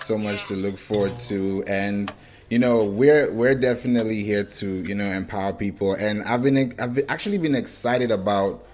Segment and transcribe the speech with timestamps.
[0.00, 2.12] so much to look forward to, and
[2.48, 5.94] you know we're we're definitely here to you know empower people.
[5.94, 8.64] And I've been I've actually been excited about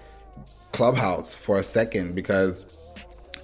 [0.71, 2.77] Clubhouse for a second because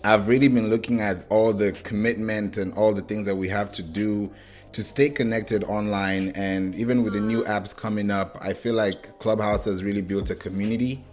[0.03, 3.71] I've really been looking at all the commitment and all the things that we have
[3.73, 4.31] to do
[4.73, 6.33] to stay connected online.
[6.35, 7.51] And even with the new mm-hmm.
[7.51, 11.03] apps coming up i feel like clubhouse has really built a community.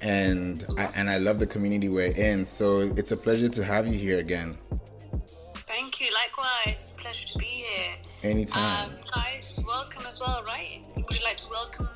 [0.00, 2.44] And I, and I love the community we're in.
[2.44, 4.56] So it's a pleasure to have you here again
[5.78, 6.08] thank you.
[6.12, 7.94] Likewise it's a pleasure to be here.
[8.24, 8.90] Anytime.
[8.90, 10.80] Um, guys welcome as well right?
[10.96, 11.88] Would you like to welcome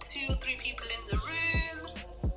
[0.00, 2.32] two or three people in the room?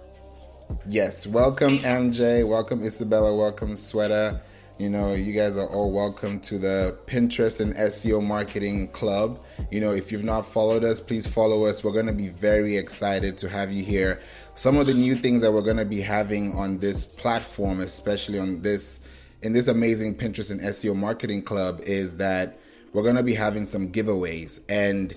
[0.87, 4.39] Yes welcome mj welcome isabella welcome sweater
[4.79, 9.39] you know, you guys are all welcome to the Pinterest and SEO Marketing Club.
[9.69, 11.83] You know, if you've not followed us, please follow us.
[11.83, 14.19] We're going to be very excited to have you here.
[14.55, 18.39] Some of the new things that we're going to be having on this platform, especially
[18.39, 19.07] on this
[19.43, 22.57] in this amazing Pinterest and SEO Marketing Club is that
[22.93, 25.15] we're going to be having some giveaways and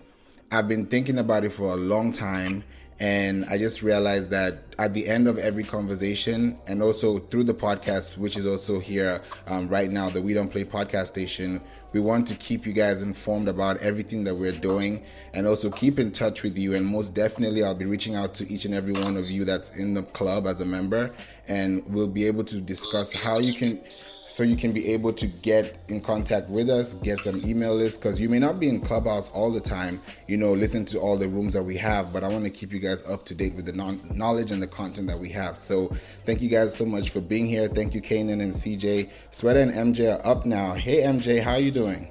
[0.51, 2.65] I've been thinking about it for a long time
[2.99, 7.55] and I just realized that at the end of every conversation, and also through the
[7.55, 11.61] podcast, which is also here um, right now, the We Don't Play podcast station,
[11.93, 15.03] we want to keep you guys informed about everything that we're doing
[15.35, 16.75] and also keep in touch with you.
[16.75, 19.77] And most definitely, I'll be reaching out to each and every one of you that's
[19.77, 21.15] in the club as a member,
[21.49, 23.79] and we'll be able to discuss how you can
[24.27, 27.97] so you can be able to get in contact with us, get some email lists,
[27.99, 31.17] because you may not be in Clubhouse all the time, you know, listen to all
[31.17, 33.55] the rooms that we have, but I want to keep you guys up to date
[33.55, 35.57] with the non- knowledge and the content that we have.
[35.57, 35.89] So
[36.25, 37.69] thank you guys so much for being here.
[37.69, 39.11] Thank you, Kanan and CJ.
[39.31, 40.75] Sweater and MJ are up now.
[40.75, 42.09] Hey, MJ, how are you doing?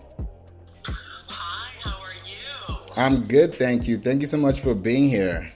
[1.28, 2.76] Hi, how are you?
[2.98, 3.98] I'm good, thank you.
[3.98, 5.52] Thank you so much for being here.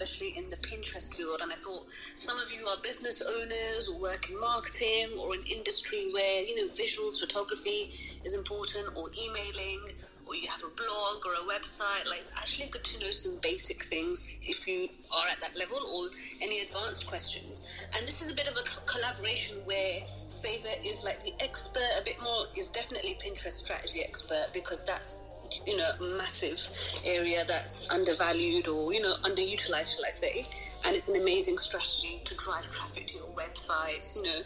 [0.00, 1.40] Especially in the Pinterest field.
[1.42, 1.84] And I thought
[2.14, 6.56] some of you are business owners or work in marketing or an industry where, you
[6.56, 7.92] know, visuals, photography
[8.24, 9.80] is important or emailing
[10.26, 12.08] or you have a blog or a website.
[12.08, 15.76] Like it's actually good to know some basic things if you are at that level
[15.76, 16.08] or
[16.40, 17.68] any advanced questions.
[17.96, 20.00] And this is a bit of a collaboration where
[20.30, 25.22] Favor is like the expert, a bit more is definitely Pinterest strategy expert because that's
[25.66, 26.60] you know, massive
[27.04, 30.46] area that's undervalued or, you know, underutilized, shall I say.
[30.86, 34.40] And it's an amazing strategy to drive traffic to your websites, you know,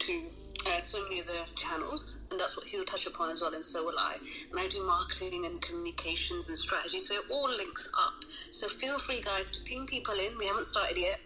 [0.00, 0.22] to
[0.66, 2.20] uh, so many other channels.
[2.30, 4.16] And that's what he'll touch upon as well, and so will I.
[4.50, 8.24] And I do marketing and communications and strategy, so it all links up.
[8.50, 10.36] So feel free, guys, to ping people in.
[10.38, 11.20] We haven't started yet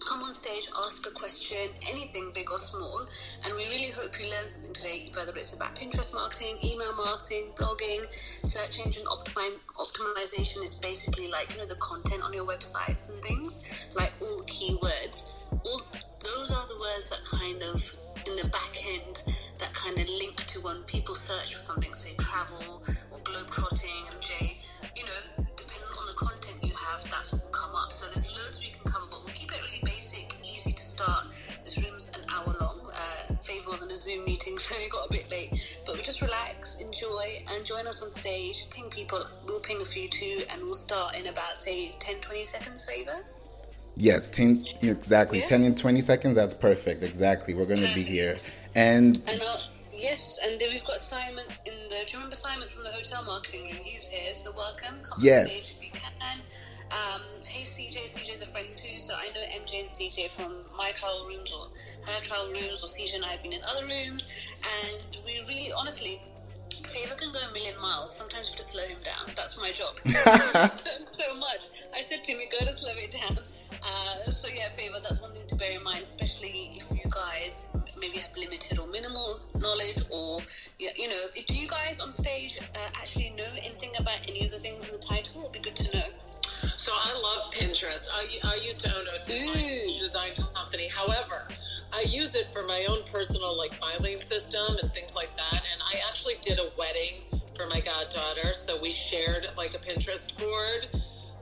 [0.00, 3.06] come on stage, ask a question, anything big or small.
[3.44, 7.52] And we really hope you learn something today, whether it's about Pinterest marketing, email marketing,
[7.54, 8.06] blogging,
[8.42, 13.22] search engine optimi- optimization is basically like, you know, the content on your websites and
[13.22, 15.32] things, like all keywords.
[15.64, 15.82] All
[16.20, 17.94] those are the words that kind of
[18.26, 19.22] in the back end
[19.58, 24.20] that kind of link to when people search for something, say travel or globetrotting and
[24.22, 24.59] J,
[34.10, 35.78] Zoom meeting, so we got a bit late.
[35.86, 38.66] But we just relax, enjoy, and join us on stage.
[38.70, 42.44] Ping people, we'll ping a few too, and we'll start in about, say, 10, 20
[42.44, 43.16] seconds, Favor.
[43.96, 45.40] Yes, 10, exactly.
[45.40, 45.46] Yeah.
[45.46, 47.02] 10 and 20 seconds, that's perfect.
[47.02, 47.54] Exactly.
[47.54, 48.34] We're going to be here.
[48.74, 49.16] And.
[49.16, 49.56] and uh,
[49.92, 52.04] yes, and then we've got Simon in the.
[52.06, 53.78] Do you remember Simon from the hotel marketing room?
[53.82, 54.96] He's here, so welcome.
[55.02, 55.44] Come yes.
[55.44, 56.59] on stage if you can.
[56.90, 60.90] Um, hey CJ, CJ's a friend too, so I know MJ and CJ from my
[60.90, 61.70] trial rooms or
[62.04, 64.34] her trial rooms, or CJ and I have been in other rooms,
[64.82, 66.20] and we really, honestly,
[66.84, 68.16] Favor can go a million miles.
[68.16, 69.32] Sometimes you have to slow him down.
[69.36, 69.94] That's my job.
[70.66, 71.66] so, so, much.
[71.94, 75.22] I said to him, "You got to slow it down." Uh, so yeah, Favor, that's
[75.22, 77.68] one thing to bear in mind, especially if you guys
[78.00, 80.40] maybe have limited or minimal knowledge, or
[80.78, 84.58] you know, do you guys on stage uh, actually know anything about any of the
[84.58, 85.42] things in the title?
[85.42, 86.04] It'd be good to know.
[86.80, 88.08] So I love Pinterest.
[88.10, 90.88] I, I used to own a design, design company.
[90.88, 91.46] However,
[91.92, 95.60] I use it for my own personal like filing system and things like that.
[95.60, 100.32] And I actually did a wedding for my goddaughter, so we shared like a Pinterest
[100.38, 100.88] board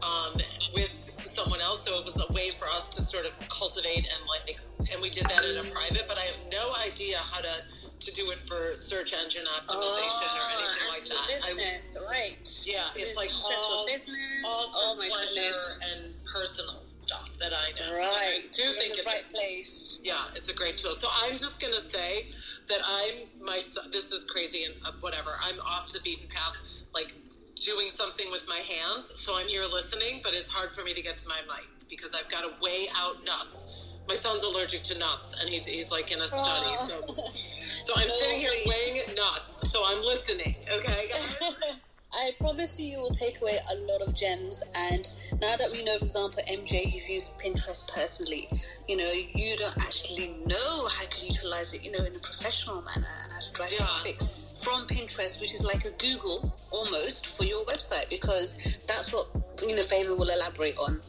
[0.03, 0.35] um,
[0.75, 1.09] with
[1.39, 1.87] someone else.
[1.87, 4.59] So it was a way for us to sort of cultivate and like,
[4.91, 6.05] and we did that in a private.
[6.11, 7.55] But I have no idea how to
[7.99, 11.27] to do it for search engine optimization oh, or anything like that.
[11.29, 12.39] Business, I, right?
[12.65, 14.17] Yeah, so it's like all, business.
[14.47, 15.53] all oh pleasure
[15.93, 17.97] and personal stuff that I know.
[17.97, 18.07] Right.
[18.07, 20.01] I do You're think it's right a, place.
[20.03, 20.93] Yeah, it's a great tool.
[20.93, 22.27] So I'm just gonna say
[22.69, 23.61] that I'm my
[23.93, 25.37] this is crazy and uh, whatever.
[25.43, 26.57] I'm off the beaten path,
[26.95, 27.15] like
[27.61, 29.19] doing something with my hands.
[29.19, 32.15] So I'm here listening, but it's hard for me to get to my mic because
[32.15, 33.93] I've got to weigh out nuts.
[34.09, 36.71] My son's allergic to nuts, and he, he's like in a study.
[36.71, 37.29] So, oh.
[37.81, 39.71] so I'm sitting here weighing nuts.
[39.71, 40.57] So I'm listening.
[40.73, 41.81] Okay, guys.
[42.13, 44.65] I promise you, you will take away a lot of gems.
[44.75, 45.07] And
[45.43, 48.49] now that we know, for example, MJ, you've used Pinterest personally,
[48.89, 52.81] you know, you don't actually know how to utilize it, you know, in a professional
[52.81, 53.85] manner and how to drive Yeah.
[53.85, 54.17] traffic
[54.63, 59.27] from Pinterest, which is like a Google almost for your website, because that's what,
[59.63, 61.01] you know, Favor will elaborate on.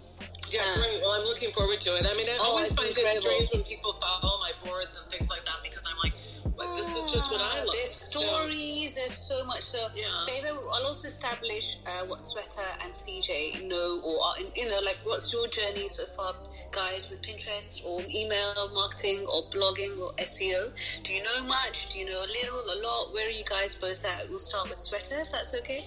[0.50, 1.02] Yeah, uh, great.
[1.02, 2.06] Well, I'm looking forward to it.
[2.10, 3.18] I mean, I Oh, always find incredible.
[3.18, 6.14] it strange when people follow my boards and things like that because I'm like,
[6.60, 7.74] what, this is just what I love.
[7.74, 9.62] There's stories, there's so much.
[9.62, 10.06] So, Yeah.
[10.74, 15.32] I'll also establish uh, what Sweater and CJ know, or are, you know, like what's
[15.34, 16.34] your journey so far,
[16.72, 20.72] guys, with Pinterest or email marketing or blogging or SEO?
[21.04, 21.90] Do you know much?
[21.90, 23.14] Do you know a little, a lot?
[23.14, 24.30] Where are you guys both at?
[24.30, 25.80] We'll start with Sweater, if that's okay.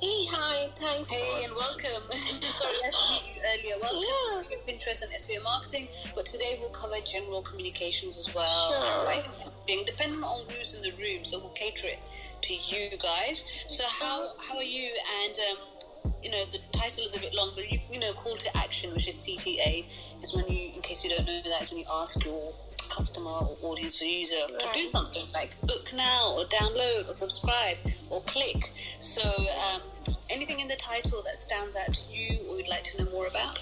[0.00, 1.10] Hey, hi, thanks.
[1.10, 2.10] Hey, and welcome.
[2.12, 3.76] Sorry, I meet you earlier.
[3.82, 5.88] Welcome to your Pinterest and SEO marketing.
[6.14, 8.72] But today we'll cover general communications as well.
[8.72, 9.52] Sure.
[9.66, 11.98] Being dependent on who's in the room, so we'll cater it
[12.40, 13.44] to you guys.
[13.66, 14.88] So how how are you?
[15.22, 18.38] And um, you know the title is a bit long, but you you know call
[18.38, 19.84] to action, which is CTA,
[20.22, 22.54] is when you, in case you don't know that, is when you ask your
[22.90, 27.76] customer or audience or user to do something like book now or download or subscribe
[28.10, 28.72] or click.
[28.98, 29.80] So, um,
[30.28, 33.26] anything in the title that stands out to you or you'd like to know more
[33.26, 33.58] about?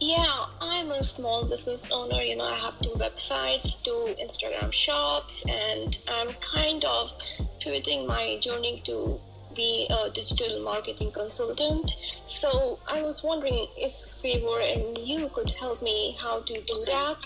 [0.00, 2.22] Yeah, I'm a small business owner.
[2.22, 7.10] You know, I have two websites, two Instagram shops, and I'm kind of
[7.58, 9.20] pivoting my journey to
[9.56, 11.96] be a digital marketing consultant.
[12.26, 17.16] So I was wondering if Favor and you could help me how to do that.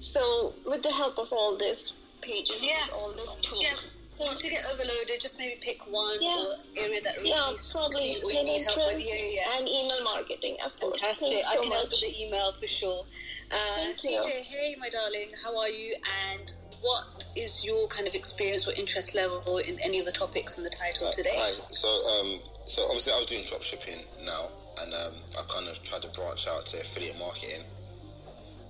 [0.00, 2.78] So with the help of all these pages, Yeah.
[2.94, 3.62] all these tools.
[3.62, 3.96] Yes.
[4.20, 6.50] Not to get overloaded, just maybe pick one Yeah.
[6.76, 8.86] area that really Yeah, probably to you or you need help with.
[8.96, 9.56] Pinterest Yeah, yeah, yeah.
[9.58, 10.56] and email marketing.
[10.64, 10.98] Of course.
[10.98, 11.30] Fantastic.
[11.30, 13.06] Thanks I so can help with the email for sure.
[13.52, 14.18] Uh, Thank you.
[14.20, 15.94] CJ, hey, my darling, how are you?
[16.32, 16.50] And
[16.82, 17.04] what
[17.36, 20.70] is your kind of experience or interest level in any of the topics in the
[20.70, 21.30] title Uh, today?
[21.36, 21.50] Hi.
[21.52, 21.86] So,
[22.18, 24.50] um, so obviously, I was doing dropshipping now,
[24.82, 27.64] and um, I kind of tried to branch out to affiliate marketing.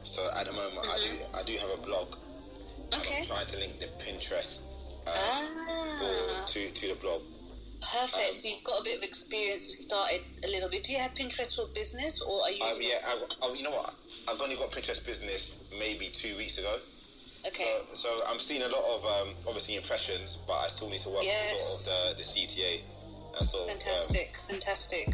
[0.02, 2.14] So at the moment, I do I do have a blog.
[2.94, 3.20] Okay.
[3.20, 4.64] I'm trying to link the Pinterest
[5.04, 7.20] board Ah, to to the blog.
[7.80, 8.32] perfect.
[8.34, 9.68] So you've got a bit of experience.
[9.68, 10.84] You started a little bit.
[10.84, 12.62] Do you have Pinterest for business, or are you?
[12.62, 13.12] Um, yeah, I,
[13.42, 13.94] I, you know what?
[14.30, 16.74] I've only got Pinterest business maybe two weeks ago.
[17.46, 17.78] Okay.
[17.92, 21.10] So, so I'm seeing a lot of um, obviously impressions, but I still need to
[21.10, 21.52] work Yes.
[21.52, 22.80] with sort of the, the CTA
[23.44, 25.08] sort of um, Fantastic, fantastic.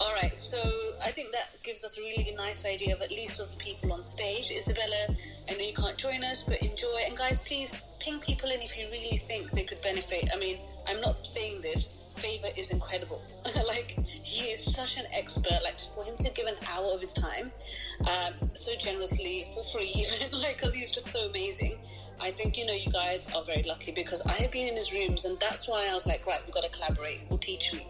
[0.00, 0.56] All right, so
[1.04, 3.92] I think that gives us a really nice idea of at least of the people
[3.92, 4.50] on stage.
[4.50, 5.14] Isabella,
[5.46, 7.00] I know you can't join us, but enjoy.
[7.06, 10.30] And guys, please ping people in if you really think they could benefit.
[10.34, 10.56] I mean,
[10.88, 11.96] I'm not saying this.
[12.16, 13.20] Favor is incredible.
[13.68, 15.60] like he is such an expert.
[15.62, 17.52] Like for him to give an hour of his time,
[18.00, 21.78] um, so generously for free, even like because he's just so amazing.
[22.22, 24.94] I think you know you guys are very lucky because I have been in his
[24.94, 27.22] rooms and that's why I was like, right, we've got to collaborate.
[27.28, 27.86] We'll teach me,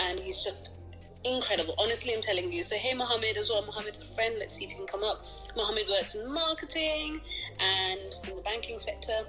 [0.00, 0.81] and he's just
[1.24, 1.74] incredible.
[1.80, 2.62] Honestly, I'm telling you.
[2.62, 3.64] So hey, Mohammed as well.
[3.64, 4.34] Mohammed's a friend.
[4.38, 5.24] Let's see if he can come up.
[5.56, 7.20] Mohammed works in marketing
[7.60, 9.26] and in the banking sector.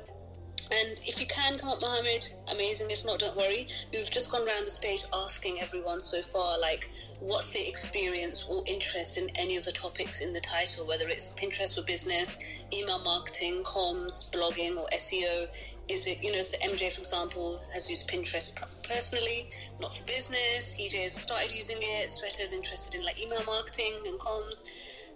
[0.71, 2.89] And if you can come up, Mohammed, amazing.
[2.89, 3.67] If not, don't worry.
[3.91, 6.89] We've just gone around the stage asking everyone so far, like,
[7.19, 11.33] what's the experience or interest in any of the topics in the title, whether it's
[11.35, 12.37] Pinterest for business,
[12.73, 15.47] email marketing, comms, blogging, or SEO.
[15.89, 18.55] Is it, you know, so MJ, for example, has used Pinterest
[18.87, 19.49] personally,
[19.81, 20.77] not for business.
[20.77, 22.09] TJ has started using it.
[22.09, 24.65] Sweater's interested in like email marketing and comms.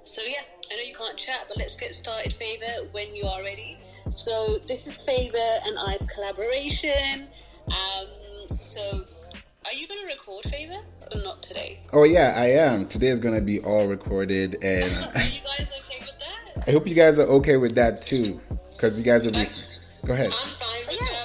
[0.07, 0.39] So yeah,
[0.71, 3.77] I know you can't chat, but let's get started, Favor, when you are ready.
[4.09, 7.27] So this is Favor and I's collaboration.
[7.67, 9.03] Um, so
[9.65, 10.79] are you going to record Favor
[11.13, 11.81] or not today?
[11.91, 12.87] Oh yeah, I am.
[12.87, 14.85] Today is gonna be all recorded, and
[15.15, 16.63] Are you guys okay with that?
[16.67, 18.39] I hope you guys are okay with that too,
[18.71, 19.45] because you guys will be.
[20.05, 20.27] Go ahead.
[20.27, 21.16] I'm fine with Yeah, that.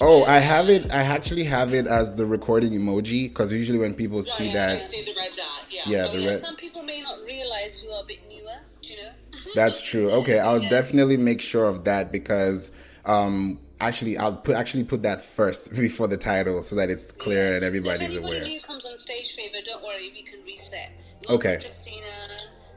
[0.00, 0.92] Oh, I have it.
[0.92, 5.04] I actually have it as the recording emoji because usually when people see that, see
[5.04, 5.66] the red dot.
[5.70, 5.82] Yeah.
[5.86, 8.92] Yeah, the yeah, red- some people may not realize who are a bit newer, do
[8.94, 9.10] you know?
[9.54, 10.10] that's true.
[10.10, 10.70] Okay, I'll Yes.
[10.70, 12.72] definitely make sure of that because
[13.06, 17.54] um actually I'll put actually put that first before the title so that it's clear
[17.54, 18.44] and so everybody's if anybody aware.
[18.44, 20.90] new comes on stage, Favor, don't worry, we can reset.
[21.30, 21.56] Okay.
[21.60, 22.06] Christina.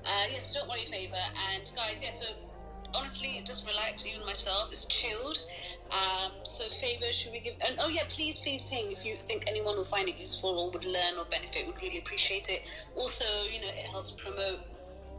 [0.06, 1.16] Uh, yes, don't worry, Favor.
[1.52, 2.34] And guys, yeah, so
[2.96, 4.06] honestly, just relax.
[4.08, 5.40] Even myself, it's chilled.
[5.92, 7.54] Um, so favor, should we give?
[7.68, 10.70] And oh yeah, please, please ping if you think anyone will find it useful or
[10.72, 11.66] would learn or benefit.
[11.66, 12.86] Would really appreciate it.
[12.96, 14.60] Also, you know, it helps promote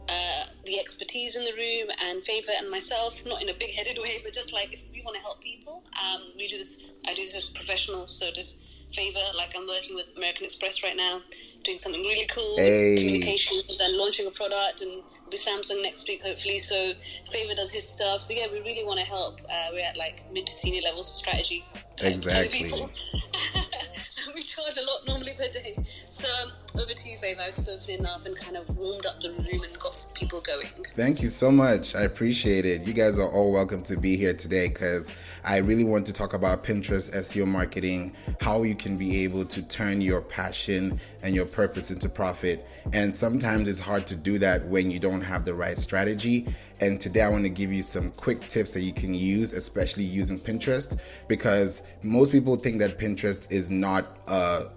[0.09, 4.19] uh, the expertise in the room and favor and myself, not in a big-headed way,
[4.23, 6.83] but just like if we want to help people, um, we do this.
[7.07, 8.57] I do this as professional, so just
[8.93, 9.19] favor.
[9.35, 11.21] Like I'm working with American Express right now,
[11.63, 12.95] doing something really cool, hey.
[12.97, 16.57] communications and launching a product and with Samsung next week, hopefully.
[16.57, 16.93] So
[17.29, 18.21] Favor does his stuff.
[18.21, 19.41] So yeah, we really want to help.
[19.49, 21.65] Uh, we're at like mid to senior levels of strategy.
[22.01, 22.69] Exactly.
[24.35, 25.75] we charge a lot normally per day.
[25.83, 27.37] So um, over to you, babe.
[27.39, 30.69] I've spoken enough and kind of warmed up the room and got people going.
[30.93, 31.95] Thank you so much.
[31.95, 32.81] I appreciate it.
[32.81, 35.11] You guys are all welcome to be here today because
[35.43, 39.61] I really want to talk about Pinterest SEO marketing, how you can be able to
[39.67, 42.67] turn your passion and your purpose into profit.
[42.93, 46.47] And sometimes it's hard to do that when you don't have the right strategy.
[46.81, 50.03] And today I want to give you some quick tips that you can use, especially
[50.03, 54.67] using Pinterest, because most people think that Pinterest is not a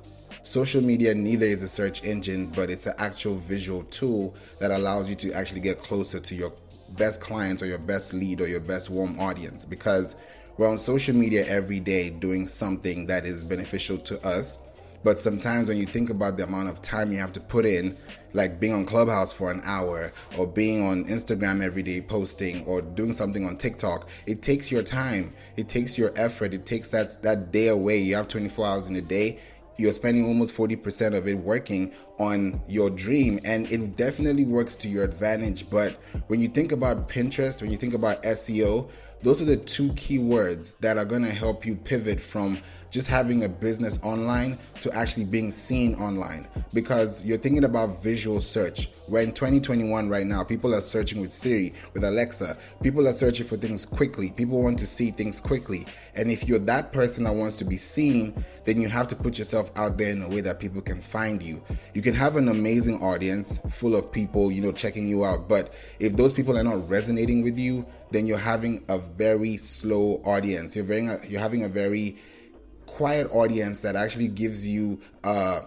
[0.43, 5.09] social media neither is a search engine but it's an actual visual tool that allows
[5.09, 6.53] you to actually get closer to your
[6.99, 9.65] best clients or your best lead or your best warm audience.
[9.65, 10.17] Because
[10.57, 14.71] we're on social media every day doing something that is beneficial to us.
[15.05, 17.97] But sometimes when you think about the amount of time you have to put in
[18.33, 22.83] like being on Clubhouse for an hour or being on Instagram every day posting or
[22.83, 24.09] doing something on TikTok.
[24.27, 25.33] It takes your time.
[25.57, 26.55] It takes your effort.
[26.55, 27.99] It takes that that day away.
[27.99, 29.39] You have 24 hours in a day.
[29.79, 34.89] You're spending almost 40% of it working on your dream and it definitely works to
[34.89, 35.69] your advantage.
[35.71, 38.91] But when you think about Pinterest, when you think about SEO,
[39.23, 42.61] those are the two keywords that are going to help you pivot from
[42.93, 48.39] just having a business online to actually being seen online because you're thinking about visual
[48.39, 48.91] search.
[49.09, 50.45] We're in 2021 right now.
[50.45, 52.57] People are searching with Siri, with Alexa.
[52.83, 54.31] People are searching for things quickly.
[54.37, 55.87] People want to see things quickly.
[56.15, 58.35] And if you're that person that wants to be seen,
[58.67, 61.43] then you have to put yourself out there in a way that people can find
[61.43, 61.63] you.
[61.95, 65.49] You can have an amazing audience full of people, you know, checking you out.
[65.49, 70.21] But if those people are not resonating with you, then you're having a very slow
[70.27, 70.77] audience.
[70.77, 72.19] You're very, you're having a very
[72.97, 75.61] quiet audience that actually gives you uh,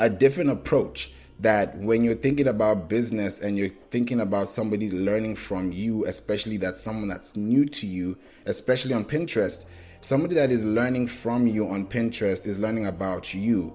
[0.00, 5.36] a different approach that when you're thinking about business and you're thinking about somebody learning
[5.36, 9.66] from you, especially that's someone that's new to you, especially on Pinterest,
[10.00, 13.72] somebody that is learning from you on Pinterest is learning about you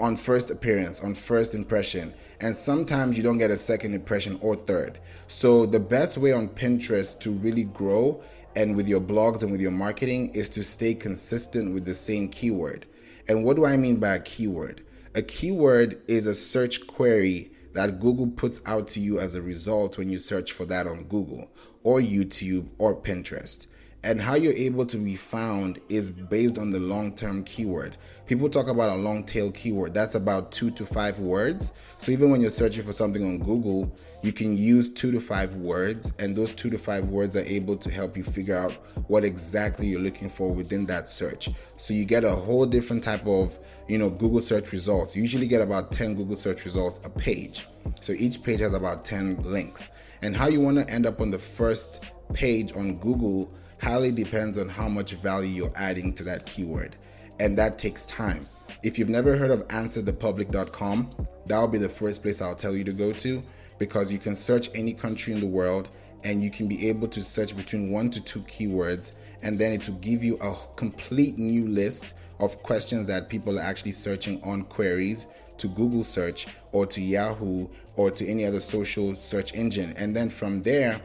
[0.00, 2.12] on first appearance, on first impression.
[2.40, 4.98] And sometimes you don't get a second impression or third.
[5.26, 8.22] So the best way on Pinterest to really grow
[8.56, 12.28] and with your blogs and with your marketing is to stay consistent with the same
[12.28, 12.86] keyword.
[13.28, 14.84] And what do I mean by a keyword?
[15.14, 19.98] A keyword is a search query that Google puts out to you as a result
[19.98, 21.50] when you search for that on Google
[21.82, 23.66] or YouTube or Pinterest.
[24.04, 27.96] And how you're able to be found is based on the long term keyword.
[28.26, 31.72] People talk about a long tail keyword, that's about two to five words.
[31.98, 35.56] So even when you're searching for something on Google, you can use two to five
[35.56, 38.72] words, and those two to five words are able to help you figure out
[39.08, 41.48] what exactly you're looking for within that search.
[41.76, 45.16] So you get a whole different type of, you know, Google search results.
[45.16, 47.66] You usually get about 10 Google search results a page.
[48.00, 49.88] So each page has about 10 links.
[50.22, 54.56] And how you want to end up on the first page on Google highly depends
[54.56, 56.94] on how much value you're adding to that keyword.
[57.40, 58.46] And that takes time.
[58.84, 62.92] If you've never heard of answerthepublic.com, that'll be the first place I'll tell you to
[62.92, 63.42] go to
[63.82, 65.88] because you can search any country in the world
[66.22, 69.10] and you can be able to search between one to two keywords
[69.42, 73.62] and then it will give you a complete new list of questions that people are
[73.62, 75.26] actually searching on queries
[75.58, 79.94] to Google search or to Yahoo or to any other social search engine.
[79.96, 81.00] And then from there,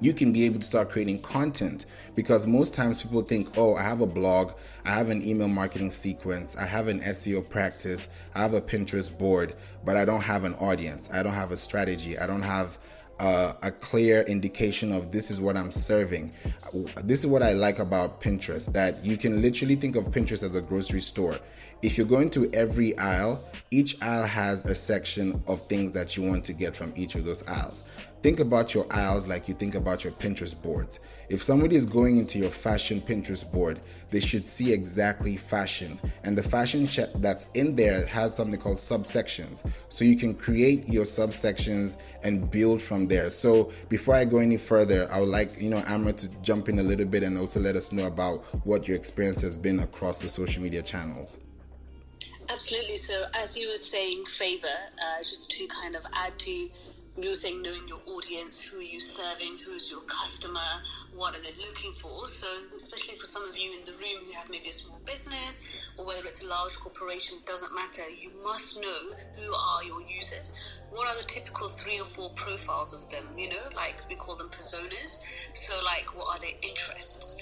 [0.00, 3.82] you can be able to start creating content because most times people think, oh, I
[3.82, 4.52] have a blog,
[4.84, 9.16] I have an email marketing sequence, I have an SEO practice, I have a Pinterest
[9.16, 12.78] board, but I don't have an audience, I don't have a strategy, I don't have
[13.20, 16.32] uh, a clear indication of this is what I'm serving.
[17.04, 20.54] This is what I like about Pinterest that you can literally think of Pinterest as
[20.54, 21.38] a grocery store.
[21.82, 26.22] If you're going to every aisle, each aisle has a section of things that you
[26.22, 27.84] want to get from each of those aisles.
[28.22, 31.00] Think about your aisles like you think about your Pinterest boards.
[31.30, 35.98] If somebody is going into your fashion Pinterest board, they should see exactly fashion.
[36.22, 36.86] And the fashion
[37.16, 39.66] that's in there has something called subsections.
[39.88, 43.30] So you can create your subsections and build from there.
[43.30, 46.78] So before I go any further, I would like, you know, Amra to jump in
[46.78, 50.20] a little bit and also let us know about what your experience has been across
[50.20, 51.38] the social media channels.
[52.50, 52.96] Absolutely.
[52.96, 56.68] So as you were saying, favor, uh, just to kind of add to
[57.28, 60.70] saying knowing your audience, who are you serving, who's your customer,
[61.14, 62.26] what are they looking for.
[62.26, 65.88] So, especially for some of you in the room who have maybe a small business
[65.98, 68.02] or whether it's a large corporation, doesn't matter.
[68.08, 70.52] You must know who are your users.
[70.90, 73.24] What are the typical three or four profiles of them?
[73.36, 75.20] You know, like we call them personas.
[75.54, 77.36] So, like, what are their interests?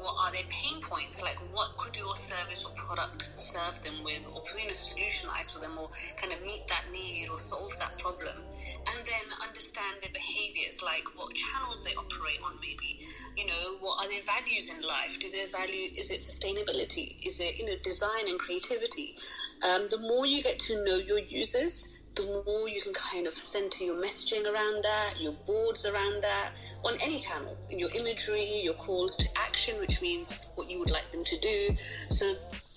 [0.00, 1.22] What are their pain points?
[1.22, 5.60] Like, what could your service or product serve them with, or in a solutionize for
[5.60, 8.36] them, or kind of meet that need or solve that problem?
[8.88, 13.00] And then understand their behaviors, like what channels they operate on, maybe.
[13.36, 15.18] You know, what are their values in life?
[15.20, 17.24] Do they value, is it sustainability?
[17.24, 19.16] Is it, you know, design and creativity?
[19.68, 23.32] Um, the more you get to know your users, the more you can kind of
[23.32, 26.50] center your messaging around that, your boards around that,
[26.84, 31.10] on any channel, your imagery, your calls to action, which means what you would like
[31.12, 31.68] them to do.
[32.08, 32.26] So,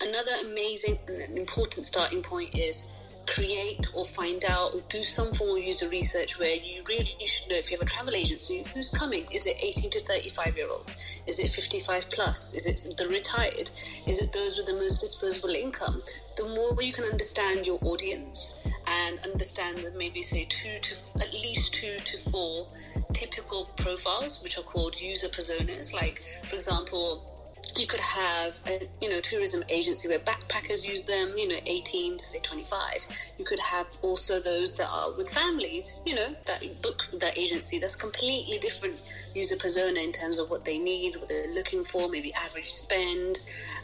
[0.00, 2.92] another amazing and important starting point is
[3.26, 7.48] create or find out or do some form of user research where you really should
[7.48, 9.26] know if you have a travel agency who's coming?
[9.32, 11.20] Is it 18 to 35 year olds?
[11.26, 12.54] Is it 55 plus?
[12.56, 13.70] Is it the retired?
[14.08, 16.02] Is it those with the most disposable income
[16.36, 21.32] the more you can understand your audience and understand that maybe say two to at
[21.32, 22.66] least two to four
[23.12, 27.31] typical profiles which are called user personas like for example
[27.76, 32.16] you could have a you know tourism agency where backpackers use them you know 18
[32.16, 33.06] to say 25
[33.38, 37.78] you could have also those that are with families you know that book that agency
[37.78, 39.00] that's completely different
[39.34, 43.38] user persona in terms of what they need what they're looking for maybe average spend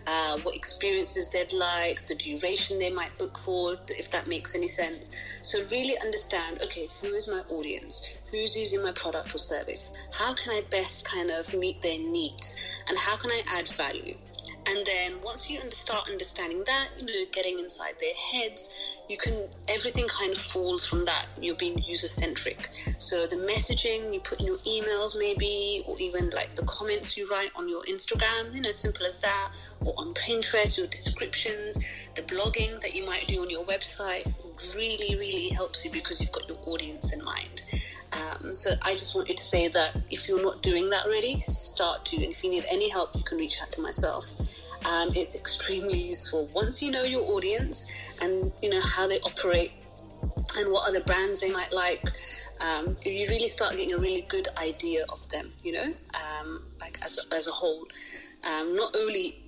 [0.06, 4.66] uh, what experiences they'd like the duration they might book for if that makes any
[4.66, 5.16] sense.
[5.42, 9.92] So really understand okay who is my audience who's using my product or service?
[10.12, 12.60] How can i best kind of meet their needs?
[12.88, 14.16] And how can i add value?
[14.68, 19.48] And then once you start understanding that you know getting inside their heads you can
[19.68, 21.26] everything kind of falls from that.
[21.40, 22.68] You're being user centric
[22.98, 27.26] so the messaging you put in your emails maybe or even like the comments you
[27.30, 29.48] write on your instagram you know simple as that
[29.80, 31.82] or on pinterest your descriptions
[32.14, 34.26] the blogging that you might do on your website
[34.76, 37.62] really really helps you because you've got your audience in mind
[38.12, 41.38] um, so I just want you to say that if you're not doing that already,
[41.38, 42.16] start to.
[42.16, 44.34] And if you need any help, you can reach out to myself.
[44.86, 47.90] Um, it's extremely useful once you know your audience
[48.22, 49.72] and you know how they operate
[50.58, 52.02] and what other brands they might like.
[52.60, 55.94] Um, you really start getting a really good idea of them, you know,
[56.40, 57.86] um, like as a, as a whole,
[58.50, 59.44] um, not only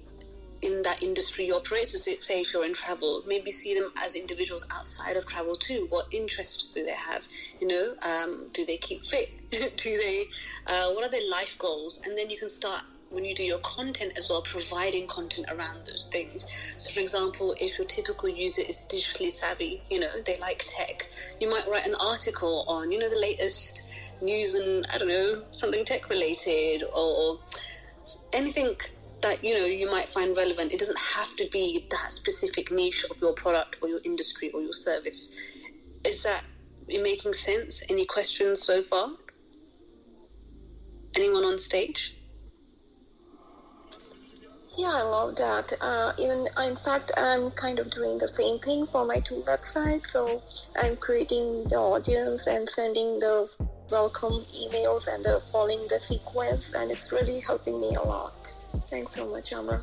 [0.63, 1.87] in that industry you operate.
[1.87, 5.87] So, say if you're in travel, maybe see them as individuals outside of travel too.
[5.91, 7.27] What interests do they have?
[7.61, 9.29] You know, um, do they keep fit?
[9.51, 10.25] do they?
[10.67, 12.03] Uh, what are their life goals?
[12.07, 15.85] And then you can start when you do your content as well, providing content around
[15.85, 16.47] those things.
[16.77, 21.09] So, for example, if your typical user is digitally savvy, you know, they like tech,
[21.41, 23.91] you might write an article on, you know, the latest
[24.23, 27.41] news and I don't know, something tech related or
[28.33, 28.77] anything
[29.23, 30.73] that you know you might find relevant.
[30.73, 34.61] It doesn't have to be that specific niche of your product or your industry or
[34.61, 35.35] your service.
[36.05, 36.43] Is that
[36.89, 37.85] making sense?
[37.91, 39.11] Any questions so far?
[41.17, 42.17] Anyone on stage?
[44.77, 45.73] Yeah, I love that.
[45.81, 50.07] Uh, even in fact, I'm kind of doing the same thing for my two websites.
[50.07, 50.43] So
[50.83, 53.51] I'm creating the audience and sending the
[53.91, 58.55] welcome emails and the following the sequence, and it's really helping me a lot.
[58.89, 59.83] Thanks so much, Amra.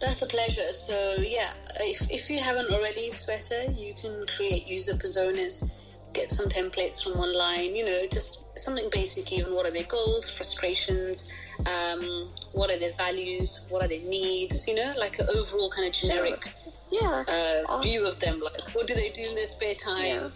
[0.00, 0.72] That's a pleasure.
[0.72, 5.68] So yeah, if, if you haven't already, Sweater, you can create user personas,
[6.12, 9.54] get some templates from online, you know, just something basic even.
[9.54, 11.30] What are their goals, frustrations,
[11.60, 15.86] um, what are their values, what are their needs, you know, like an overall kind
[15.86, 16.52] of generic
[16.90, 17.22] yeah.
[17.68, 18.40] uh, view of them.
[18.40, 20.04] Like what do they do in their spare time?
[20.04, 20.28] Yeah.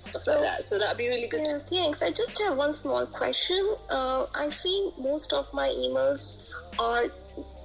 [0.00, 0.58] Stuff so, like that.
[0.58, 1.44] So that'd be really good.
[1.44, 2.02] Yeah, thanks.
[2.02, 3.74] I just have one small question.
[3.90, 6.48] Uh, I see most of my emails
[6.78, 7.10] are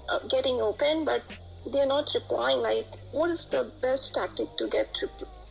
[0.09, 1.23] uh, getting open, but
[1.71, 2.59] they're not replying.
[2.59, 4.97] Like, what is the best tactic to get,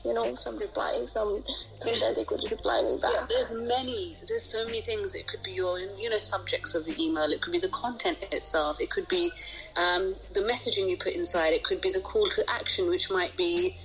[0.04, 1.42] you know, some replying, some
[1.80, 3.10] that they could reply me back?
[3.14, 4.16] Yeah, there's many.
[4.28, 5.14] There's so many things.
[5.14, 7.24] It could be your, you know, subjects of your email.
[7.24, 8.80] It could be the content itself.
[8.80, 9.30] It could be
[9.76, 11.52] um, the messaging you put inside.
[11.52, 13.76] It could be the call to action, which might be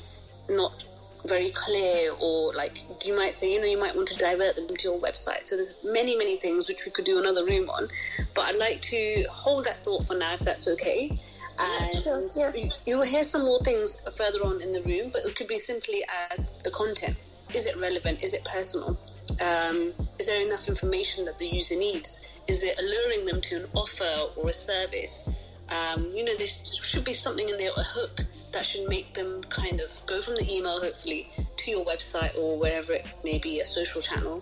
[0.50, 0.86] not
[1.28, 4.68] very clear or like you might say you know you might want to divert them
[4.68, 5.44] to your website.
[5.44, 7.88] So there's many many things which we could do another room on.
[8.34, 11.18] But i'd like to hold that thought for now if that's okay.
[11.60, 12.70] And sure, yeah.
[12.86, 16.04] you'll hear some more things further on in the room but it could be simply
[16.32, 17.18] as the content.
[17.56, 18.24] Is it relevant?
[18.24, 19.00] Is it personal?
[19.42, 22.28] Um, is there enough information that the user needs?
[22.48, 25.30] Is it alluring them to an offer or a service?
[25.70, 28.22] Um, you know there should be something in there a hook
[28.58, 32.58] that should make them kind of go from the email, hopefully, to your website or
[32.60, 34.42] wherever it may be, a social channel.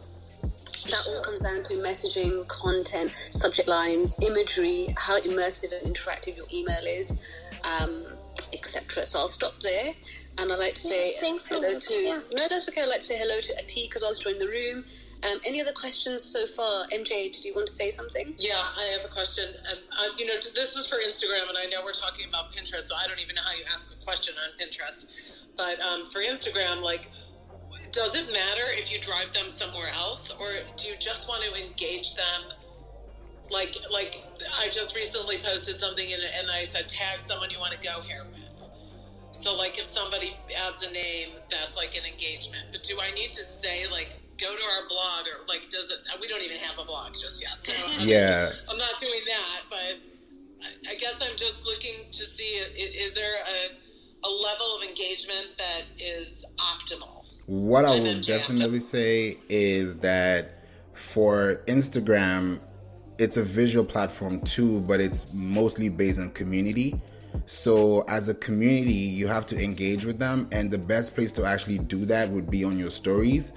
[0.85, 6.45] that all comes down to messaging, content, subject lines, imagery, how immersive and interactive your
[6.53, 7.27] email is,
[7.81, 8.05] um,
[8.53, 9.05] etc.
[9.05, 9.91] So I'll stop there.
[10.37, 11.99] And I'd like to say Yeah, thanks so hello much, to.
[12.01, 12.19] yeah.
[12.35, 12.83] No, that's okay.
[12.83, 14.85] I'd like to say hello to Atik as well as joined the room.
[15.25, 16.85] Um, any other questions so far?
[16.93, 18.35] MJ, did you want to say something?
[18.37, 19.45] Yeah, I have a question.
[19.71, 22.83] Um, uh, you know, this is for Instagram, and I know we're talking about Pinterest,
[22.83, 25.09] so I don't even know how you ask a question on Pinterest.
[25.57, 27.09] But um, for Instagram, like,
[27.91, 31.65] does it matter if you drive them somewhere else, or do you just want to
[31.65, 32.51] engage them?
[33.49, 34.25] Like, like
[34.61, 38.01] I just recently posted something, and, and I said, tag someone you want to go
[38.01, 38.41] here with.
[39.31, 42.65] So, like, if somebody adds a name, that's like an engagement.
[42.71, 45.99] But do I need to say, like, go to our blog, or like, does it?
[46.21, 47.57] We don't even have a blog just yet.
[47.61, 48.49] So, I mean, Yeah.
[48.69, 49.97] I'm not doing that, but
[50.63, 55.55] I, I guess I'm just looking to see is there a, a level of engagement
[55.57, 57.23] that is optimal?
[57.47, 62.59] What I will then you have to- definitely say is that for Instagram,
[63.19, 66.99] it's a visual platform too, but it's mostly based on community.
[67.47, 71.45] So, as a community, you have to engage with them, and the best place to
[71.45, 73.51] actually do that would be on your stories.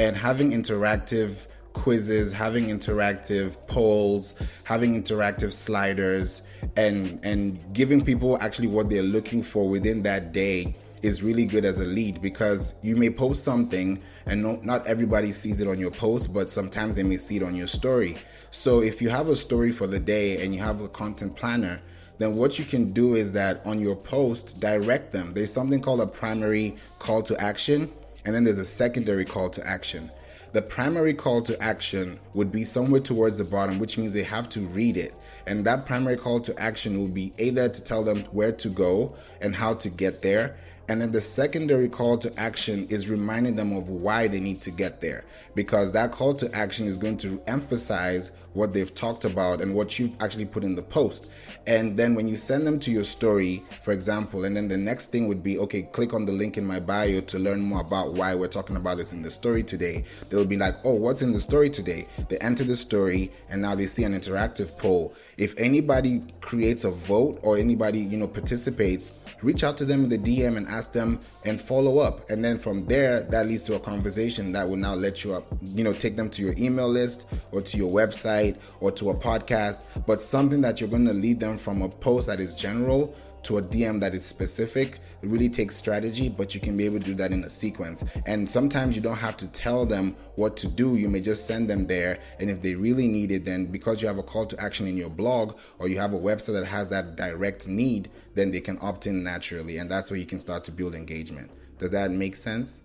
[0.00, 4.34] And having interactive quizzes, having interactive polls,
[4.64, 6.40] having interactive sliders,
[6.78, 11.66] and and giving people actually what they're looking for within that day is really good
[11.66, 15.78] as a lead because you may post something and no, not everybody sees it on
[15.78, 18.16] your post, but sometimes they may see it on your story.
[18.50, 21.78] So if you have a story for the day and you have a content planner,
[22.16, 25.34] then what you can do is that on your post, direct them.
[25.34, 27.92] There's something called a primary call to action,
[28.24, 30.10] and then there's a secondary call to action.
[30.52, 34.48] The primary call to action would be somewhere towards the bottom, which means they have
[34.50, 35.14] to read it.
[35.46, 39.14] And that primary call to action would be either to tell them where to go
[39.40, 40.56] and how to get there.
[40.90, 44.72] And then the secondary call to action is reminding them of why they need to
[44.72, 45.24] get there.
[45.54, 50.00] Because that call to action is going to emphasize what they've talked about and what
[50.00, 51.30] you've actually put in the post.
[51.68, 55.12] And then when you send them to your story, for example, and then the next
[55.12, 58.14] thing would be okay, click on the link in my bio to learn more about
[58.14, 60.02] why we're talking about this in the story today.
[60.28, 62.08] They'll be like, oh, what's in the story today?
[62.28, 65.14] They enter the story and now they see an interactive poll.
[65.38, 69.10] If anybody creates a vote or anybody, you know, participates,
[69.42, 72.28] reach out to them in the DM and ask them and follow up.
[72.30, 75.46] And then from there, that leads to a conversation that will now let you up,
[75.62, 79.14] you know, take them to your email list or to your website or to a
[79.14, 83.14] podcast, but something that you're going to lead them from a post that is general
[83.44, 84.98] to a DM that is specific.
[85.22, 88.04] It really takes strategy, but you can be able to do that in a sequence.
[88.26, 90.96] And sometimes you don't have to tell them what to do.
[90.96, 92.18] You may just send them there.
[92.38, 94.96] And if they really need it, then because you have a call to action in
[94.96, 98.78] your blog or you have a website that has that direct need, then they can
[98.80, 99.78] opt in naturally.
[99.78, 101.50] And that's where you can start to build engagement.
[101.78, 102.82] Does that make sense?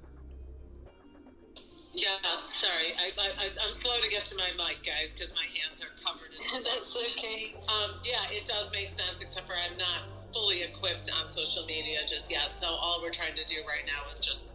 [1.94, 2.92] Yes, sorry.
[3.00, 5.92] I, I, I- I'm slow to get to my mic, guys, because my hands are
[6.04, 7.48] covered in That's okay.
[7.70, 12.00] Um, yeah, it does make sense, except for I'm not fully equipped on social media
[12.06, 12.50] just yet.
[12.60, 14.46] So all we're trying to do right now is just,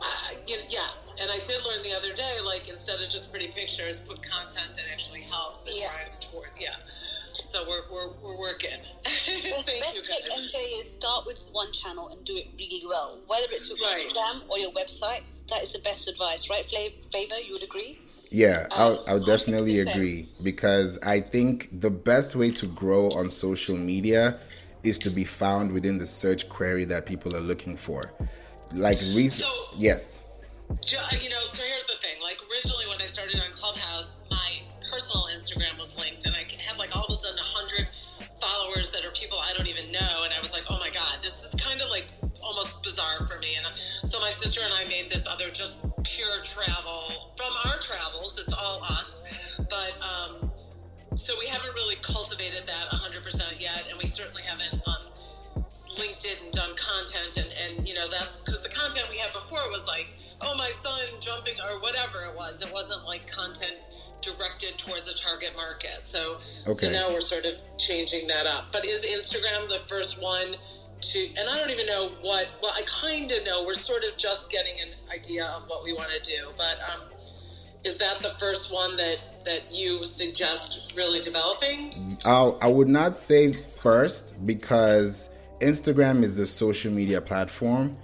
[0.00, 0.04] uh,
[0.48, 1.14] y- yes.
[1.20, 4.74] And I did learn the other day, like instead of just pretty pictures, put content
[4.74, 5.90] that actually helps, that Yeah.
[5.94, 6.74] drives toward, yeah.
[7.40, 8.80] So we're, we're, we're working.
[9.04, 10.32] Best, Thank best you.
[10.42, 13.18] MJ, is start with one channel and do it really well.
[13.28, 14.06] Whether it's your Right.
[14.08, 17.36] Instagram or your website, that is the best advice, right, Flav- Favor?
[17.46, 18.00] You would agree?
[18.30, 19.94] Yeah, I'll, Um, I'll definitely 100%.
[19.94, 24.38] agree because I think the best way to grow on social media
[24.88, 28.12] is to be found within the search query that people are looking for.
[28.72, 30.20] Like recent, So- yes,
[30.68, 32.20] You know, so here's the thing.
[32.22, 33.97] Like originally, when I started on Clubhouse,
[66.78, 66.92] Okay.
[66.92, 70.54] so now we're sort of changing that up but is instagram the first one
[71.00, 74.16] to and i don't even know what well i kind of know we're sort of
[74.16, 77.02] just getting an idea of what we want to do but um,
[77.84, 81.92] is that the first one that that you suggest really developing
[82.24, 87.94] I'll, I would not say first because Instagram is a social media platform.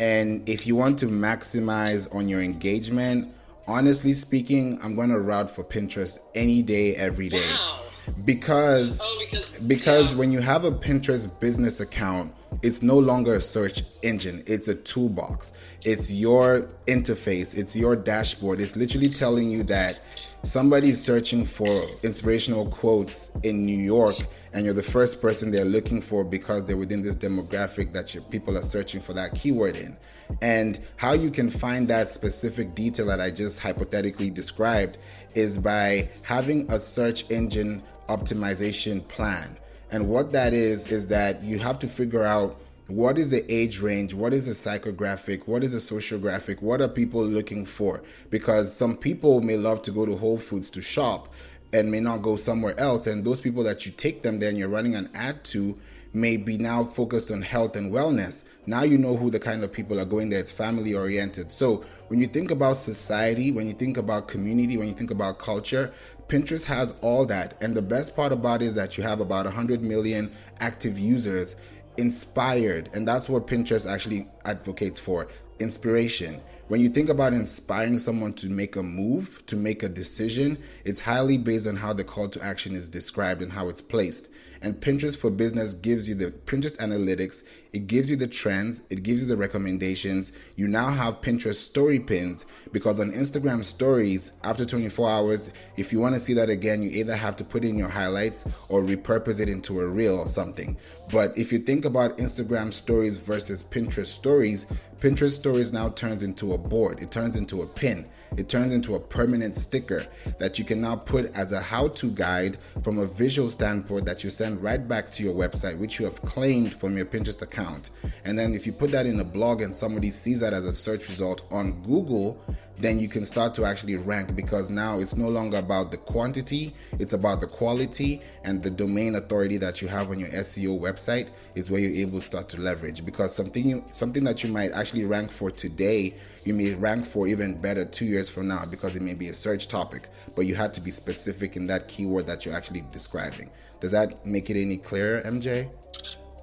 [0.00, 3.32] And if you want to maximize on your engagement,
[3.68, 7.44] honestly speaking, I'm going to root for Pinterest any day, every day.
[7.50, 7.81] wow
[8.24, 10.18] Because oh because because yeah.
[10.18, 14.74] when you have a Pinterest business account, it's no longer a search engine, it's a
[14.74, 15.52] toolbox.
[15.84, 18.60] It's your interface, it's your dashboard.
[18.60, 20.00] It's literally telling you that
[20.42, 24.16] somebody's searching for inspirational quotes in New York
[24.52, 28.22] and you're the first person they're looking for because they're within this demographic that your
[28.24, 29.96] people are searching for that keyword in.
[30.40, 34.98] And how you can find that specific detail that I just hypothetically described
[35.34, 39.56] is by having a search engine optimization plan.
[39.90, 43.80] And what that is, is that you have to figure out what is the age
[43.80, 48.02] range, what is the psychographic, what is the sociographic, what are people looking for?
[48.30, 51.32] Because some people may love to go to Whole Foods to shop
[51.72, 53.06] and may not go somewhere else.
[53.06, 55.78] And those people that you take them there and you're running an ad to
[56.14, 58.44] may be now focused on health and wellness.
[58.66, 60.40] Now you know who the kind of people are going there.
[60.40, 61.50] It's family oriented.
[61.50, 65.38] So when you think about society, when you think about community, when you think about
[65.38, 65.92] culture,
[66.28, 67.54] Pinterest has all that.
[67.62, 71.56] And the best part about it is that you have about 100 million active users
[71.96, 72.90] inspired.
[72.94, 76.40] And that's what Pinterest actually advocates for inspiration.
[76.68, 81.00] When you think about inspiring someone to make a move, to make a decision, it's
[81.00, 84.31] highly based on how the call to action is described and how it's placed.
[84.62, 89.02] And Pinterest for Business gives you the Pinterest analytics, it gives you the trends, it
[89.02, 90.30] gives you the recommendations.
[90.54, 95.98] You now have Pinterest story pins because on Instagram stories, after 24 hours, if you
[95.98, 99.40] want to see that again, you either have to put in your highlights or repurpose
[99.40, 100.76] it into a reel or something.
[101.10, 104.66] But if you think about Instagram stories versus Pinterest stories,
[105.00, 108.06] Pinterest stories now turns into a board, it turns into a pin.
[108.36, 110.06] It turns into a permanent sticker
[110.38, 114.24] that you can now put as a how to guide from a visual standpoint that
[114.24, 117.90] you send right back to your website, which you have claimed from your Pinterest account.
[118.24, 120.72] And then if you put that in a blog and somebody sees that as a
[120.72, 122.42] search result on Google,
[122.82, 126.72] then you can start to actually rank because now it's no longer about the quantity,
[126.98, 131.30] it's about the quality and the domain authority that you have on your SEO website
[131.54, 134.72] is where you're able to start to leverage because something you, something that you might
[134.72, 136.12] actually rank for today
[136.44, 139.32] you may rank for even better two years from now because it may be a
[139.32, 143.48] search topic, but you had to be specific in that keyword that you're actually describing.
[143.78, 145.70] Does that make it any clearer, MJ?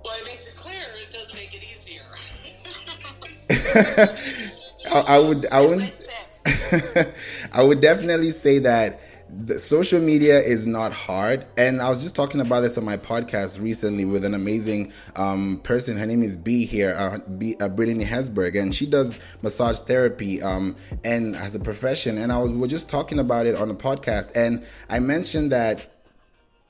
[0.05, 0.79] Well, it makes it clearer.
[1.01, 1.99] It does make it easier.
[4.93, 5.81] I, I would, I would,
[7.53, 8.99] I would definitely say that
[9.57, 11.45] social media is not hard.
[11.57, 15.59] And i was just talking about this on my podcast recently with an amazing um,
[15.63, 15.97] person.
[15.97, 20.41] Her name is b here uh, b, uh, brittany hesberg and she does massage therapy
[20.41, 22.17] um, and as a profession.
[22.17, 24.35] And i was we were just talking about it on the podcast.
[24.35, 25.93] And i mentioned that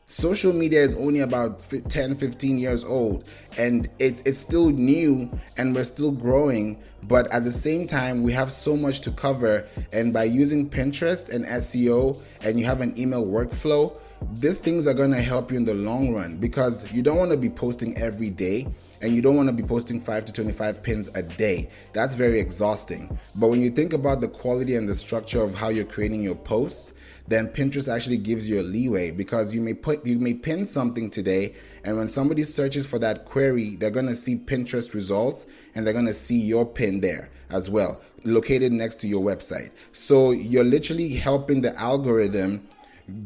[0.05, 3.25] social media is only about 10 15 years old
[3.57, 8.31] and it, it's still new and we're still growing but at the same time we
[8.31, 12.97] have so much to cover and by using pinterest and seo and you have an
[12.97, 13.93] email workflow
[14.33, 17.31] these things are going to help you in the long run because you don't want
[17.31, 18.67] to be posting every day
[19.01, 21.69] and you don't want to be posting 5 to 25 pins a day.
[21.93, 23.17] That's very exhausting.
[23.35, 26.35] But when you think about the quality and the structure of how you're creating your
[26.35, 26.93] posts,
[27.29, 31.09] then Pinterest actually gives you a leeway because you may put you may pin something
[31.09, 35.85] today and when somebody searches for that query, they're going to see Pinterest results and
[35.85, 39.71] they're going to see your pin there as well, located next to your website.
[39.91, 42.67] So you're literally helping the algorithm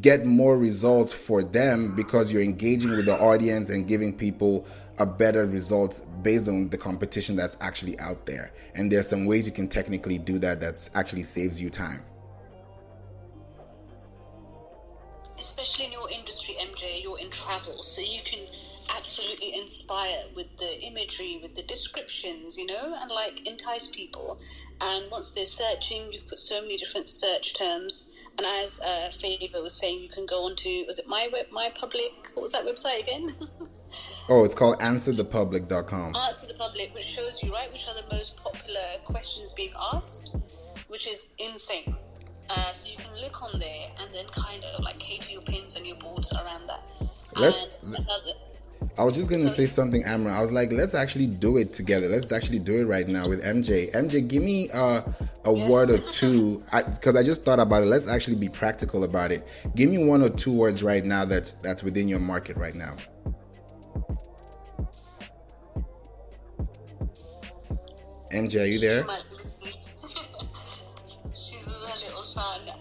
[0.00, 4.66] get more results for them because you're engaging with the audience and giving people
[4.98, 8.52] a better result based on the competition that's actually out there.
[8.74, 12.02] And there's some ways you can technically do that that's actually saves you time.
[15.38, 18.40] Especially in your industry, MJ, you're in travel, so you can
[18.94, 24.38] absolutely inspire with the imagery, with the descriptions, you know, and like entice people.
[24.80, 28.10] And once they're searching, you've put so many different search terms.
[28.36, 31.46] And as uh, Favor was saying, you can go on to was it my web,
[31.52, 32.30] my public?
[32.34, 33.26] What was that website again?
[34.28, 36.14] oh, it's called AnswerThePublic.com.
[36.16, 40.36] Answer the Public, which shows you right which are the most popular questions being asked,
[40.88, 41.96] which is insane.
[42.50, 45.76] Uh, so you can look on there and then kind of like cater your pins
[45.76, 46.82] and your boards around that.
[47.36, 47.80] Let's.
[47.82, 48.32] Another,
[48.98, 50.32] I was just gonna say something, Amra.
[50.36, 52.08] I was like, let's actually do it together.
[52.08, 53.90] Let's actually do it right now with MJ.
[53.92, 55.02] MJ, give me uh,
[55.44, 55.70] a yes.
[55.70, 57.86] word or two, because I, I, just thought about it.
[57.86, 59.48] Let's actually be practical about it.
[59.74, 62.96] Give me one or two words right now that's that's within your market right now.
[68.32, 69.06] MJ, are you there?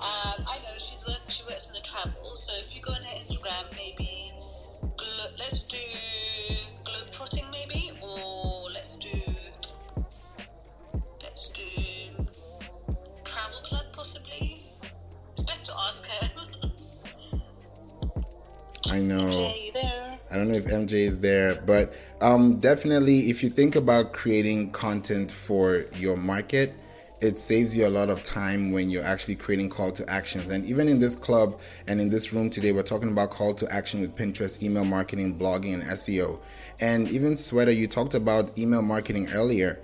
[0.03, 0.77] I know.
[0.77, 4.31] She's work, she works in the travel, so if you go on her Instagram, maybe
[4.97, 5.77] glo- let's do
[6.83, 9.09] globetrotting, maybe, or let's do
[11.21, 11.63] let's do
[13.23, 14.65] travel club, possibly.
[15.31, 16.29] It's best to ask her.
[18.91, 19.29] I know.
[19.29, 19.73] MJ,
[20.31, 24.71] I don't know if MJ is there, but um, definitely, if you think about creating
[24.71, 26.73] content for your market,
[27.23, 30.49] it saves you a lot of time when you're actually creating call to actions.
[30.49, 33.73] And even in this club and in this room today, we're talking about call to
[33.73, 36.39] action with Pinterest, email marketing, blogging, and SEO.
[36.79, 39.79] And even Sweater, you talked about email marketing earlier.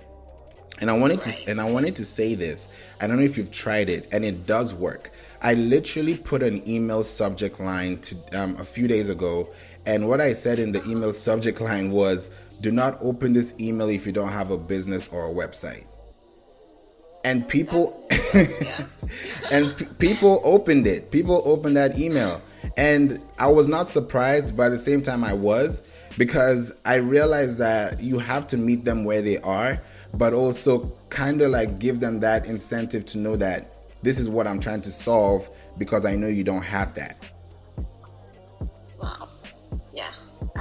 [0.80, 2.68] And I wanted to and I wanted to say this.
[3.00, 5.10] I don't know if you've tried it, and it does work.
[5.42, 9.50] I literally put an email subject line to um, a few days ago,
[9.84, 12.30] and what I said in the email subject line was,
[12.62, 15.84] "Do not open this email if you don't have a business or a website."
[17.24, 18.06] And people
[19.52, 21.10] and p- people opened it.
[21.10, 22.40] People opened that email.
[22.76, 25.82] And i was not surprised but at the same time i was
[26.18, 29.80] because i realized that you have to meet them where they are
[30.14, 34.46] but also kind of like give them that incentive to know that this is what
[34.46, 37.16] i'm trying to solve because i know you don't have that.
[39.00, 39.28] Wow.
[39.92, 40.10] Yeah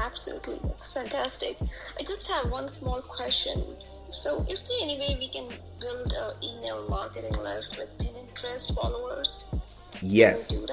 [0.06, 0.58] absolutely.
[0.63, 1.58] That's fantastic.
[2.00, 3.63] I just have one small question
[4.10, 5.48] so, is there any way we can
[5.80, 9.54] build an email marketing list with Pinterest followers?
[10.02, 10.65] Yes.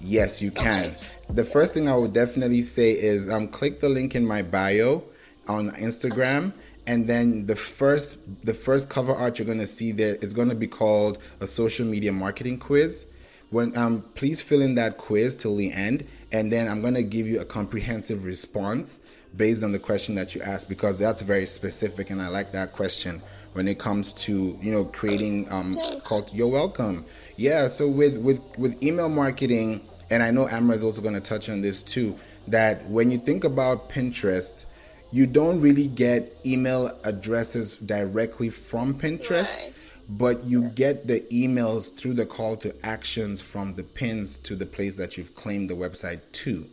[0.00, 0.90] Yes, you can.
[0.90, 0.96] Okay.
[1.30, 5.02] The first thing I would definitely say is um, click the link in my bio
[5.48, 6.48] on Instagram.
[6.48, 6.58] Okay.
[6.86, 10.66] And then the first the first cover art you're gonna see there is gonna be
[10.66, 13.06] called a social media marketing quiz.
[13.50, 17.26] When um, please fill in that quiz till the end, and then I'm gonna give
[17.26, 19.00] you a comprehensive response
[19.36, 22.72] based on the question that you asked because that's very specific and I like that
[22.72, 23.20] question
[23.54, 27.04] when it comes to you know creating um called you're welcome.
[27.36, 31.20] Yeah so with with with email marketing and I know Amra is also going to
[31.20, 32.16] touch on this too
[32.48, 34.66] that when you think about Pinterest
[35.10, 39.74] you don't really get email addresses directly from Pinterest right.
[40.10, 44.66] but you get the emails through the call to actions from the pins to the
[44.66, 46.68] place that you've claimed the website to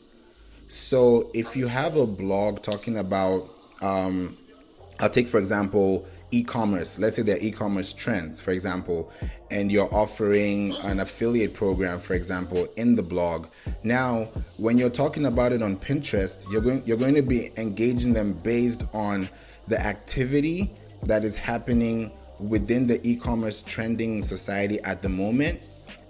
[0.71, 3.49] so if you have a blog talking about,
[3.81, 4.37] um,
[5.01, 6.97] I'll take for example e-commerce.
[6.97, 9.11] Let's say they're e-commerce trends, for example,
[9.51, 13.47] and you're offering an affiliate program, for example, in the blog.
[13.83, 18.13] Now, when you're talking about it on Pinterest, you're going you're going to be engaging
[18.13, 19.27] them based on
[19.67, 20.71] the activity
[21.03, 25.59] that is happening within the e-commerce trending society at the moment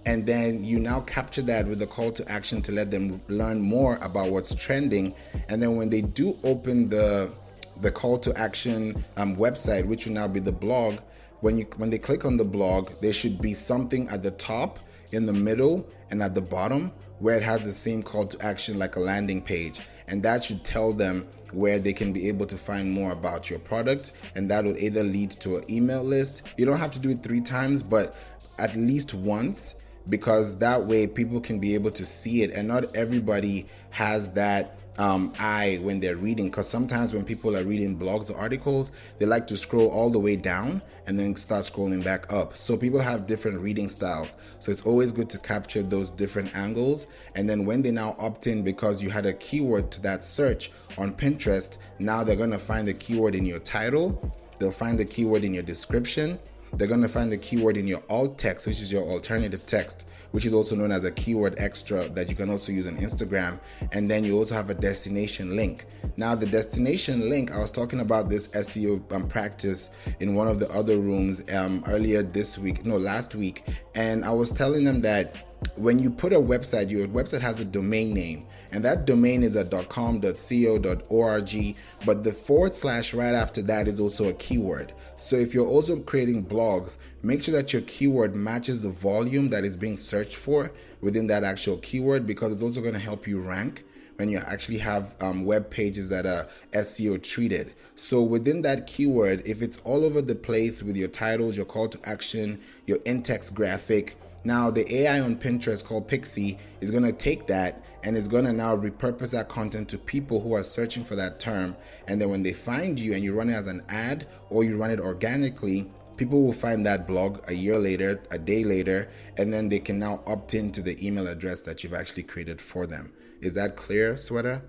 [0.05, 3.61] and then you now capture that with a call to action to let them learn
[3.61, 5.13] more about what's trending.
[5.47, 7.31] And then when they do open the
[7.79, 10.99] the call to action um, website which will now be the blog
[11.39, 14.77] when you when they click on the blog there should be something at the top
[15.13, 18.79] in the middle and at the bottom where it has the same call to action
[18.79, 19.79] like a landing page.
[20.07, 23.59] And that should tell them where they can be able to find more about your
[23.59, 24.11] product.
[24.35, 26.41] And that will either lead to an email list.
[26.57, 28.15] You don't have to do it three times but
[28.57, 29.75] at least once
[30.09, 32.51] because that way people can be able to see it.
[32.51, 37.63] And not everybody has that um, eye when they're reading because sometimes when people are
[37.63, 41.63] reading blogs or articles they like to scroll all the way down and then start
[41.63, 42.55] scrolling back up.
[42.55, 44.35] So people have different reading styles.
[44.59, 47.07] So it's always good to capture those different angles.
[47.35, 50.71] And then when they now opt in because you had a keyword to that search
[50.97, 54.31] on pinterest now they're going to find the keyword in your title.
[54.59, 56.37] They'll find the keyword in your description
[56.73, 60.07] they're going to find the keyword in your alt text, which is your alternative text,
[60.31, 63.59] which is also known as a keyword extra that you can also use on Instagram.
[63.91, 65.85] And then you also have a destination link.
[66.17, 70.59] Now, the destination link, I was talking about this SEO um, practice in one of
[70.59, 73.63] the other rooms um, earlier this week, no, last week.
[73.95, 75.35] And I was telling them that
[75.75, 79.55] when you put a website, your website has a domain name, and that domain is
[79.55, 84.93] a .com, .co, .org, but the forward slash right after that is also a keyword.
[85.17, 89.63] So if you're also creating blogs, make sure that your keyword matches the volume that
[89.63, 93.39] is being searched for within that actual keyword because it's also going to help you
[93.39, 93.83] rank
[94.15, 97.73] when you actually have um, web pages that are SEO treated.
[97.95, 101.87] So within that keyword, if it's all over the place with your titles, your call
[101.89, 107.11] to action, your in-text graphic, now the AI on Pinterest called Pixie is going to
[107.11, 111.03] take that and is going to now repurpose that content to people who are searching
[111.03, 111.75] for that term.
[112.07, 114.77] And then when they find you and you run it as an ad or you
[114.77, 119.53] run it organically, people will find that blog a year later, a day later, and
[119.53, 123.11] then they can now opt into the email address that you've actually created for them.
[123.41, 124.61] Is that clear, Sweta?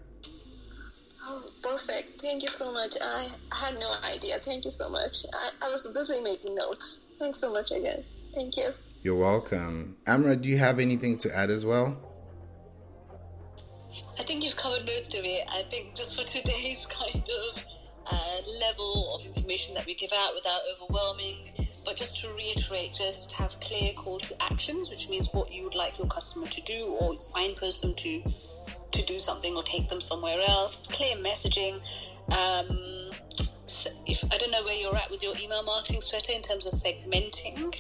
[1.24, 2.22] Oh, perfect.
[2.22, 2.94] Thank you so much.
[3.02, 3.28] I
[3.60, 4.38] had no idea.
[4.38, 5.24] Thank you so much.
[5.32, 7.02] I, I was busy making notes.
[7.18, 8.02] Thanks so much again.
[8.34, 8.70] Thank you.
[9.02, 9.96] You're welcome.
[10.06, 12.11] Amra, do you have anything to add as well?
[14.22, 15.50] I think you've covered most of it.
[15.52, 17.62] I think just for today's kind of
[18.08, 21.50] uh, level of information that we give out without overwhelming,
[21.84, 25.74] but just to reiterate, just have clear call to actions, which means what you would
[25.74, 28.22] like your customer to do or signpost them to
[28.92, 30.86] to do something or take them somewhere else.
[30.86, 31.80] Clear messaging.
[32.30, 33.10] Um,
[34.06, 36.74] if I don't know where you're at with your email marketing Sweta in terms of
[36.74, 37.74] segmenting.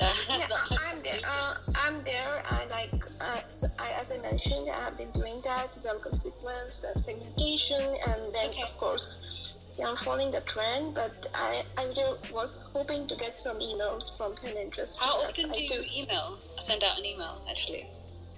[0.00, 0.08] Yeah,
[0.86, 1.20] I'm there.
[1.26, 2.42] Uh, I'm there.
[2.44, 5.68] I like, uh, so I, as I mentioned, I have been doing that.
[5.84, 8.62] Welcome sequence, uh, segmentation, and then Okay.
[8.62, 10.94] of course, yeah, I'm following the trend.
[10.94, 14.98] But I, I really was hoping to get some emails from Pinterest.
[14.98, 16.38] How often I do you email?
[16.58, 17.86] Send out an email actually.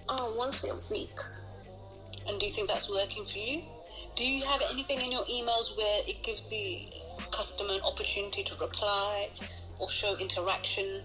[0.08, 1.18] Uh, once a week.
[2.28, 3.62] And do you think that's working for you?
[4.16, 6.86] Do you have anything in your emails where it gives the
[7.30, 9.28] customer an opportunity to reply
[9.78, 11.02] or show interaction?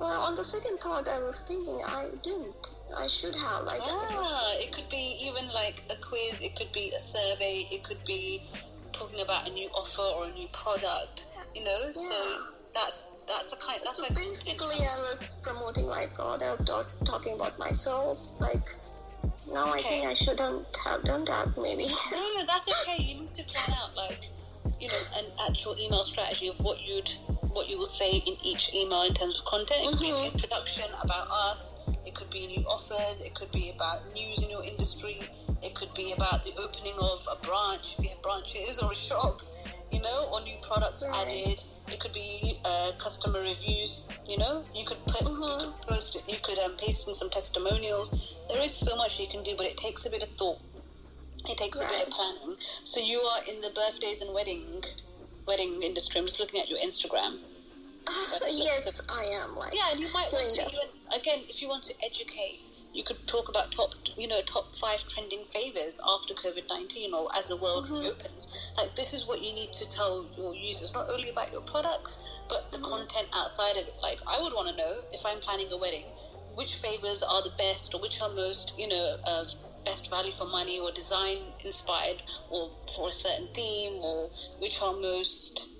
[0.00, 2.72] Well, on the second thought, I was thinking I didn't.
[2.96, 3.80] I should have like.
[3.82, 8.02] Ah, it could be even like a quiz, it could be a survey, it could
[8.06, 8.42] be
[8.92, 11.80] talking about a new offer or a new product, you know?
[11.84, 11.92] yeah.
[11.92, 12.38] So
[12.72, 17.58] that's that's the kind that's So basically, I was promoting my product or talking about
[17.58, 18.18] myself.
[18.40, 18.74] Like,
[19.52, 21.48] now I think I shouldn't have done that.
[21.56, 21.84] Maybe.
[22.12, 23.02] No, no, that's okay.
[23.02, 24.24] You need to plan out like,
[24.80, 27.10] you know, an actual email strategy of what you'd
[27.52, 29.80] what you will say in each email in terms of content.
[29.84, 30.32] It could be an Mhm.
[30.32, 31.76] introduction about us.
[32.06, 33.20] It could be new offers.
[33.20, 35.28] It could be about news in your industry.
[35.62, 38.96] It could be about the opening of a branch if you have branches or a
[38.96, 39.42] shop,
[39.90, 41.16] you know, or new products Right.
[41.26, 41.62] added.
[41.88, 44.04] It could be uh, customer reviews.
[44.28, 45.58] You know, you could put, you Mhm.
[45.60, 46.22] could post it.
[46.28, 48.14] You could um, paste in some testimonials.
[48.48, 50.58] There is so much you can do, but it takes a bit of thought
[51.48, 52.56] it takes a bit of planning.
[52.82, 54.82] So you are in the birthdays and wedding
[55.50, 56.20] wedding industry.
[56.20, 57.38] I'm just looking at your Instagram.
[58.48, 59.56] yes, I am.
[59.56, 60.88] Like, Yeah, and you might want to even
[61.18, 62.60] again, if you want to educate,
[62.92, 67.26] you could talk about top, you know, top five trending favors after COVID nineteen or
[67.36, 68.00] as the world Mhm.
[68.00, 68.72] reopens.
[68.78, 72.12] Like this is what you need to tell your users, not only about your products,
[72.48, 72.90] but the Mm-hmm.
[72.94, 73.94] content outside of it.
[74.02, 76.06] Like I would want to know if I'm planning a wedding,
[76.54, 79.44] which favors are the best or which are most, you know, uh,
[79.84, 84.92] best value for money or design inspired or for a certain theme or which are
[84.92, 85.70] most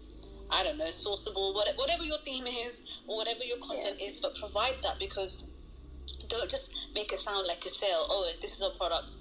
[0.52, 4.82] I don't know, sourceable, whatever your theme is or whatever your content is, but provide
[4.82, 5.46] that because
[6.28, 8.06] don't just make it sound like a sale.
[8.10, 9.18] Oh, this is our products,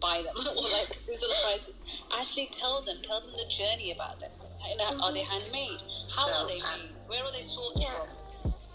[0.00, 2.02] buy them, or like these are the prices.
[2.18, 4.30] Actually, tell them, tell them the journey about them.
[4.40, 5.42] Are they mm-hmm.
[5.42, 5.82] handmade?
[6.14, 6.98] How are they um, made?
[7.06, 7.94] Where are they sourced Yeah.
[7.94, 8.08] from?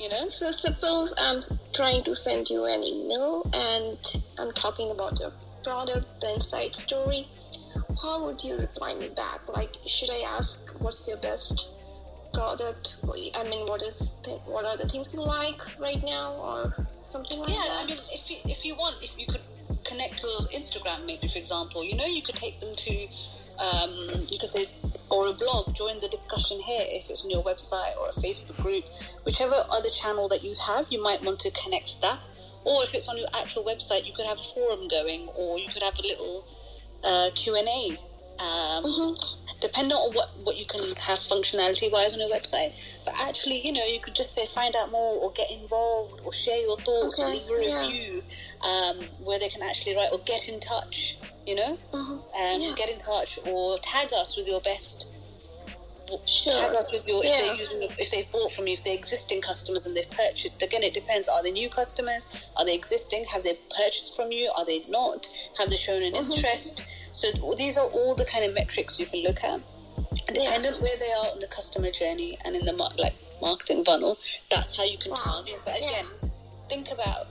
[0.03, 1.39] You know, So suppose I'm
[1.71, 3.97] trying to send you an email and
[4.37, 5.31] I'm talking about your
[5.63, 7.25] product, the inside story.
[8.01, 9.47] How would you reply me back?
[9.47, 11.69] Like, should I ask what's your best
[12.33, 12.97] product?
[13.33, 17.39] I mean, what is th- what are the things you like right now, or something
[17.39, 17.55] like that?
[17.55, 17.83] yeah.
[17.83, 19.45] I mean, if you if you want, if you could
[19.93, 20.27] connect to
[20.57, 22.93] Instagram, maybe for example, you know, you could take them to,
[23.61, 23.93] um,
[24.33, 24.65] you could say,
[25.09, 25.73] or a blog.
[25.75, 28.85] Join the discussion here if it's on your website or a Facebook group,
[29.25, 32.19] whichever other channel that you have, you might want to connect that.
[32.65, 35.69] Or if it's on your actual website, you could have a forum going, or you
[35.69, 36.47] could have a little
[37.03, 37.97] uh, Q and A.
[38.41, 39.35] Um, Mhm.
[39.59, 42.73] Depending on what, what you can have functionality wise on your website,
[43.05, 46.33] but actually, you know, you could just say find out more, or get involved, or
[46.33, 47.87] share your thoughts, or Okay, leave a yeah.
[47.87, 48.21] review,
[48.63, 51.17] um, where they can actually write, or get in touch.
[51.45, 51.99] You know, Mhm.
[51.99, 52.71] um, Yeah.
[52.75, 55.07] get in touch, or tag us with your best
[56.25, 56.53] Sure.
[56.53, 59.41] tag us with your if they're using if they've bought from you if they're existing
[59.41, 63.41] customers and they've purchased again it depends are they new customers are they existing have
[63.43, 65.25] they purchased from you are they not
[65.57, 66.25] have they shown an Mhm.
[66.25, 66.83] interest
[67.13, 69.59] so these are all the kind of metrics you can look at
[70.27, 70.43] and Yeah.
[70.43, 74.17] dependent where they are on the customer journey and in the mar- like marketing funnel
[74.49, 75.17] that's how you can Wow.
[75.23, 75.87] target but Yeah.
[75.87, 76.31] again
[76.69, 77.27] think about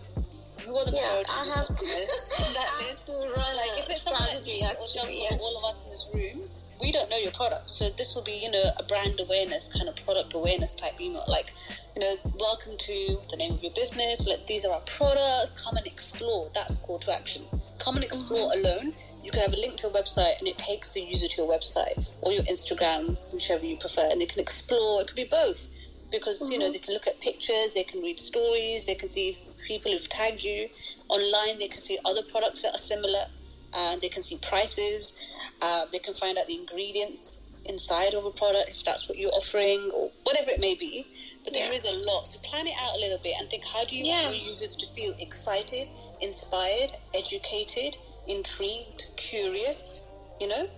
[0.64, 4.06] who are the Yeah, I have in that I list to run like if it's
[4.06, 5.18] like strategy me actually.
[5.30, 5.40] Yes.
[5.42, 6.48] all of us in this room,
[6.80, 7.70] we don't know your product.
[7.70, 11.24] So this will be, you know, a brand awareness kind of product awareness type email.
[11.28, 11.50] Like,
[11.96, 14.26] you know, welcome to the name of your business.
[14.26, 15.54] Like these are our products.
[15.62, 16.50] Come and explore.
[16.54, 17.42] That's call to action.
[17.78, 18.64] Come and explore Mm-hmm.
[18.64, 18.94] alone.
[19.22, 21.50] You can have a link to a website and it takes the user to your
[21.52, 25.00] website or your Instagram, whichever you prefer, and they can explore.
[25.02, 25.68] It could be both
[26.10, 26.72] because you know Mm-hmm.
[26.72, 29.38] they can look at pictures, they can read stories, they can see
[29.72, 30.68] people who've tagged you
[31.08, 31.58] online.
[31.58, 33.24] They can see other products that are similar.
[33.72, 35.14] Uh, they can see prices.
[35.62, 39.30] Uh, they can find out the ingredients inside of a product if that's what you're
[39.30, 41.06] offering or whatever it may be.
[41.44, 41.72] But there Yeah.
[41.78, 42.26] is a lot.
[42.26, 44.24] So plan it out a little bit and think: How do you Yeah.
[44.24, 45.88] want your users to feel excited,
[46.20, 47.96] inspired, educated,
[48.26, 50.02] intrigued, curious?
[50.40, 50.68] You know.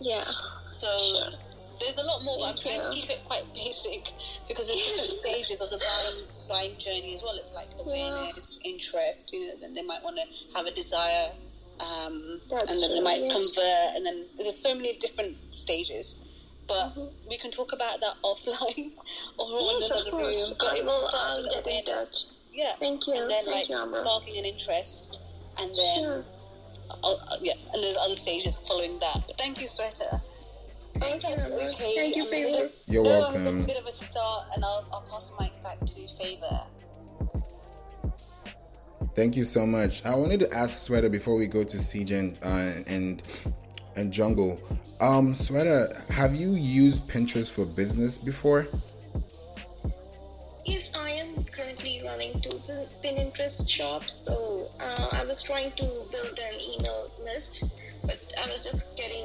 [0.00, 0.22] Yeah.
[0.78, 1.32] So Sure.
[1.80, 4.04] there's a lot more, but I'm Thank trying to keep it quite basic
[4.46, 7.34] because there's different stages of the buying buying journey as well.
[7.36, 10.24] It's like awareness, interest, you know, then they might want to
[10.56, 11.30] have a desire,
[11.80, 16.16] um, and then they might convert, and then there's so many different stages.
[16.68, 17.12] But Mhm.
[17.28, 18.92] we can talk about that offline
[19.38, 20.56] or on Yes, of another room.
[20.58, 22.42] But it will, starts I'll with awareness.
[22.52, 22.72] Yeah.
[22.80, 23.14] Thank you.
[23.14, 25.20] And then Thank like you, sparking an interest,
[25.58, 26.24] and then Sure.
[27.40, 29.22] yeah, and there's other stages following that.
[29.26, 30.20] But thank you, Sweta.
[31.00, 31.28] Thank you.
[31.56, 32.50] Okay, Thank you, I'm Favor.
[32.58, 33.42] gonna- You're no, welcome.
[33.42, 36.62] Just a bit of a start, and I'll, I'll pass the mic back to Favor.
[39.14, 40.04] Thank you so much.
[40.04, 43.22] I wanted to ask Sweta before we go to CJ and uh, and
[43.96, 44.60] and Jungle.
[45.00, 48.66] Um, Sweta, have you used Pinterest for business before?
[50.66, 52.58] Yes, I am currently running two
[53.02, 54.12] Pinterest shops.
[54.12, 57.64] So uh, I was trying to build an email list,
[58.02, 59.24] but I was just getting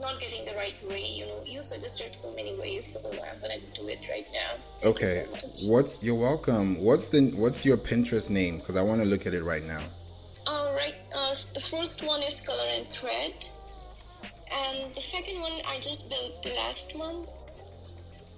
[0.00, 1.02] not getting the right way.
[1.02, 4.52] You know, you suggested so many ways, so I'm gonna do it right now.
[4.82, 5.24] You Okay.
[5.54, 5.68] so.
[5.70, 6.80] What's you're welcome.
[6.82, 8.58] What's the what's your Pinterest name?
[8.58, 9.82] Because I want to look at it right now.
[10.46, 10.94] All right.
[11.14, 13.34] Uh, the first one is color and thread,
[14.52, 17.26] and the second one I just built the last one.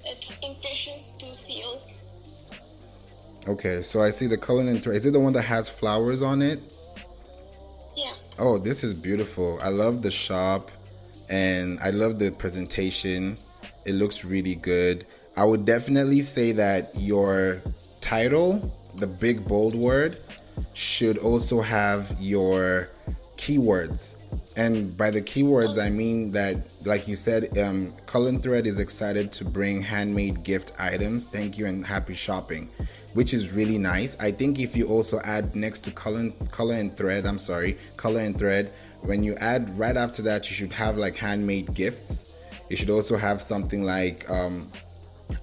[0.06, 1.82] It's impressions to seal.
[3.48, 4.96] Okay, so I see the color and thread.
[4.96, 6.58] Is it the one that has flowers on it?
[7.96, 8.12] Yeah.
[8.38, 9.58] Oh, this is beautiful.
[9.62, 10.70] I love the shop
[11.30, 13.38] and I love the presentation.
[13.86, 15.06] It looks really good.
[15.36, 17.62] I would definitely say that your
[18.00, 20.18] title, the big bold word,
[20.74, 22.90] should also have your
[23.36, 24.16] keywords.
[24.56, 29.32] And by the keywords, I mean that, like you said, um, Cullen Thread is excited
[29.32, 31.26] to bring handmade gift items.
[31.26, 32.68] Thank you and happy shopping,
[33.14, 34.20] which is really nice.
[34.20, 38.20] I think if you also add next to Cullen, color and thread, I'm sorry, color
[38.20, 38.72] and thread,
[39.02, 42.32] when you add right after that, you should have like handmade gifts.
[42.68, 44.70] You should also have something like um,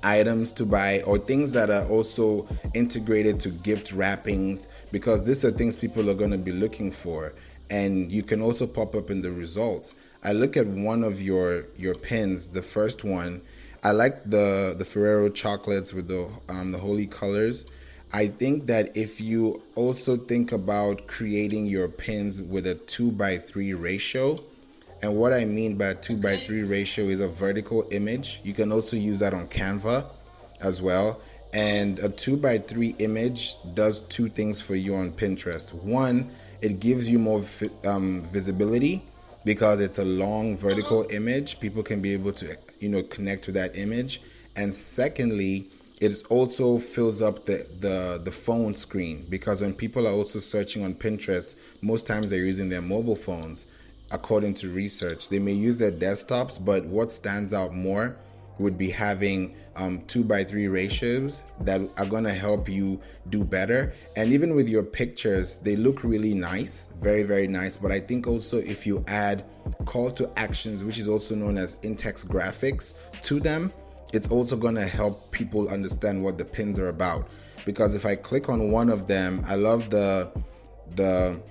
[0.04, 5.52] items to buy or things that are also integrated to gift wrappings because these are
[5.52, 7.34] things people are going to be looking for.
[7.70, 9.96] And you can also pop up in the results.
[10.24, 13.42] I look at one of your your pins the first one.
[13.84, 17.66] I like the the ferrero chocolates with the um, the holy colors
[18.14, 23.38] i think that if you also think about creating your pins with a 2 by
[23.38, 24.36] 3 ratio
[25.02, 28.42] and what I mean by 2 by 3 ratio is a vertical image.
[28.44, 30.06] You can also use that on Canva
[30.62, 31.22] as well.
[31.54, 35.74] And a 2 by 3 image does two things for you on Pinterest.
[35.84, 36.30] One,
[36.62, 37.44] it gives you more
[37.86, 39.04] um, visibility
[39.46, 41.60] because it's a long vertical image.
[41.60, 44.22] People can be able to, you know, connect to that image.
[44.56, 45.68] And secondly,
[46.00, 50.84] it also fills up the, the the phone screen because when people are also searching
[50.86, 53.68] on Pinterest, most times they're using their mobile phones
[54.12, 55.30] according to research.
[55.30, 58.16] They may use their desktops, but what stands out more
[58.60, 63.94] would be having um, two by three ratios that are to help you do better.
[64.16, 67.78] And even with your pictures, they look really nice, very, very nice.
[67.78, 69.44] But I think also if you add
[69.86, 72.94] call to actions, which is also known as in text graphics,
[73.24, 73.72] to them,
[74.14, 77.30] it's also going to help people understand what the pins are about.
[77.66, 80.32] Because if I click on one of them, I love the
[80.96, 81.42] the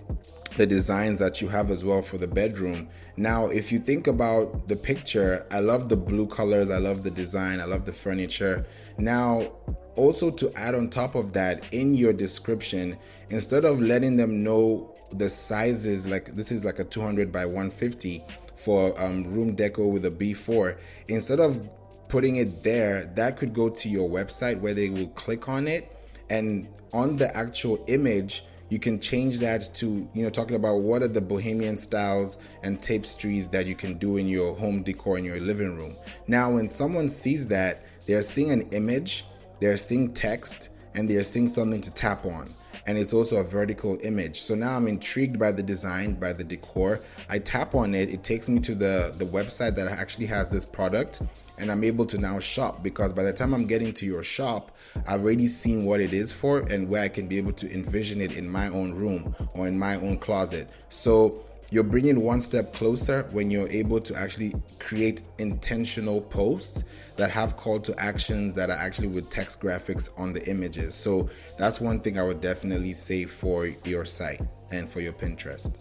[0.57, 2.89] the designs that you have as well for the bedroom.
[3.19, 7.11] Now, if you think about the picture, I love the blue colors, I love the
[7.11, 8.67] design, I love the furniture.
[8.97, 9.53] Now,
[9.97, 12.97] also to add on top of that, in your description,
[13.31, 18.23] instead of letting them know the sizes, like this is like a 200 by 150
[18.55, 20.79] for um, room deco with a B4,
[21.09, 21.69] instead of
[22.09, 25.91] putting it there, that could go to your website where they will click on it.
[26.31, 31.03] And on the actual image you can change that to you know talking about what
[31.03, 35.25] are the bohemian styles and tapestries that you can do in your home decor in
[35.25, 35.97] your living room.
[36.27, 39.25] Now when someone sees that they're seeing an image
[39.61, 42.53] they're seeing text and they're seeing something to tap on.
[42.87, 44.41] And it's also a vertical image.
[44.41, 47.01] So now i'm intrigued by the design by the decor.
[47.29, 48.13] I tap on it.
[48.13, 51.23] It takes me to the the website that actually has this product
[51.59, 54.77] and I'm able to now shop because by the time I'm getting to your shop,
[55.09, 58.21] I've already seen what it is for and where I can be able to envision
[58.21, 60.69] it in my own room or in my own closet.
[60.89, 66.85] So you're bringing one step closer when you're able to actually create intentional posts
[67.17, 70.95] that have call to actions that are actually with text graphics on the images.
[70.95, 71.29] So
[71.59, 74.41] that's one thing I would definitely say for your site
[74.71, 75.79] and for your Pinterest.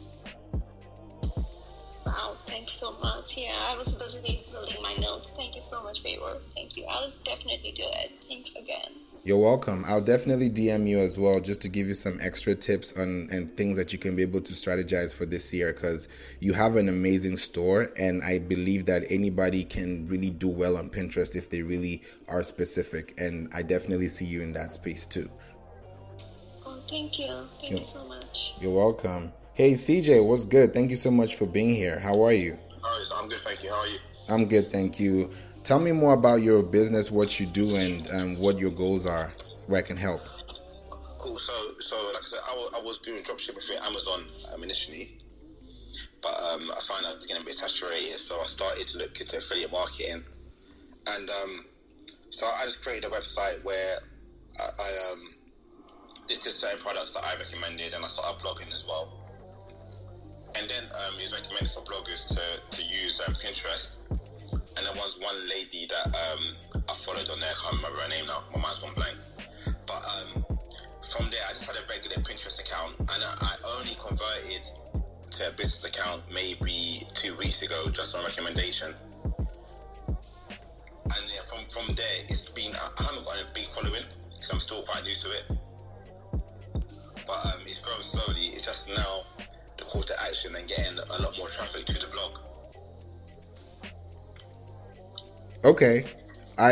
[2.05, 3.35] Wow, thanks so much.
[3.35, 5.29] Yeah, I was busy building my notes.
[5.29, 6.37] Thank you so much, Favor.
[6.55, 6.85] Thank you.
[6.87, 8.11] I'll definitely do it.
[8.27, 8.91] Thanks again.
[9.23, 9.83] You're welcome.
[9.87, 13.57] I'll definitely DM you as well just to give you some extra tips on and
[13.57, 16.89] things that you can be able to strategize for this year because you have an
[16.89, 21.63] amazing store and I believe that anybody can really do well on Pinterest if they
[21.63, 25.27] really are specific and I definitely see you in that space too.
[26.63, 27.25] Oh, thank you.
[27.59, 27.79] Thank Yep.
[27.79, 28.53] you so much.
[28.61, 29.33] You're welcome.
[29.55, 30.73] Hey CJ, what's good?
[30.73, 31.97] Thank you so much for being here.
[31.97, 32.59] How are you?
[33.15, 33.69] I'm good, thank you.
[33.69, 33.99] How are you?
[34.29, 35.29] I'm good, thank you.
[35.63, 39.29] Tell me more about your business, what you do, and um, what your goals are,
[39.67, 40.19] where I can help.
[40.19, 41.39] Cool.
[41.39, 45.17] So, so like I said, I I was doing dropshipping through Amazon um, initially,
[46.21, 49.21] but um, I found out was getting a bit saturated, so I started to look
[49.21, 50.19] into affiliate marketing,
[51.15, 51.65] and um,
[52.29, 53.95] so I just created a website where
[54.59, 55.19] I, I um,
[56.27, 58.67] listed certain products that I recommended, and I started blogging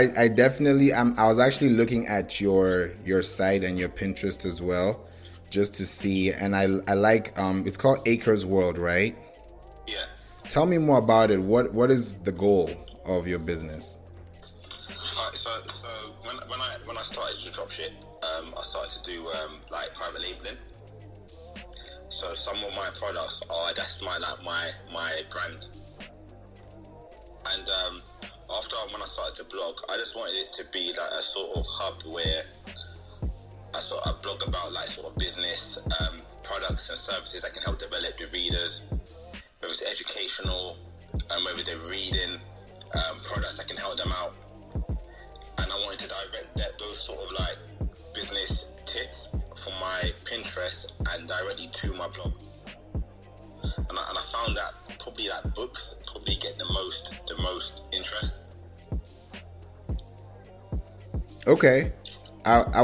[0.04, 4.62] I, I definitely I was actually looking at your your site and your Pinterest as
[4.62, 5.06] well
[5.50, 9.16] just to see and I I like um it's called Akers World, right?
[9.88, 10.06] Yeah.
[10.48, 11.40] Tell me more about it.
[11.40, 12.72] What what is the goal
[13.06, 14.00] of your business?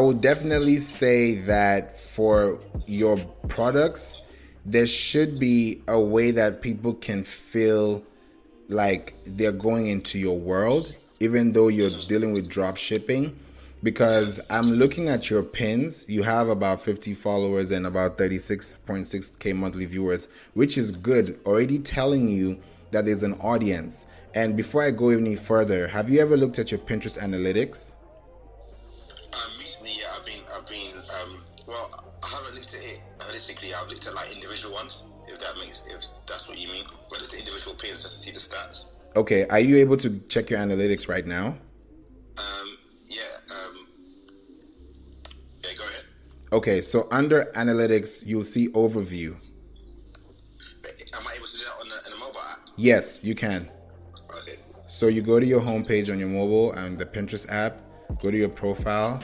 [0.10, 4.20] Would definitely say that for your products,
[4.66, 8.01] there should be a way that people can feel
[8.70, 13.38] like they're going into your world, even though you're dealing with drop shipping.
[13.84, 19.86] Because I'm looking at your pins, you have about 50 followers and about 36.6k monthly
[19.86, 22.57] viewers, which is good, already telling you
[22.89, 24.07] that there's an audience.
[24.34, 27.93] And before I go any further, have you ever looked at your Pinterest analytics?
[35.60, 36.84] Makes, if that's what you mean.
[37.10, 38.93] But it's the individual pins just to see the stats.
[39.16, 41.47] Okay, are you able to check your analytics right now?
[41.47, 43.88] Um, yeah, um,
[45.64, 46.05] yeah, go ahead.
[46.53, 49.32] Okay, so under analytics, you'll see overview.
[49.32, 52.60] Am I able to do that on the, on the mobile app?
[52.78, 53.70] Yes, you can.
[54.26, 54.62] Okay.
[54.88, 57.76] So you go to your homepage on your mobile and the Pinterest app,
[58.22, 59.24] go to your profile,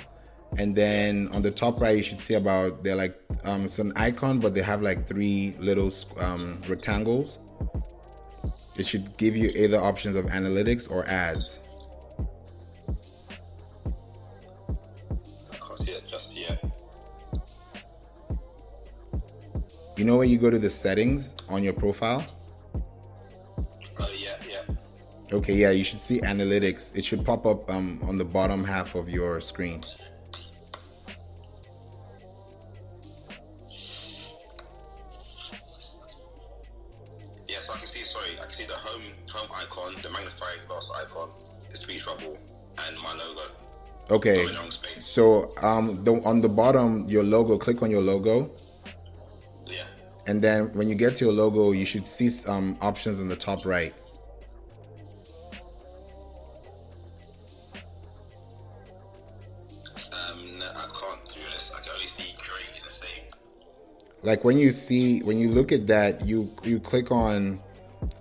[0.58, 3.92] and then on the top right, you should see about they're like um, it's an
[3.96, 7.40] icon, but they have like three little um, rectangles.
[8.78, 11.60] It should give you either options of analytics or ads.
[14.68, 16.64] I can't see it just yet.
[19.98, 22.26] You know where you go to the settings on your profile?
[23.98, 24.76] Oh, yeah, yeah.
[25.32, 26.98] Okay, yeah, you should see analytics.
[26.98, 29.82] It should pop up um, on the bottom half of your screen.
[44.12, 45.06] Okay, in the wrong space.
[45.06, 48.52] so um, the, on the bottom, your logo, click on your logo.
[49.66, 49.84] Yeah.
[50.28, 53.36] And then when you get to your logo, you should see some options on the
[53.36, 53.94] top right.
[59.96, 61.74] Um, no, I can't do this.
[61.76, 63.10] I can only see create and save.
[64.22, 67.60] Like when you see when you look at that, you you click on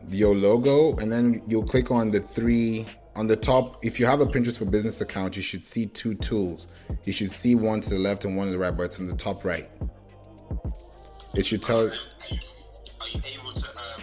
[0.09, 3.85] your logo and then you'll click on the three on the top.
[3.85, 6.69] If you have a Pinterest for Business account, you should see two tools.
[7.05, 9.07] You should see one to the left and one to the right, but it's on
[9.07, 9.69] the top right.
[11.35, 14.03] It should tell are, you, are you able to, um,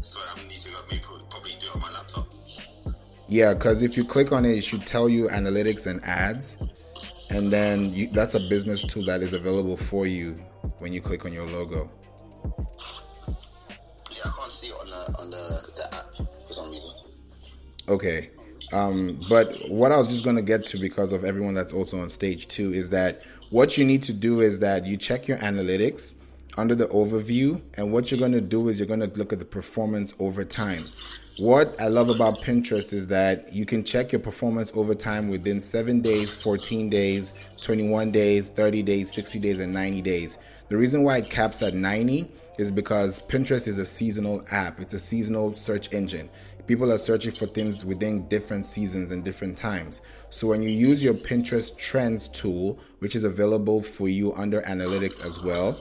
[0.00, 0.72] sorry, I need to
[1.28, 2.26] probably do it on my laptop.
[3.28, 6.62] Yeah, because if you click on it, it should tell you analytics and ads,
[7.32, 10.32] and then you, that's a business tool that is available for you
[10.78, 11.90] when you click on your logo.
[12.46, 15.39] Yeah, I can't see it on the, on the
[17.90, 18.30] Okay.
[18.72, 22.00] Um, but what I was just going to get to because of everyone that's also
[22.00, 23.20] on stage too is that
[23.50, 26.14] what you need to do is that you check your analytics
[26.56, 29.38] under the overview, and what you're going to do is you're going to look at
[29.38, 30.82] the performance over time.
[31.38, 35.60] What I love about Pinterest is that you can check your performance over time within
[35.60, 40.38] seven days, 14 days, 21 days, 30 days, 60 days, and 90 days.
[40.68, 42.28] The reason why it caps at 90
[42.58, 44.80] is because Pinterest is a seasonal app.
[44.80, 46.28] It's a seasonal search engine.
[46.70, 50.02] People are searching for things within different seasons and different times.
[50.28, 55.26] So when you use your Pinterest Trends tool, which is available for you under analytics
[55.26, 55.76] as well,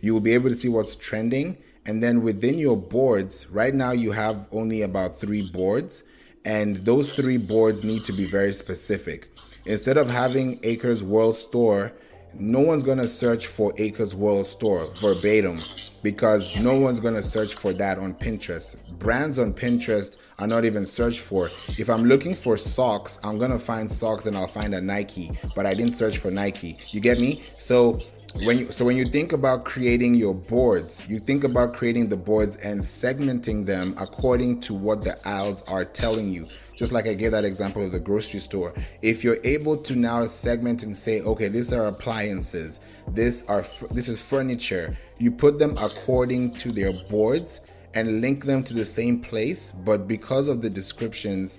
[0.00, 1.58] you will be able to see what's trending.
[1.86, 6.02] And then within your boards, right now you have only about three boards,
[6.44, 9.28] and those three boards need to be very specific.
[9.64, 11.92] Instead of having Akers World Store,
[12.34, 15.56] no one's gonna search for Akers World Store verbatim
[16.02, 18.76] because no one's gonna search for that on Pinterest.
[18.98, 21.48] Brands on Pinterest are not even searched for.
[21.78, 25.66] If I'm looking for socks, I'm gonna find socks and I'll find a Nike, but
[25.66, 26.78] I didn't search for Nike.
[26.90, 27.38] You get me?
[27.38, 28.00] So
[28.44, 32.16] when you so when you think about creating your boards you think about creating the
[32.16, 36.48] boards and segmenting them according to what the aisles are telling you
[36.82, 40.24] just like i gave that example of the grocery store if you're able to now
[40.24, 45.72] segment and say okay these are appliances this are this is furniture you put them
[45.80, 47.60] according to their boards
[47.94, 51.58] and link them to the same place but because of the descriptions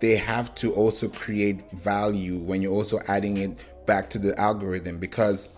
[0.00, 3.56] they have to also create value when you're also adding it
[3.86, 5.50] back to the algorithm because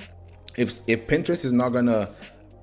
[0.59, 2.11] if if Pinterest is not gonna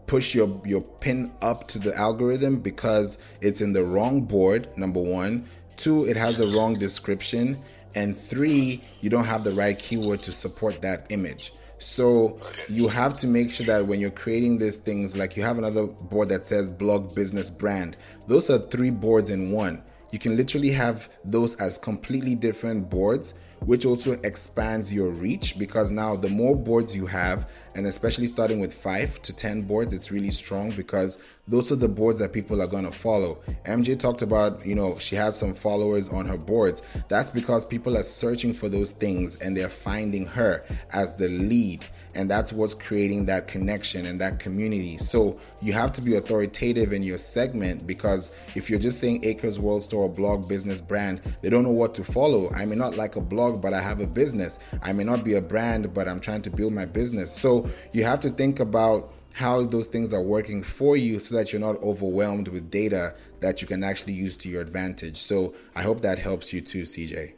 [0.05, 5.01] push your your pin up to the algorithm because it's in the wrong board, number
[5.01, 5.47] one.
[5.77, 7.57] Two, it has a wrong description.
[7.95, 11.53] And three, you don't have the right keyword to support that image.
[11.77, 12.37] So
[12.69, 15.85] you have to make sure that when you're creating these things, like you have another
[15.87, 17.97] board that says blog business brand,
[18.27, 19.83] those are three boards in one.
[20.11, 23.33] You can literally have those as completely different boards
[23.65, 28.59] which also expands your reach because now the more boards you have, and especially starting
[28.59, 32.61] with five to 10 boards, it's really strong because those are the boards that people
[32.61, 33.39] are going to follow.
[33.65, 36.81] MJ talked about, you know, she has some followers on her boards.
[37.09, 41.85] That's because people are searching for those things and they're finding her as the lead
[42.15, 44.97] and that's what's creating that connection and that community.
[44.97, 49.59] So you have to be authoritative in your segment because if you're just saying Akers
[49.59, 52.49] World Store blog business brand, they don't know what to follow.
[52.51, 54.59] I may not like a blog, but I have a business.
[54.81, 57.31] I may not be a brand, but I'm trying to build my business.
[57.31, 61.51] So you have to think about how those things are working for you so that
[61.51, 65.17] you're not overwhelmed with data that you can actually use to your advantage.
[65.17, 67.33] So I hope that helps you too, CJ.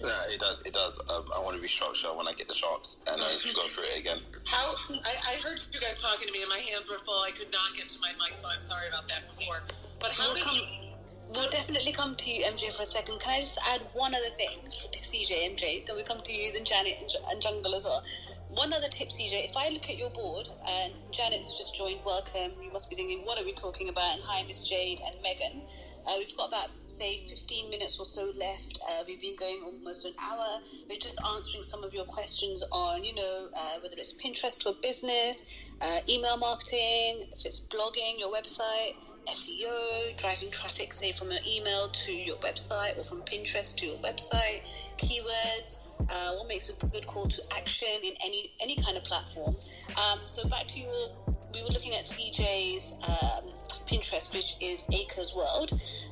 [0.00, 0.60] Yeah, it does.
[0.66, 1.00] It does.
[1.08, 3.88] Um, I want to restructure when I get the chance and I just go through
[3.96, 4.18] it again.
[4.44, 7.22] How I, I heard you guys talking to me and my hands were full.
[7.24, 9.64] I could not get to my mic, so I'm sorry about that before.
[10.00, 10.86] But how we'll did come, you?
[11.34, 13.18] We'll definitely come to you, MJ, for a second.
[13.18, 15.84] Can I just add one other thing to CJ, MJ?
[15.84, 18.04] Then we come to you, then Janet and Jungle as well.
[18.50, 21.98] One other tip, CJ, if I look at your board, and Janet has just joined,
[22.06, 24.14] welcome, you must be thinking, what are we talking about?
[24.14, 25.62] And hi, Miss Jade and Megan.
[26.06, 28.78] Uh, we've got about, say, 15 minutes or so left.
[28.88, 30.60] Uh, we've been going almost an hour.
[30.88, 34.72] We're just answering some of your questions on, you know, uh, whether it's Pinterest a
[34.80, 35.44] business,
[35.80, 38.94] uh, email marketing, if it's blogging, your website,
[39.28, 43.96] SEO, driving traffic, say, from an email to your website or from Pinterest to your
[43.96, 44.62] website,
[44.98, 45.78] keywords
[46.10, 49.56] uh, what makes a good call to action in any any kind of platform.
[49.96, 51.08] Um, so back to your,
[51.54, 53.50] we were looking at CJ's um,
[53.86, 55.70] Pinterest, which is Akers World,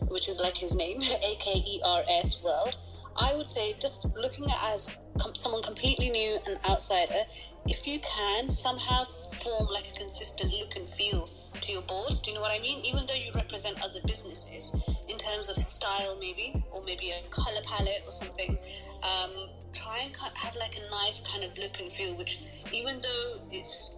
[0.08, 2.76] which is like his name, A K E R S World.
[3.16, 4.92] I would say just looking at as
[5.34, 7.22] someone completely new and outsider,
[7.68, 9.04] if you can somehow
[9.42, 11.28] form like a consistent look and feel
[11.60, 12.20] to your boards.
[12.20, 12.84] Do you know what I mean?
[12.84, 14.74] Even though you represent other businesses
[15.08, 18.58] in terms of style, maybe, or maybe a color palette or something.
[19.02, 22.40] Um, try and have like a nice kind of look and feel, which
[22.72, 23.92] even though it's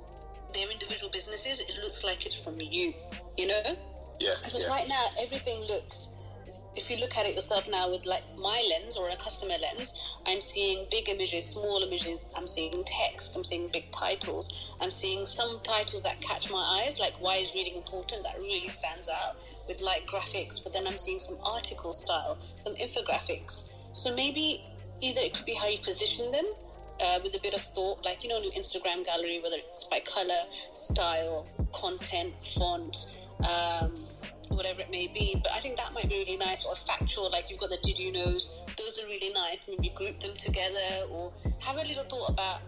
[0.57, 2.95] their individual businesses, it looks like it's from you,
[3.37, 3.63] you know?
[4.19, 4.35] Yeah.
[4.39, 4.75] Because yeah.
[4.75, 6.13] right now, everything looks,
[6.75, 10.17] if you look at it yourself now with like my lens or a customer lens,
[10.27, 15.25] I'm seeing big images, small images, I'm seeing text, I'm seeing big titles, I'm seeing
[15.25, 19.37] some titles that catch my eyes, like why is reading important, that really stands out
[19.69, 23.71] with like graphics, but then I'm seeing some article style, some infographics.
[23.93, 24.63] So maybe
[25.03, 26.47] either it could be how you position them
[27.01, 30.01] uh, with a bit of thought, like you know, your Instagram gallery, whether it's by
[30.01, 30.43] color,
[30.73, 33.93] style, content, font, um,
[34.49, 35.35] whatever it may be.
[35.43, 37.99] But I think that might be really nice, or factual, like you've got the did
[37.99, 38.53] you knows.
[38.79, 39.69] Those are really nice.
[39.69, 42.61] Maybe group them together, or have a little thought about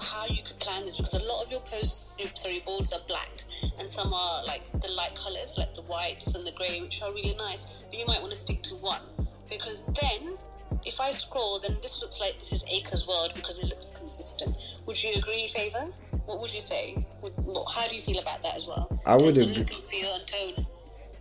[0.00, 3.44] how you could plan this because a lot of your posts, sorry, boards are black,
[3.78, 7.12] and some are like the light colors, like the whites and the grey, which are
[7.12, 7.64] really nice.
[7.90, 9.02] But you might want to stick to one
[9.48, 10.36] because then
[10.84, 14.56] if I scroll, then this looks like this is Akers World because it looks consistent.
[14.86, 15.86] Would you agree, Favor?
[16.26, 17.04] What would you say?
[17.22, 19.00] How do you feel about that as well?
[19.06, 19.54] I would agree.
[19.54, 20.66] Look and feel and tone.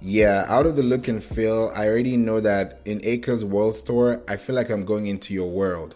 [0.01, 4.21] Yeah, out of the look and feel, I already know that in Akers World Store,
[4.27, 5.95] I feel like I'm going into your world.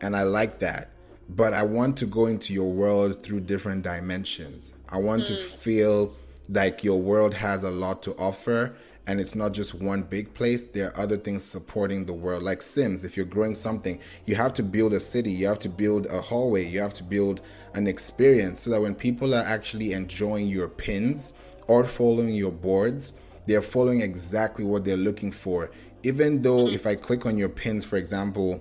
[0.00, 0.90] And I like that.
[1.28, 4.74] But I want to go into your world through different dimensions.
[4.88, 5.26] I want mm.
[5.28, 6.14] to feel
[6.48, 8.74] like your world has a lot to offer
[9.06, 12.60] and it's not just one big place there are other things supporting the world like
[12.60, 13.04] sims.
[13.04, 16.20] If you're growing something you have to build a city you have to build a
[16.20, 17.42] hallway you have to build
[17.74, 21.34] an experience so that when people are actually enjoying your pins
[21.68, 25.70] or following your boards they're following exactly what they're looking for.
[26.02, 28.60] Even though if i click on your pins for example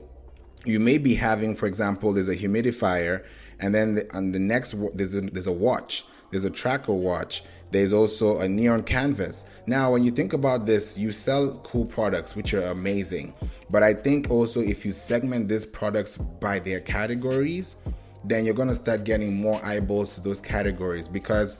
[0.65, 3.25] you may be having for example there's a humidifier
[3.59, 7.43] and then the, on the next there's a, there's a watch there's a tracker watch
[7.71, 9.45] there's also a neon canvas.
[9.67, 13.33] Now, when you think about this, you sell cool products, which are amazing.
[13.69, 17.77] But I think also if you segment these products by their categories,
[18.23, 21.57] then you're to start getting more eyeballs to those categories because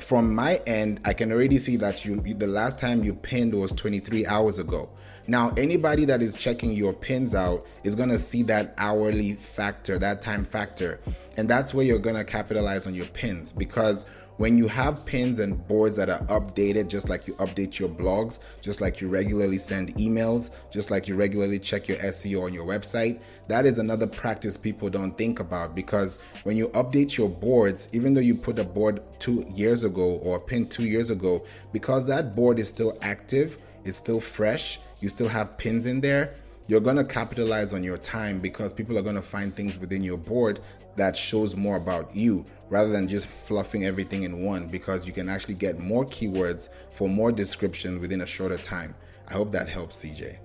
[0.00, 3.72] from my end, I can already see that you the last time you pinned was
[3.72, 4.88] 23 hours ago.
[5.26, 9.98] Now, anybody that is checking your pins out is going to see that hourly factor,
[9.98, 11.00] that time factor.
[11.36, 14.06] And that's where you're going to capitalize on your pins because
[14.38, 18.40] when you have pins and boards that are updated, just like you update your blogs,
[18.60, 22.64] just like you regularly send emails, just like you regularly check your SEO on your
[22.64, 27.88] website, that is another practice people don't think about because when you update your boards,
[27.92, 31.44] even though you put a board two years ago or a pin two years ago,
[31.72, 36.34] because that board is still active, it's still fresh, you still have pins in there,
[36.68, 40.04] you're going to capitalize on your time because people are going to find things within
[40.04, 40.60] your board
[40.96, 45.28] that shows more about you rather than just fluffing everything in one because you can
[45.28, 48.94] actually get more keywords for more description within a shorter time.
[49.28, 50.36] I hope that helps, CJ.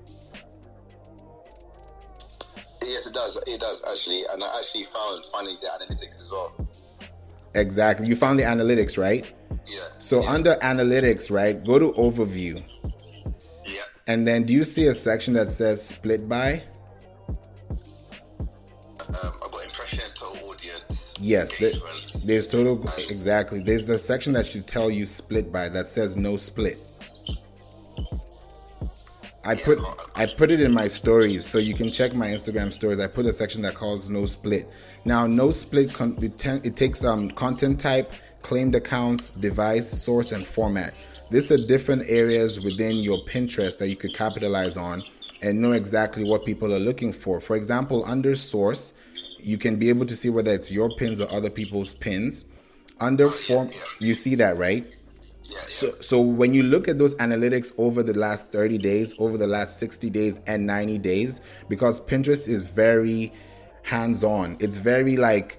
[2.81, 3.37] Yes, it does.
[3.47, 6.67] It does actually, and I actually found finding the analytics as well.
[7.55, 8.07] Exactly.
[8.07, 9.25] You found the analytics, right?
[9.65, 9.79] Yeah.
[9.99, 10.31] So yeah.
[10.31, 12.63] under analytics, right, go to overview.
[14.07, 16.63] And then do you see a section that says split by?
[18.19, 21.13] Um, I got impressions, total audience.
[21.19, 21.61] Yes.
[21.61, 22.23] engagements.
[22.23, 23.61] there's total exactly.
[23.61, 26.79] There's the section that should tell you split by that says no split.
[29.45, 29.77] I put
[30.15, 32.99] I put it in my stories, so you can check my Instagram stories.
[32.99, 34.67] I put a section that calls no split.
[35.03, 40.93] Now, no split con- it takes um content type, claimed accounts, device, source, and format.
[41.33, 45.01] These are different areas within your Pinterest that you could capitalize on
[45.41, 47.41] and know exactly what people are looking for.
[47.41, 48.93] For example, under source,
[49.39, 52.45] you can be able to see whether it's your pins or other people's pins.
[52.99, 53.67] Under oh, form,
[53.99, 54.85] you see that, right?
[55.45, 59.47] So, so when you look at those analytics over the last 30 days, over the
[59.47, 63.33] last 60 days, and 90 days, because Pinterest is very
[63.81, 65.57] hands on, it's very like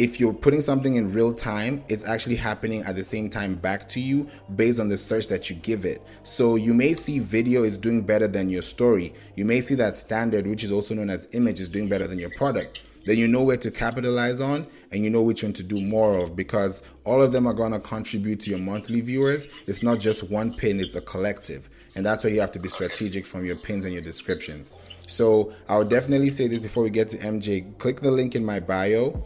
[0.00, 3.86] if you're putting something in real time, it's actually happening at the same time back
[3.86, 4.26] to you
[4.56, 6.00] based on the search that you give it.
[6.22, 9.12] So you may see video is doing better than your story.
[9.36, 12.18] You may see that standard, which is also known as image, is doing better than
[12.18, 12.82] your product.
[13.04, 16.18] Then you know where to capitalize on and you know which one to do more
[16.18, 19.48] of because all of them are going to contribute to your monthly viewers.
[19.66, 21.68] It's not just one pin, it's a collective.
[21.94, 24.72] And that's why you have to be strategic from your pins and your descriptions.
[25.06, 27.76] So I would definitely say this before we get to MJ.
[27.76, 29.22] Click the link in my bio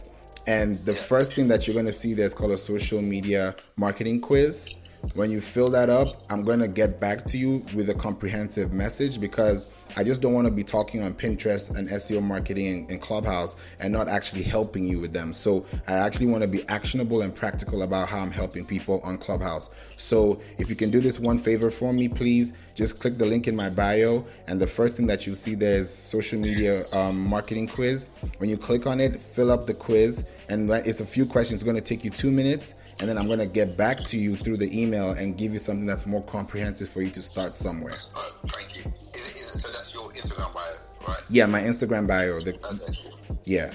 [0.47, 3.55] and the first thing that you're going to see there is called a social media
[3.77, 4.67] marketing quiz.
[5.13, 8.73] When you fill that up, I'm going to get back to you with a comprehensive
[8.73, 12.91] message because I just don't want to be talking on Pinterest and SEO marketing and,
[12.91, 15.31] and Clubhouse and not actually helping you with them.
[15.31, 19.17] So I actually want to be actionable and practical about how I'm helping people on
[19.17, 19.69] Clubhouse.
[19.95, 23.47] So if you can do this one favor for me, please just click the link
[23.47, 24.25] in my bio.
[24.47, 28.09] And the first thing that you'll see there is social media um, marketing quiz.
[28.39, 30.25] When you click on it, fill up the quiz.
[30.49, 31.61] And it's a few questions.
[31.61, 32.75] It's going to take you two minutes.
[32.99, 35.59] And then I'm going to get back to you through the email and give you
[35.59, 37.93] something that's more comprehensive for you to start somewhere.
[38.15, 38.91] Oh, thank you.
[39.13, 41.25] Is it, is it, so that's your Instagram bio, right?
[41.29, 42.39] Yeah, my Instagram bio.
[42.39, 43.11] The, That's
[43.43, 43.71] yeah.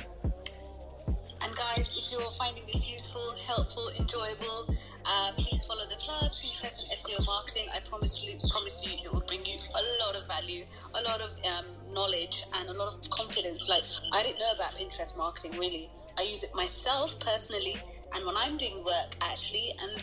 [1.43, 4.75] And guys, if you're finding this useful, helpful, enjoyable,
[5.07, 7.67] uh, please follow the club, Pinterest and SEO marketing.
[7.75, 10.65] I promise you, promise you, it will bring you a lot of value,
[10.95, 13.69] a lot of um, knowledge, and a lot of confidence.
[13.69, 15.91] Like I didn't know about Pinterest marketing really.
[16.19, 17.77] I use it myself personally,
[18.15, 20.03] and when I'm doing work actually, and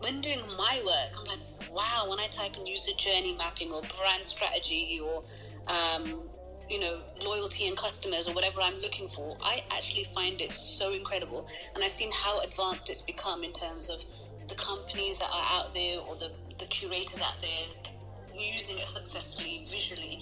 [0.00, 2.06] when doing my work, I'm like, wow.
[2.08, 5.22] When I type in user journey mapping or brand strategy or
[5.68, 6.22] um,
[6.68, 10.92] you know, loyalty and customers or whatever I'm looking for, I actually find it so
[10.92, 11.46] incredible.
[11.74, 14.02] And I've seen how advanced it's become in terms of
[14.48, 17.92] the companies that are out there or the, the curators out there
[18.34, 20.20] using it successfully visually.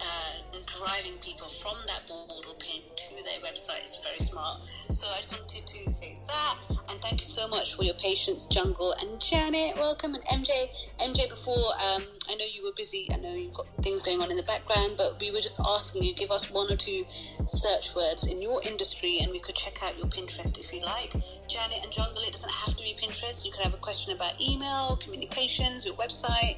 [0.00, 4.62] Uh, driving people from that or pin to their website is very smart.
[4.90, 6.56] So I just wanted to say that.
[6.90, 9.76] And thank you so much for your patience, Jungle and Janet.
[9.76, 10.14] Welcome.
[10.14, 10.68] And MJ,
[11.00, 14.30] MJ, before um, I know you were busy, I know you've got things going on
[14.30, 17.04] in the background, but we were just asking you give us one or two
[17.46, 21.12] search words in your industry and we could check out your Pinterest if you like.
[21.48, 23.44] Janet and Jungle, it doesn't have to be Pinterest.
[23.44, 26.56] You could have a question about email, communications, your website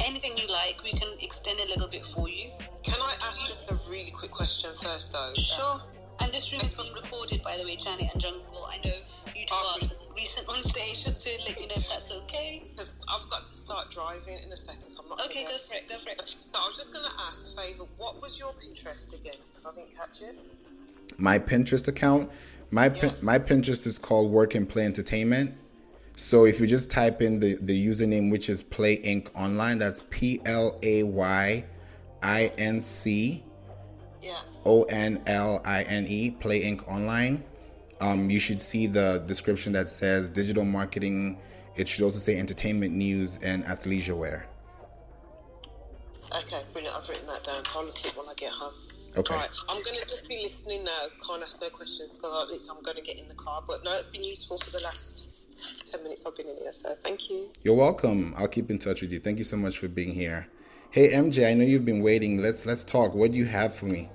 [0.00, 2.50] anything you like, we can extend a little bit for you.
[2.82, 5.28] Can I ask just a really quick question first, though?
[5.28, 5.80] Um, sure.
[6.20, 8.66] And this room is being recorded, by the way, Janet and Jungle.
[8.68, 8.94] I know
[9.34, 12.62] you two oh, are recent on stage, just to let you know if that's okay.
[12.70, 15.24] Because I've got to start driving in a second, so I'm not.
[15.26, 15.88] Okay, go for it.
[15.88, 16.20] Go for it.
[16.20, 19.40] So I was just going to ask, Favor, what was your Pinterest again?
[19.48, 20.38] Because I didn't catch it.
[21.18, 22.30] My Pinterest account.
[22.70, 23.10] My yeah.
[23.20, 25.54] my Pinterest is called Work and Play Entertainment.
[26.14, 29.34] So if you just type in the, the username, which is Play Inc.
[29.34, 31.64] Online, that's P L A Y
[32.22, 33.42] I N C
[34.64, 36.86] O N L I N E, Play Inc.
[36.88, 37.42] Online.
[38.00, 41.38] Um, you should see the description that says digital marketing.
[41.76, 44.46] It should also say entertainment news and athleisure wear.
[46.36, 46.96] Okay, brilliant.
[46.96, 47.62] I've written that down.
[47.74, 48.74] I'll look at it when I get home.
[49.16, 49.34] Okay.
[49.34, 51.02] Right, I'm going to just be listening now.
[51.26, 53.62] Can't ask no questions because at least I'm going to get in the car.
[53.66, 55.26] But no, it's been useful for the last
[55.84, 56.72] 10 minutes I've been in here.
[56.72, 57.50] So thank you.
[57.62, 58.34] You're welcome.
[58.36, 59.18] I'll keep in touch with you.
[59.18, 60.48] Thank you so much for being here.
[60.90, 62.36] Hey MJ, I know you've been waiting.
[62.36, 63.14] Let's let's talk.
[63.14, 64.10] What do you have for me?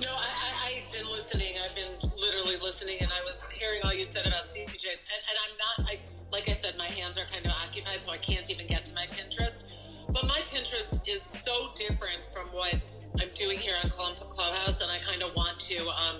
[0.00, 0.32] No, I,
[0.64, 1.52] I, have been listening.
[1.62, 5.04] I've been literally listening, and I was hearing all you said about CPJs.
[5.04, 5.98] And, and I'm not, I,
[6.32, 8.94] like I said, my hands are kind of occupied, so I can't even get to
[8.94, 9.68] my Pinterest.
[10.06, 12.74] But my Pinterest is so different from what
[13.20, 16.16] I'm doing here on Clubhouse, and I kind of want to um,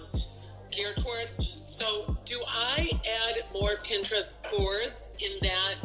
[0.70, 1.53] gear towards.
[2.76, 2.82] I
[3.30, 5.76] add more Pinterest boards in that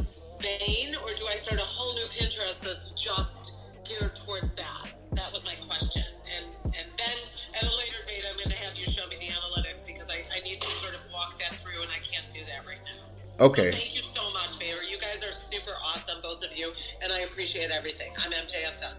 [0.41, 4.89] vein, or do I start a whole new Pinterest that's just geared towards that?
[5.13, 6.03] That was my question.
[6.35, 7.17] And and then
[7.55, 10.21] at a later date, I'm going to have you show me the analytics because I,
[10.33, 13.45] I need to sort of walk that through, and I can't do that right now.
[13.45, 13.71] Okay.
[13.71, 14.81] So thank you so much, Favor.
[14.81, 16.71] You guys are super awesome, both of you,
[17.03, 18.11] and I appreciate everything.
[18.17, 18.65] I'm MJ.
[18.69, 18.97] I'm done.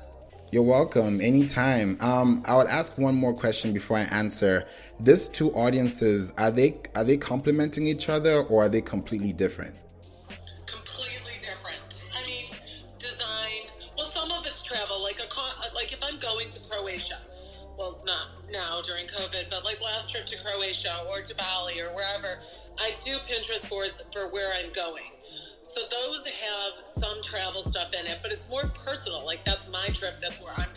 [0.53, 1.21] You're welcome.
[1.21, 1.97] Anytime.
[2.01, 4.67] Um, I would ask one more question before I answer.
[5.03, 9.75] These two audiences are they are they complementing each other or are they completely different?
[10.67, 12.05] Completely different.
[12.13, 12.53] I mean,
[12.99, 13.73] design.
[13.97, 15.03] Well, some of it's travel.
[15.03, 15.29] Like a
[15.75, 17.17] like if I'm going to Croatia,
[17.79, 21.89] well, not now during COVID, but like last trip to Croatia or to Bali or
[21.97, 22.37] wherever,
[22.79, 25.09] I do Pinterest boards for where I'm going.
[25.63, 29.25] So those have some travel stuff in it, but it's more personal.
[29.25, 30.70] Like that's my trip, that's where I'm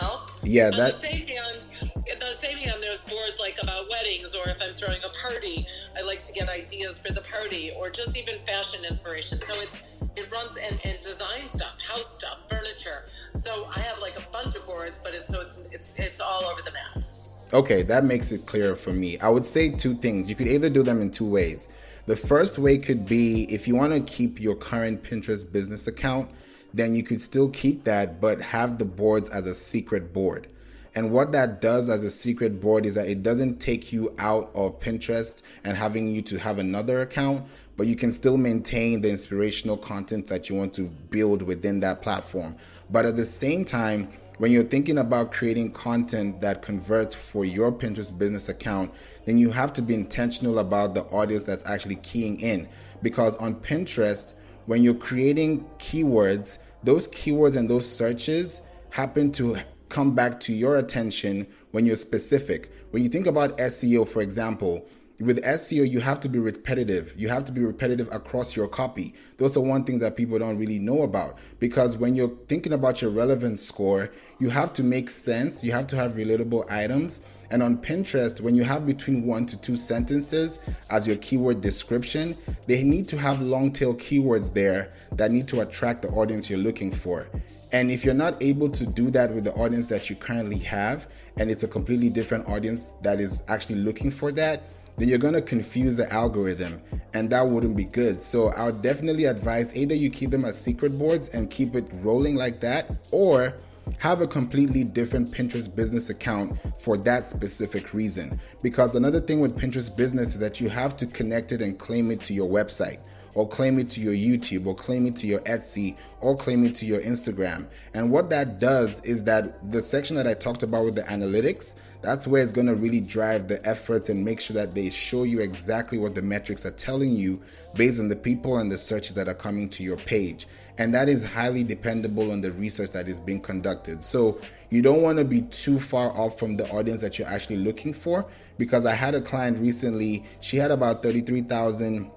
[0.00, 0.30] help?
[0.42, 0.78] Yeah, that.
[0.78, 1.66] On the same hand,
[2.06, 5.66] in the same hand, there's boards like about weddings, or if I'm throwing a party,
[5.96, 9.38] I like to get ideas for the party, or just even fashion inspiration.
[9.38, 9.76] So it's
[10.16, 13.04] it runs and, and design stuff, house stuff, furniture.
[13.34, 16.44] So I have like a bunch of boards, but it's so it's it's it's all
[16.50, 17.04] over the map.
[17.52, 19.18] Okay, that makes it clearer for me.
[19.20, 20.28] I would say two things.
[20.28, 21.68] You could either do them in two ways.
[22.06, 26.30] The first way could be if you want to keep your current Pinterest business account,
[26.76, 30.46] then you could still keep that, but have the boards as a secret board.
[30.94, 34.50] And what that does as a secret board is that it doesn't take you out
[34.54, 37.46] of Pinterest and having you to have another account,
[37.76, 42.02] but you can still maintain the inspirational content that you want to build within that
[42.02, 42.56] platform.
[42.90, 47.72] But at the same time, when you're thinking about creating content that converts for your
[47.72, 48.92] Pinterest business account,
[49.24, 52.68] then you have to be intentional about the audience that's actually keying in.
[53.02, 54.34] Because on Pinterest,
[54.66, 59.56] when you're creating keywords, those keywords and those searches happen to
[59.88, 62.70] come back to your attention when you're specific.
[62.90, 64.86] When you think about SEO, for example,
[65.20, 67.14] with SEO, you have to be repetitive.
[67.16, 69.14] You have to be repetitive across your copy.
[69.38, 73.02] Those are one thing that people don't really know about because when you're thinking about
[73.02, 75.64] your relevance score, you have to make sense.
[75.64, 77.22] You have to have relatable items.
[77.50, 80.58] And on Pinterest, when you have between one to two sentences
[80.90, 82.36] as your keyword description,
[82.66, 86.58] they need to have long tail keywords there that need to attract the audience you're
[86.58, 87.28] looking for.
[87.72, 91.08] And if you're not able to do that with the audience that you currently have,
[91.38, 94.62] and it's a completely different audience that is actually looking for that,
[94.96, 96.80] then you're going to confuse the algorithm
[97.14, 98.20] and that wouldn't be good.
[98.20, 101.84] So I would definitely advise either you keep them as secret boards and keep it
[101.96, 103.54] rolling like that or
[103.98, 108.38] have a completely different Pinterest business account for that specific reason.
[108.62, 112.10] Because another thing with Pinterest business is that you have to connect it and claim
[112.10, 112.98] it to your website
[113.36, 116.74] or claim it to your YouTube or claim it to your Etsy or claim it
[116.74, 117.66] to your Instagram.
[117.94, 121.74] And what that does is that the section that I talked about with the analytics,
[122.00, 125.24] that's where it's going to really drive the efforts and make sure that they show
[125.24, 127.40] you exactly what the metrics are telling you
[127.74, 130.46] based on the people and the searches that are coming to your page.
[130.78, 134.02] And that is highly dependable on the research that is being conducted.
[134.02, 134.38] So
[134.70, 137.92] you don't want to be too far off from the audience that you're actually looking
[137.92, 138.26] for
[138.58, 142.10] because I had a client recently, she had about 33,000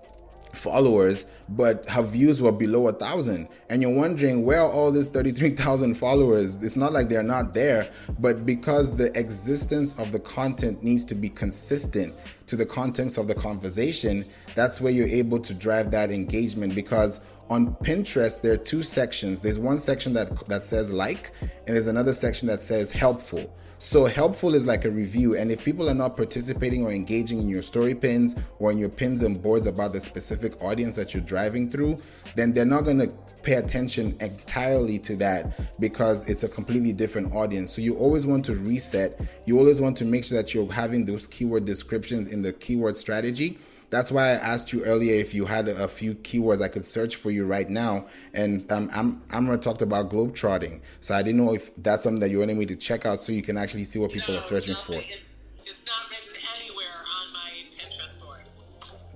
[0.53, 3.47] followers, but her views were below a thousand.
[3.69, 6.61] And you're wondering where all these 33,000 followers?
[6.63, 7.89] It's not like they're not there,
[8.19, 12.13] but because the existence of the content needs to be consistent
[12.47, 17.21] to the contents of the conversation, that's where you're able to drive that engagement because
[17.49, 19.41] on Pinterest there are two sections.
[19.41, 23.51] There's one section that that says like and there's another section that says helpful.
[23.81, 27.47] So helpful is like a review, and if people are not participating or engaging in
[27.47, 31.23] your story pins or in your pins and boards about the specific audience that you're
[31.23, 31.97] driving through,
[32.35, 33.07] then they're not going to
[33.41, 37.71] pay attention entirely to that because it's a completely different audience.
[37.71, 39.17] So you always want to reset.
[39.45, 42.97] You always want to make sure that you're having those keyword descriptions in the keyword
[42.97, 43.57] strategy
[43.89, 47.15] that's why I asked you earlier if you had a few keywords I could search
[47.15, 48.05] for you right now.
[48.33, 52.29] And um, I'm Amra talked about globetrotting, so I didn't know if that's something that
[52.29, 54.43] you wanted me to check out so you can actually see what people No, are
[54.43, 54.99] searching nothing.
[54.99, 55.05] for.
[55.05, 55.19] It-
[55.65, 58.41] it's not written anywhere on my Pinterest board.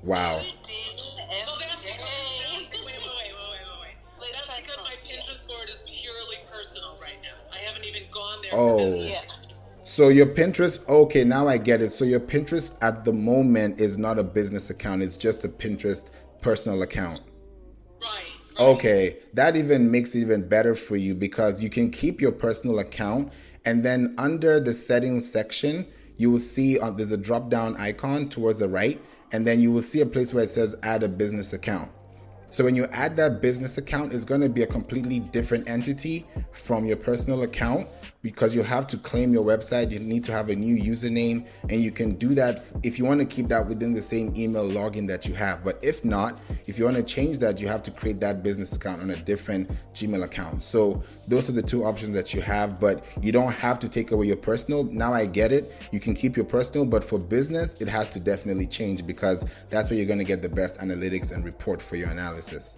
[0.03, 0.37] Wow.
[0.37, 3.95] Well, that's because, wait, wait, wait, wait, wait, wait, wait.
[4.19, 4.93] Let's That's because my.
[5.09, 7.37] Pinterest board is purely personal right now.
[7.53, 8.77] I haven't even gone there Oh.
[9.95, 10.07] For business.
[10.07, 10.07] Yeah.
[10.07, 11.89] So your Pinterest, okay, now I get it.
[11.89, 16.11] So your Pinterest at the moment is not a business account; it's just a Pinterest
[16.41, 17.21] personal account.
[18.01, 18.09] Right.
[18.59, 18.67] right.
[18.67, 22.79] Okay, that even makes it even better for you because you can keep your personal
[22.79, 23.33] account
[23.65, 25.87] and then under the settings section,
[26.17, 28.99] you will see uh, there's a drop down icon towards the right,
[29.31, 31.89] and then you will see a place where it says add a business account.
[32.51, 36.25] So when you add that business account, it's going to be a completely different entity
[36.51, 37.87] from your personal account
[38.23, 39.91] because you'll have to claim your website.
[39.91, 43.21] You need to have a new username, and you can do that if you want
[43.21, 45.63] to keep that within the same email login that you have.
[45.63, 48.75] But if not, if you want to change that, you have to create that business
[48.75, 50.63] account on a different Gmail account.
[50.63, 54.11] So those are the two options that you have, but you don't have to take
[54.11, 54.85] away your personal.
[54.85, 55.73] Now I get it.
[55.91, 59.89] You can keep your personal, but for business, it has to definitely change because that's
[59.89, 62.77] where you're going to get the best analytics and report for your analysis.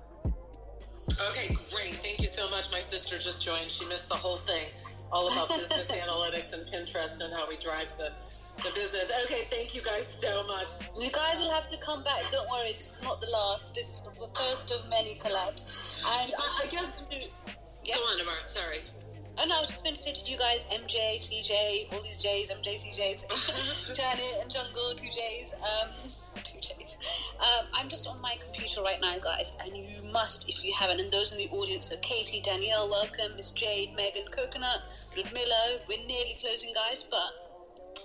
[1.29, 1.93] Okay, great.
[2.01, 2.71] Thank you so much.
[2.71, 3.69] My sister just joined.
[3.69, 4.69] She missed the whole thing,
[5.16, 8.11] all about business analytics and Pinterest and how we drive the,
[8.57, 9.07] the business.
[9.26, 10.72] Okay, thank you guys so much.
[10.99, 12.30] You guys will have to come back.
[12.32, 13.76] Don't worry, this is not the last.
[13.76, 16.03] This is the first of many collabs.
[16.03, 17.07] And But I guess.
[17.07, 17.20] to,
[17.88, 18.34] Go on, Amar.
[18.45, 18.80] Sorry.
[19.38, 22.18] Oh no, I was just going to say to you guys, MJ, CJ, all these
[22.24, 25.89] J's, MJ, CJs, Janet and Jungle, two J's, um,
[26.41, 26.97] two J's.
[27.39, 31.01] Um, I'm just on my computer right now, guys, and you must, if you haven't,
[31.01, 34.84] and those in the audience so Katie, Danielle, welcome, Miss Jade, Megan, Coconut,
[35.18, 35.80] Ludmilla.
[35.88, 37.45] We're nearly closing, guys, but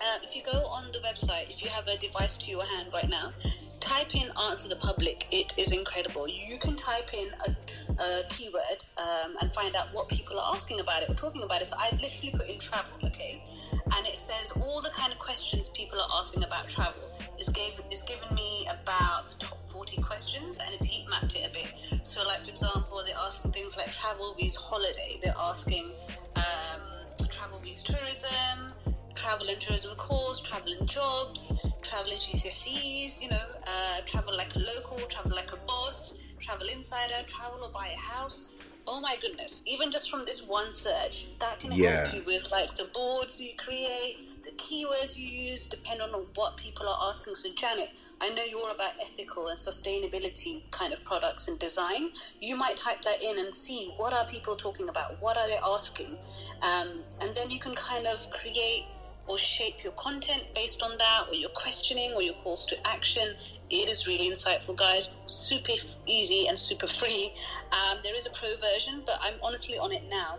[0.00, 2.88] uh, if you go on the website, if you have a device to your hand
[2.92, 3.32] right now,
[3.80, 5.26] type in answer the public.
[5.32, 6.28] It is incredible.
[6.28, 10.80] You can type in a, a keyword um, and find out what people are asking
[10.80, 11.66] about it or talking about it.
[11.66, 13.42] So I've literally put in travel, okay?
[13.72, 17.10] And it says all the kind of questions people are asking about travel.
[17.36, 21.48] It's, gave, it's given me about the top 40 questions and it's heat mapped it
[21.48, 22.06] a bit.
[22.06, 25.90] So, like, for example, they're asking things like travel vs holiday, they're asking
[26.36, 28.72] um, travel vs tourism,
[29.14, 31.52] travel and tourism course, travel and jobs,
[31.82, 36.66] travel and GCSEs, you know, uh, travel like a local, travel like a boss, travel
[36.72, 38.52] insider, travel or buy a house.
[38.86, 41.90] Oh my goodness, even just from this one search, that can Yeah.
[42.06, 44.16] help you with like the boards you create,
[44.50, 47.34] the keywords you use, depend on what people are asking.
[47.36, 47.90] So, Janet,
[48.20, 52.10] I know you're about ethical and sustainability kind of products and design.
[52.40, 55.58] You might type that in and see what are people talking about, what are they
[55.64, 56.16] asking,
[56.62, 58.86] um, and then you can kind of create
[59.26, 63.34] or shape your content based on that, or your questioning, or your calls to action.
[63.68, 65.14] It is really insightful, guys.
[65.26, 65.72] Super
[66.06, 67.32] easy and super free.
[67.70, 70.38] Um, there is a pro version, but I'm honestly on it now.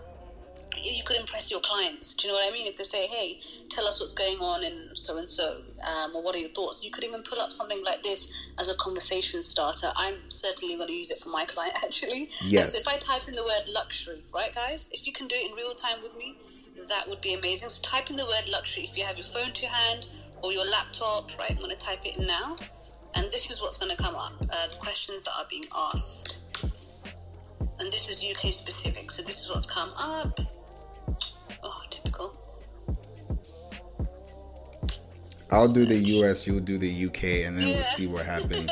[0.78, 2.14] You could impress your clients.
[2.14, 2.68] Do you know what I mean?
[2.68, 3.40] If they say, "Hey,
[3.70, 5.62] tell us what's going on in so and so,"
[6.14, 8.76] or "What are your thoughts?" You could even pull up something like this as a
[8.76, 9.92] conversation starter.
[9.96, 12.30] I'm certainly going to use it for my client actually.
[12.42, 12.76] Yes.
[12.76, 14.90] if I type in the word luxury, right, guys?
[14.92, 16.38] If you can do it in real time with me,
[16.88, 17.70] that would be amazing.
[17.70, 20.66] So type in the word luxury if you have your phone to hand or your
[20.66, 21.52] laptop, right?
[21.52, 22.56] I'm going to type it in now.
[23.16, 26.40] And this is what's going to come up uh, the questions that are being asked.
[27.80, 30.40] And this is UK specific, so this is what's come up.
[31.64, 32.34] Oh, typical.
[35.52, 38.72] I'll do the US, you'll do the UK, and then we'll see what happens.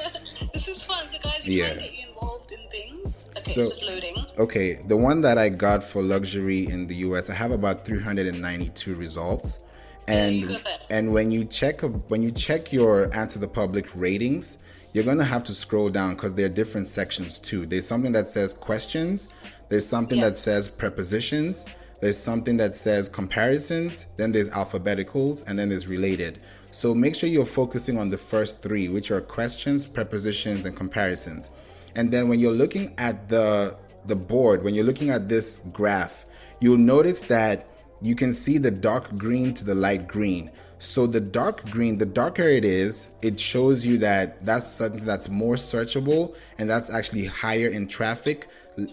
[0.54, 1.08] this is fun.
[1.08, 1.74] So, guys, to Yeah.
[1.74, 3.30] try get you involved in things.
[3.38, 4.16] Okay, So- it's just loading.
[4.38, 8.96] Okay, the one that I got for luxury in the US, I have about 392
[8.96, 9.60] results.
[10.08, 10.58] And
[10.90, 14.58] and when you check when you check your answer the public ratings,
[14.94, 17.68] you're gonna have to scroll down because there are different sections too.
[17.68, 19.28] There's something that says questions,
[19.68, 20.30] there's something Yeah.
[20.30, 21.64] that says prepositions,
[22.02, 26.40] there's something that says comparisons, then there's alphabeticals, and then there's related.
[26.72, 31.52] So make sure you're focusing on the first three, which are questions, prepositions, and comparisons.
[31.96, 36.26] And then when you're looking at the the board, when you're looking at this graph,
[36.62, 37.68] you'll notice that
[38.02, 40.50] you can see the dark green to the light green.
[40.78, 45.28] So the dark green, the darker it is, it shows you that that's something that's
[45.28, 48.48] more searchable and that's actually higher in traffic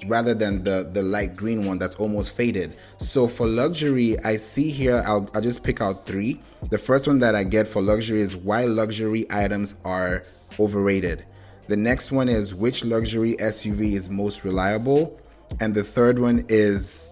[0.06, 2.76] rather than the the light green one that's almost faded.
[2.98, 6.40] So for luxury, I see here I'll I'll just pick out 3.
[6.70, 10.24] The first one that I get for luxury is why luxury items are
[10.58, 11.24] overrated.
[11.68, 15.20] The next one is which luxury SUV is most reliable,
[15.60, 17.10] and the third one is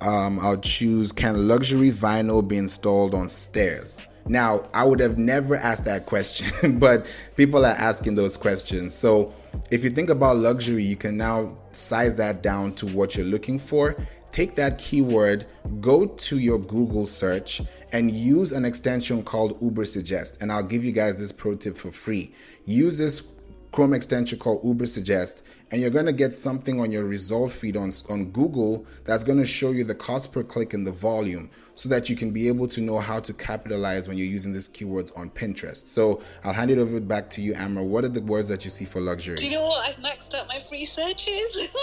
[0.00, 3.98] um, I'll choose can luxury vinyl be installed on stairs?
[4.26, 8.94] Now, I would have never asked that question, but people are asking those questions.
[8.94, 9.32] So,
[9.70, 13.58] if you think about luxury, you can now size that down to what you're looking
[13.58, 13.96] for.
[14.30, 15.44] Take that keyword,
[15.80, 17.60] go to your Google search,
[17.92, 20.40] and use an extension called Ubersuggest.
[20.40, 22.32] And I'll give you guys this pro tip for free.
[22.64, 23.32] Use this
[23.72, 25.42] Chrome extension called Ubersuggest,
[25.72, 29.38] and you're going to get something on your result feed on, on Google that's going
[29.38, 32.46] to show you the cost per click and the volume so that you can be
[32.46, 35.86] able to know how to capitalize when you're using these keywords on Pinterest.
[35.86, 37.82] So I'll hand it over back to you, Amber.
[37.82, 39.36] What are the words that you see for luxury?
[39.36, 39.88] Do you know what?
[39.88, 41.68] I've maxed out my free searches.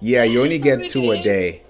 [0.00, 1.62] Yeah, you only get two a day.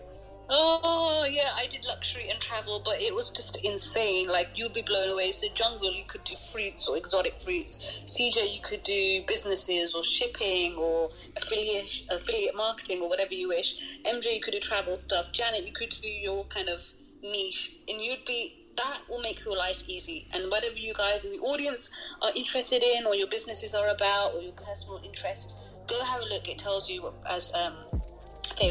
[0.49, 4.29] Oh yeah, I did luxury and travel, but it was just insane.
[4.29, 5.31] Like you'd be blown away.
[5.33, 8.03] So jungle, you could do fruits or exotic fruits.
[8.07, 13.81] CJ, you could do businesses or shipping or affiliate affiliate marketing or whatever you wish.
[14.05, 15.33] MJ, you could do travel stuff.
[15.33, 16.83] Janet, you could do your kind of
[17.23, 20.27] niche, and you'd be that will make your life easy.
[20.33, 21.91] And whatever you guys in the audience
[22.23, 26.25] are interested in, or your businesses are about, or your personal interests, go have a
[26.27, 26.49] look.
[26.49, 27.75] It tells you as um,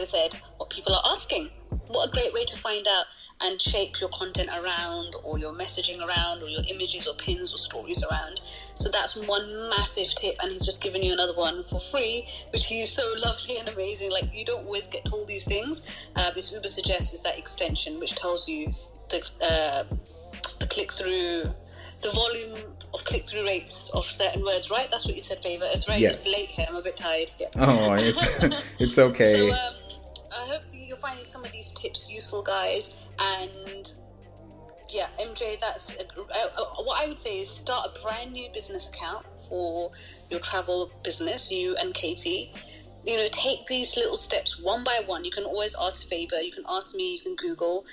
[0.04, 1.50] said, what people are asking.
[1.88, 3.06] What a great way to find out
[3.42, 7.58] and shape your content around, or your messaging around, or your images, or pins, or
[7.58, 8.42] stories around.
[8.74, 12.66] So that's one massive tip, and he's just given you another one for free, which
[12.66, 14.12] he's so lovely and amazing.
[14.12, 15.88] Like you don't always get all these things.
[16.16, 18.74] Uh, this Uber suggests is that extension which tells you
[19.10, 19.84] the uh,
[20.60, 21.44] the click through,
[22.02, 22.60] the volume
[22.94, 24.70] of click through rates of certain words.
[24.70, 24.90] Right?
[24.92, 25.66] That's what you said, Favor.
[25.68, 26.00] It's right.
[26.00, 26.26] Yes.
[26.26, 26.66] It's late here.
[26.70, 27.32] I'm a bit tired.
[27.40, 27.48] Yeah.
[27.58, 28.44] Oh, it's,
[28.80, 29.50] it's okay.
[29.50, 29.76] So um,
[30.32, 32.98] I hope you're finding some of these tips useful, guys.
[33.20, 33.92] And
[34.90, 38.90] yeah, MJ, that's uh, uh, what I would say is start a brand new business
[38.90, 39.92] account for
[40.30, 42.52] your travel business, you and Katie.
[43.06, 45.24] You know, take these little steps one by one.
[45.24, 47.86] You can always ask Favor, you can ask me, you can Google.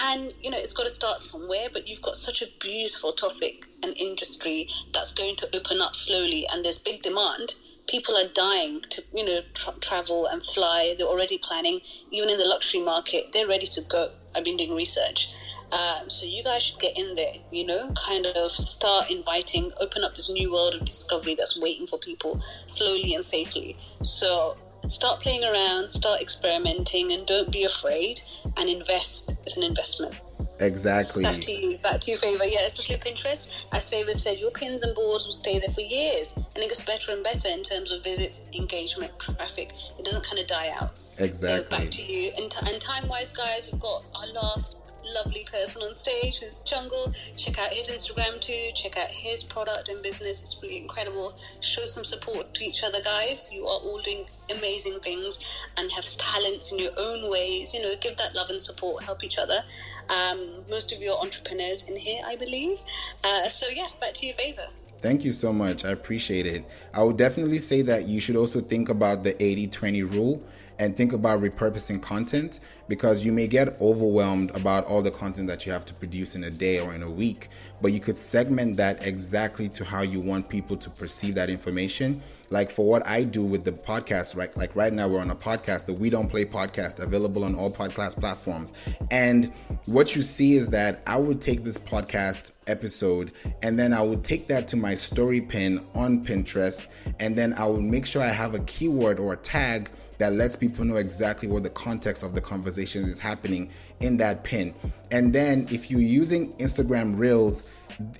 [0.00, 3.66] And you know, it's got to start somewhere, but you've got such a beautiful topic
[3.82, 7.54] and industry that's going to open up slowly, and there's big demand
[7.88, 10.94] people are dying to you know tra- travel and fly.
[10.96, 14.10] They're already planning even in the luxury market they're ready to go.
[14.36, 15.32] I've been doing research.
[15.70, 20.02] Um, so you guys should get in there you know kind of start inviting open
[20.02, 23.76] up this new world of discovery that's waiting for people slowly and safely.
[24.02, 24.56] So
[24.86, 28.20] start playing around start experimenting and don't be afraid
[28.56, 29.32] and invest.
[29.42, 30.14] It's an investment
[30.60, 31.22] exactly.
[31.22, 32.44] Back to you, back to you, Favor.
[32.44, 33.48] Yeah, especially Pinterest.
[33.72, 36.82] As Favor said, your pins and boards will stay there for years, and it gets
[36.82, 39.72] better and better in terms of visits, engagement, traffic.
[39.98, 40.96] It doesn't kind of die out.
[41.14, 41.78] So Exactly.
[41.78, 42.32] back to you.
[42.38, 44.80] And, t- and time-wise, guys, we've got our last
[45.14, 47.12] lovely person on stage who's Jungle.
[47.36, 48.70] Check out his Instagram too.
[48.74, 50.40] Check out his product and business.
[50.40, 51.36] It's really incredible.
[51.60, 53.52] Show some support to each other, guys.
[53.52, 55.44] You are all doing amazing things
[55.76, 57.74] and have talents in your own ways.
[57.74, 59.04] You know, give that love and support.
[59.04, 59.62] Help each other.
[60.08, 62.82] Um, most of you are entrepreneurs in here, I believe.
[63.24, 64.68] Uh, so yeah, back to you, Favor.
[65.00, 65.84] Thank you so much.
[65.84, 66.64] I appreciate it.
[66.92, 70.42] I would definitely say that you should also think about the 80 20 rule
[70.78, 75.66] and think about repurposing content because you may get overwhelmed about all the content that
[75.66, 77.48] you have to produce in a day or in a week.
[77.82, 82.22] But you could segment that exactly to how you want people to perceive that information.
[82.50, 84.56] Like for what I do with the podcast, right?
[84.56, 87.70] Like right now, we're on a podcast, the We Don't Play podcast, available on all
[87.70, 88.72] podcast platforms.
[89.10, 89.52] And
[89.84, 93.32] what you see is that I would take this podcast episode
[93.62, 96.88] and then I would take that to my story pin on Pinterest
[97.20, 100.56] and then I would make sure I have a keyword or a tag that lets
[100.56, 103.70] people know exactly what the context of the conversation is happening
[104.00, 104.74] in that pin.
[105.10, 107.64] And then if you're using Instagram Reels,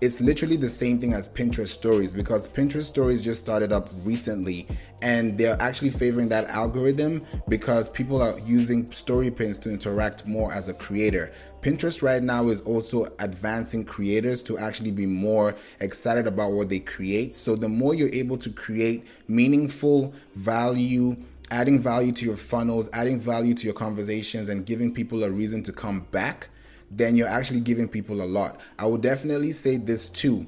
[0.00, 4.66] it's literally the same thing as Pinterest stories because Pinterest stories just started up recently
[5.02, 10.52] and they're actually favoring that algorithm because people are using story pins to interact more
[10.52, 11.30] as a creator.
[11.60, 16.80] Pinterest right now is also advancing creators to actually be more excited about what they
[16.80, 17.36] create.
[17.36, 21.16] So the more you're able to create meaningful value,
[21.50, 25.62] adding value to your funnels, adding value to your conversations, and giving people a reason
[25.64, 26.48] to come back,
[26.90, 28.60] then you're actually giving people a lot.
[28.78, 30.46] I would definitely say this too.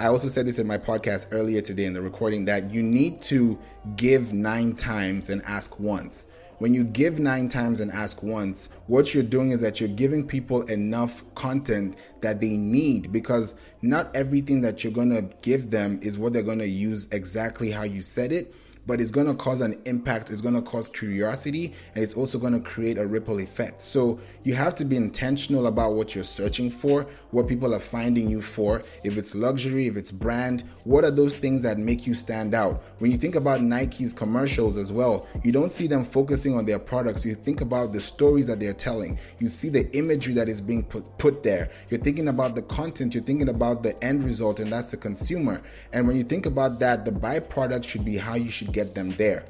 [0.00, 3.22] I also said this in my podcast earlier today in the recording that you need
[3.22, 3.58] to
[3.96, 6.26] give nine times and ask once.
[6.58, 10.26] When you give nine times and ask once, what you're doing is that you're giving
[10.26, 16.18] people enough content that they need because not everything that you're to give them is
[16.18, 18.54] what they're to use exactly how you said it
[18.86, 22.38] but it's going to cause an impact, it's going to cause curiosity, and it's also
[22.38, 23.80] going to create a ripple effect.
[23.80, 28.28] So you have to be intentional about what you're searching for, what people are finding
[28.28, 28.82] you for.
[29.04, 32.82] If it's luxury, if it's brand, what are those things that make you stand out?
[32.98, 36.78] When you think about Nike's commercials as well, you don't see them focusing on their
[36.78, 37.24] products.
[37.24, 39.18] You think about the stories that they're telling.
[39.38, 41.70] You see the imagery that is being put, put there.
[41.88, 45.62] You're thinking about the content, you're thinking about the end result, and that's the consumer.
[45.92, 49.12] And when you think about that, the byproduct should be how you should get them
[49.12, 49.44] there.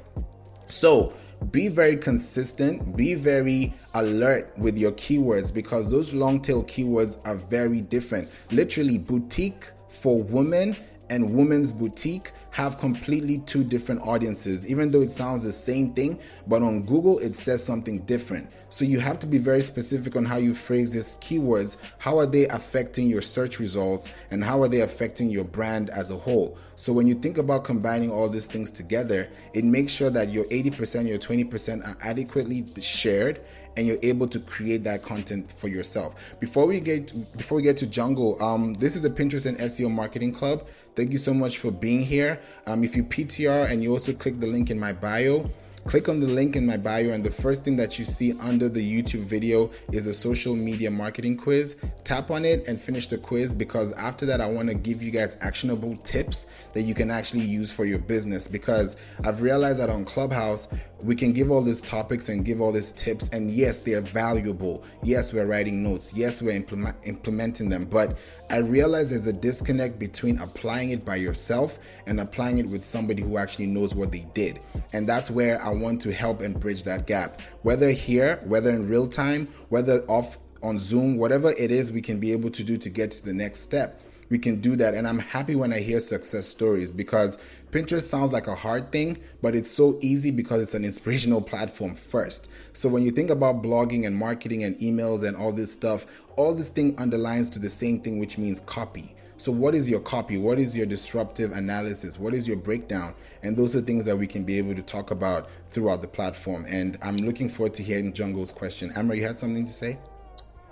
[0.67, 1.13] So,
[1.51, 7.35] be very consistent, be very alert with your keywords because those long tail keywords are
[7.35, 8.29] very different.
[8.51, 10.75] Literally, boutique for women
[11.09, 16.19] and women's boutique have completely two different audiences, even though it sounds the same thing,
[16.47, 18.47] but on Google it says something different.
[18.69, 21.77] So you have to be very specific on how you phrase these keywords.
[21.97, 26.11] How are they affecting your search results and how are they affecting your brand as
[26.11, 26.55] a whole?
[26.75, 30.45] So when you think about combining all these things together, it makes sure that your
[30.45, 33.39] 80%, your 20% are adequately shared
[33.77, 36.35] and you're able to create that content for yourself.
[36.39, 39.89] Before we get before we get to Jungle, um, this is the Pinterest and SEO
[39.91, 40.67] Marketing Club.
[40.95, 42.39] Thank you so much for being here.
[42.67, 45.49] Um, if you PTR and you also click the link in my bio,
[45.85, 48.69] Click on the link in my bio, and the first thing that you see under
[48.69, 51.75] the YouTube video is a social media marketing quiz.
[52.05, 55.11] Tap on it and finish the quiz because after that, I want to give you
[55.11, 58.47] guys actionable tips that you can actually use for your business.
[58.47, 58.95] Because
[59.25, 62.93] I've realized that on Clubhouse, we can give all these topics and give all these
[62.93, 64.85] tips, and yes, they're valuable.
[65.03, 66.13] Yes, we're writing notes.
[66.15, 67.83] Yes, we're implement- implementing them.
[67.83, 68.17] But
[68.53, 73.23] I realize there's a disconnect between applying it by yourself and applying it with somebody
[73.23, 74.59] who actually knows what they did.
[74.93, 77.41] And that's where I want to help and bridge that gap.
[77.63, 82.19] Whether here, whether in real time, whether off on Zoom, whatever it is we can
[82.19, 83.99] be able to do to get to the next step,
[84.33, 84.95] we can do that.
[84.95, 87.37] And I'm happy when I hear success stories because
[87.69, 91.93] Pinterest sounds like a hard thing, but it's so easy because it's an inspirational platform
[91.93, 92.49] first.
[92.75, 96.51] So when you think about blogging and marketing and emails and all this stuff, all
[96.51, 99.15] this thing underlines to the same thing, which means copy.
[99.37, 100.39] So, what is your copy?
[100.39, 102.17] What is your disruptive analysis?
[102.17, 103.13] What is your breakdown?
[103.43, 106.65] And those are things that we can be able to talk about throughout the platform.
[106.67, 108.91] And I'm looking forward to hearing Jungle's question.
[108.95, 109.99] Amber, you had something to say?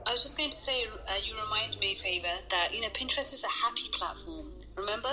[0.07, 3.34] I was just going to say, uh, you remind me, Favor, that you know Pinterest
[3.34, 4.48] is a happy platform.
[4.76, 5.10] Remember,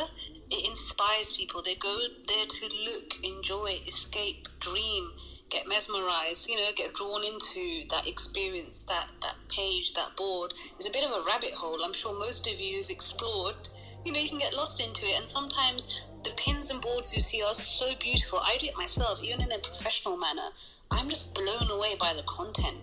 [0.51, 1.62] it inspires people.
[1.62, 5.10] They go there to look, enjoy, escape, dream,
[5.51, 10.52] get mesmerized, you know, get drawn into that experience, that, that page, that board.
[10.77, 11.78] It's a bit of a rabbit hole.
[11.85, 13.69] I'm sure most of you have explored,
[14.05, 15.16] you know, you can get lost into it.
[15.16, 15.94] And sometimes
[16.24, 18.40] the pins and boards you see are so beautiful.
[18.43, 20.48] I do it myself, even in a professional manner.
[20.90, 22.77] I'm just blown away by the content.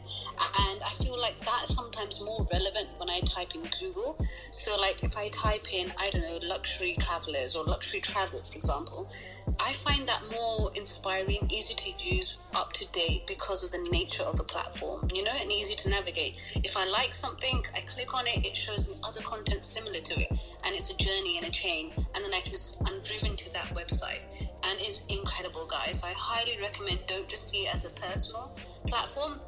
[0.60, 4.18] And I feel like that's sometimes more relevant when I type in Google.
[4.52, 8.56] So, like, if I type in, I don't know, luxury travelers or luxury travel, for
[8.56, 9.10] example,
[9.60, 14.24] I find that more inspiring, easy to use, up to date because of the nature
[14.24, 16.60] of the platform, you know, and easy to navigate.
[16.64, 20.22] If I like something, I click on it, it shows me other content similar to
[20.22, 22.54] it, and it's a journey and a chain, and then I can
[22.86, 26.02] I'm driven to that website, and it's incredible, guys.
[26.04, 28.56] I highly recommend don't just see it as a personal
[28.88, 29.40] platform,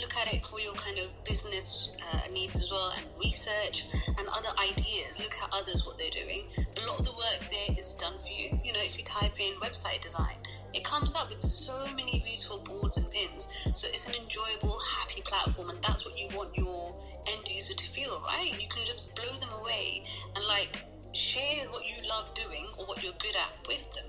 [0.00, 4.26] look at it for your kind of business uh, needs as well and research and
[4.28, 5.20] other ideas.
[5.20, 6.46] Look at others what they're doing.
[6.58, 8.58] A lot of the work there is done for you.
[8.64, 10.36] You know if you type in website design
[10.72, 13.52] it comes up with so many beautiful boards and pins.
[13.72, 16.94] So it's an enjoyable happy platform and that's what you want your
[17.26, 18.52] end user to feel right?
[18.60, 20.04] You can just blow them away
[20.36, 20.78] and like
[21.12, 24.04] share what you love doing or what you're good at with them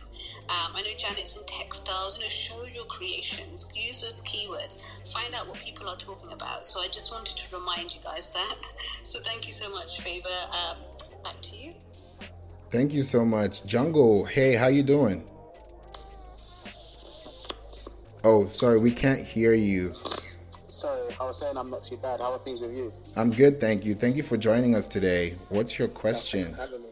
[0.51, 2.17] um, I know Janet's in textiles.
[2.17, 3.71] You know, show your creations.
[3.73, 4.83] Use those keywords.
[5.13, 6.65] Find out what people are talking about.
[6.65, 8.55] So I just wanted to remind you guys that.
[9.03, 10.27] so thank you so much, Favor.
[10.69, 10.77] Um,
[11.23, 11.73] back to you.
[12.69, 14.25] Thank you so much, Jungle.
[14.25, 15.23] Hey, how you doing?
[18.23, 19.93] Oh, sorry, we can't hear you.
[20.67, 22.19] Sorry, I was saying I'm not too bad.
[22.19, 22.93] How are things with you?
[23.15, 23.93] I'm good, thank you.
[23.93, 25.35] Thank you for joining us today.
[25.49, 26.43] What's your question?
[26.43, 26.89] Thanks for having me.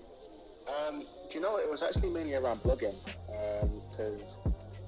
[0.67, 2.95] Um, do you know it was actually mainly around blogging
[3.91, 4.37] because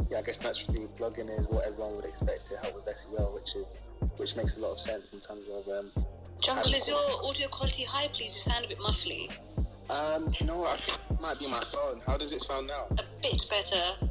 [0.09, 3.55] yeah, I guess naturally blogging is what everyone would expect to help with SEO, which
[3.55, 3.65] is
[4.17, 5.67] which makes a lot of sense in terms of.
[5.67, 6.05] Um,
[6.39, 8.33] Jungle, is your audio quality high, please?
[8.33, 9.29] You sound a bit muffly.
[9.91, 10.71] um, do you know what?
[10.73, 12.01] I think it might be my phone.
[12.07, 12.87] How does it sound now?
[12.89, 14.09] A bit better.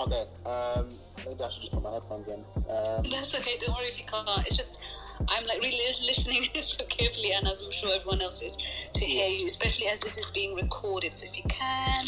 [0.00, 0.26] Okay.
[0.44, 0.88] Um,
[1.24, 2.44] maybe I should just put my headphones in.
[2.68, 3.56] Um, That's okay.
[3.60, 4.28] Don't worry if you can't.
[4.46, 4.80] It's just
[5.28, 8.56] I'm like really listening so carefully, and as I'm sure everyone else is,
[8.92, 11.14] to hear you, especially as this is being recorded.
[11.14, 12.04] So if you can,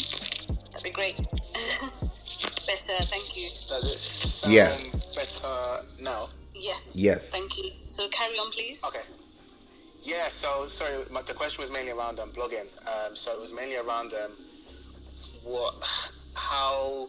[0.71, 1.17] that'd be great.
[2.65, 3.47] Better, thank you.
[3.69, 4.69] does it sound Yeah.
[5.15, 6.25] better now?
[6.53, 6.95] Yes.
[6.97, 7.31] Yes.
[7.31, 7.71] Thank you.
[7.87, 8.83] So carry on, please.
[8.87, 9.03] Okay.
[10.01, 12.67] Yeah, so sorry, my, the question was mainly around um, blogging.
[12.87, 14.31] Um, so it was mainly around um,
[15.43, 15.73] what,
[16.35, 17.07] how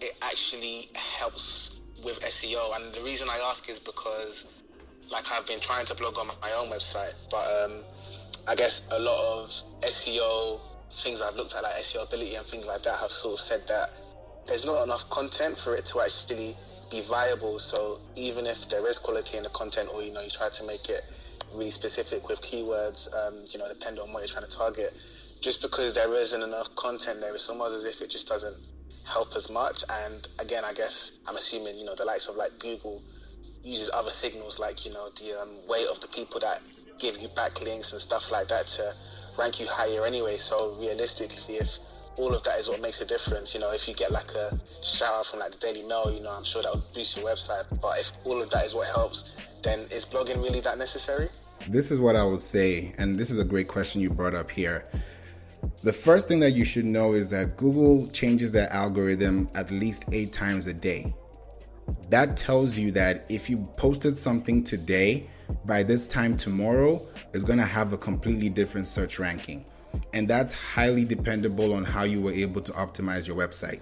[0.00, 2.76] it actually helps with SEO.
[2.76, 4.46] And the reason I ask is because,
[5.10, 7.82] like, I've been trying to blog on my own website, but um,
[8.48, 9.48] I guess a lot of
[9.82, 10.60] SEO
[10.90, 13.90] things I've looked at, like Seobility and things like that, have sort of said that
[14.46, 16.54] there's not enough content for it to actually
[16.90, 17.58] be viable.
[17.58, 20.66] So even if there is quality in the content, or you know, you try to
[20.66, 21.02] make it
[21.54, 24.94] really specific with keywords, um, you know, depending on what you're trying to target,
[25.42, 28.56] just because there isn't enough content there, it's almost as if it just doesn't
[29.06, 29.84] help as much.
[30.06, 33.02] And again, I guess I'm assuming you know the likes of like Google
[33.62, 36.60] uses other signals like you know the um, weight of the people that
[36.98, 38.92] give you backlinks and stuff like that to
[39.38, 40.36] rank you higher anyway.
[40.36, 41.78] So realistically, if
[42.16, 44.58] all of that is what makes a difference, you know, if you get like a
[44.82, 47.26] shout out from like the Daily Mail, you know, I'm sure that would boost your
[47.26, 47.64] website.
[47.80, 51.28] But if all of that is what helps, then is blogging really that necessary?
[51.68, 54.50] This is what I would say, and this is a great question you brought up
[54.50, 54.84] here.
[55.82, 60.06] The first thing that you should know is that Google changes their algorithm at least
[60.12, 61.12] eight times a day.
[62.10, 65.28] That tells you that if you posted something today,
[65.64, 67.02] by this time tomorrow,
[67.32, 69.64] it's going to have a completely different search ranking.
[70.12, 73.80] And that's highly dependable on how you were able to optimize your website.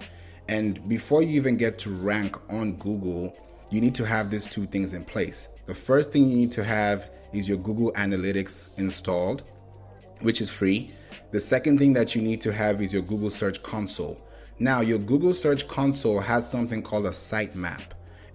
[0.48, 3.36] And before you even get to rank on Google,
[3.70, 5.48] you need to have these two things in place.
[5.66, 9.42] The first thing you need to have is your Google Analytics installed,
[10.20, 10.92] which is free.
[11.30, 14.23] The second thing that you need to have is your Google Search Console.
[14.58, 17.82] Now, your Google Search Console has something called a sitemap.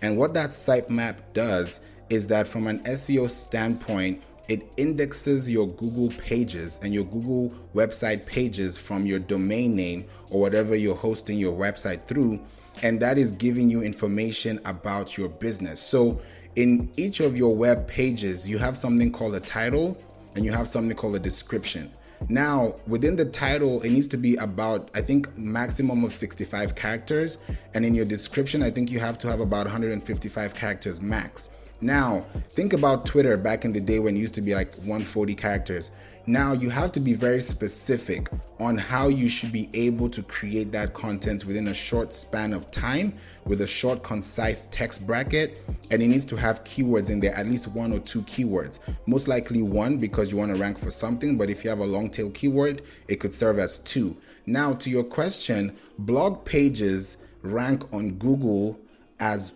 [0.01, 1.79] And what that sitemap does
[2.09, 8.25] is that from an SEO standpoint, it indexes your Google pages and your Google website
[8.25, 12.43] pages from your domain name or whatever you're hosting your website through.
[12.81, 15.79] And that is giving you information about your business.
[15.79, 16.19] So,
[16.55, 19.97] in each of your web pages, you have something called a title
[20.35, 21.91] and you have something called a description.
[22.27, 27.37] Now, within the title, it needs to be about, I think, maximum of 65 characters.
[27.73, 31.49] And in your description, I think you have to have about 155 characters max.
[31.81, 32.25] Now,
[32.55, 35.91] think about Twitter back in the day when it used to be like 140 characters.
[36.27, 38.29] Now, you have to be very specific
[38.59, 42.69] on how you should be able to create that content within a short span of
[42.69, 43.13] time
[43.49, 45.61] with a short, concise text bracket.
[45.91, 48.79] And it needs to have keywords in there, at least one or two keywords.
[49.07, 51.85] Most likely one because you want to rank for something, but if you have a
[51.85, 54.15] long tail keyword, it could serve as two.
[54.45, 58.79] Now, to your question, blog pages rank on Google
[59.19, 59.53] as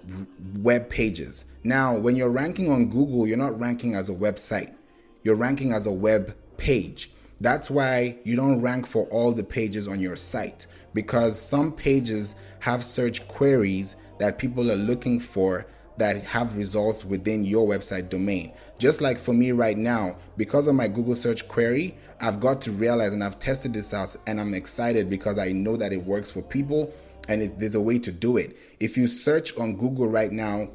[0.57, 1.45] web pages.
[1.63, 4.73] Now, when you're ranking on Google, you're not ranking as a website,
[5.21, 7.11] you're ranking as a web page.
[7.41, 12.35] That's why you don't rank for all the pages on your site because some pages
[12.63, 15.65] have search queries that people are looking for
[15.97, 18.53] that have results within your website domain.
[18.77, 22.71] Just like for me right now, because of my Google search query, I've got to
[22.71, 26.31] realize and I've tested this out and I'm excited because I know that it works
[26.31, 26.93] for people
[27.27, 28.55] and it, there's a way to do it.
[28.79, 30.69] If you search on Google right now,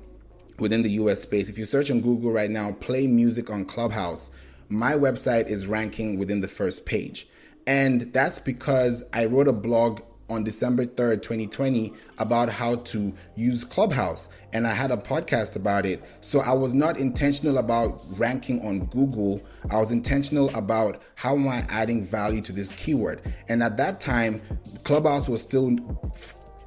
[0.58, 4.36] within the US space, if you search on Google right now, play music on Clubhouse,
[4.68, 7.28] my website is ranking within the first page.
[7.66, 13.64] And that's because I wrote a blog on December 3rd, 2020, about how to use
[13.64, 14.28] Clubhouse.
[14.52, 16.02] And I had a podcast about it.
[16.20, 19.42] So I was not intentional about ranking on Google.
[19.70, 23.22] I was intentional about how am I adding value to this keyword.
[23.48, 24.40] And at that time,
[24.84, 25.76] Clubhouse was still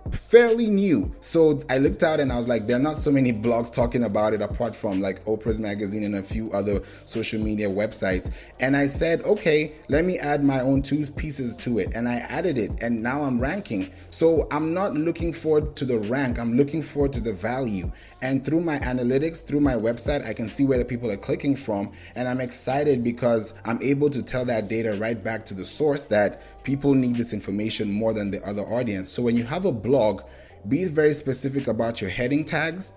[0.10, 1.14] fairly new.
[1.22, 4.04] So I looked out and I was like, there are not so many blogs talking
[4.04, 8.34] about it apart from like Oprah's magazine and a few other social media websites.
[8.60, 11.94] And I said, okay, let me add my own two pieces to it.
[11.96, 13.92] And I added it and now I'm ranking.
[14.10, 17.92] So I'm not looking forward to the rank, I'm looking forward to the value.
[18.22, 21.56] And through my analytics, through my website, I can see where the people are clicking
[21.56, 21.92] from.
[22.16, 26.06] And I'm excited because I'm able to tell that data right back to the source
[26.08, 29.10] that people need this information more than the other audience.
[29.10, 30.22] So when you have a blog,
[30.68, 32.94] be very specific about your heading tags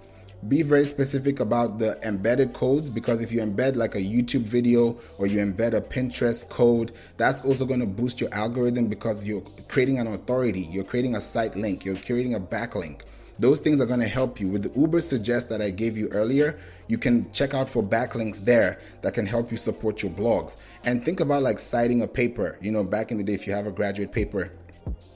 [0.49, 4.99] be very specific about the embedded codes because if you embed like a YouTube video
[5.19, 9.43] or you embed a Pinterest code, that's also going to boost your algorithm because you're
[9.69, 13.03] creating an authority, you're creating a site link, you're creating a backlink.
[13.39, 14.49] Those things are going to help you.
[14.49, 16.59] With the Ubersuggest that I gave you earlier,
[16.89, 20.57] you can check out for backlinks there that can help you support your blogs.
[20.85, 22.59] And think about like citing a paper.
[22.61, 24.53] You know, back in the day, if you have a graduate paper,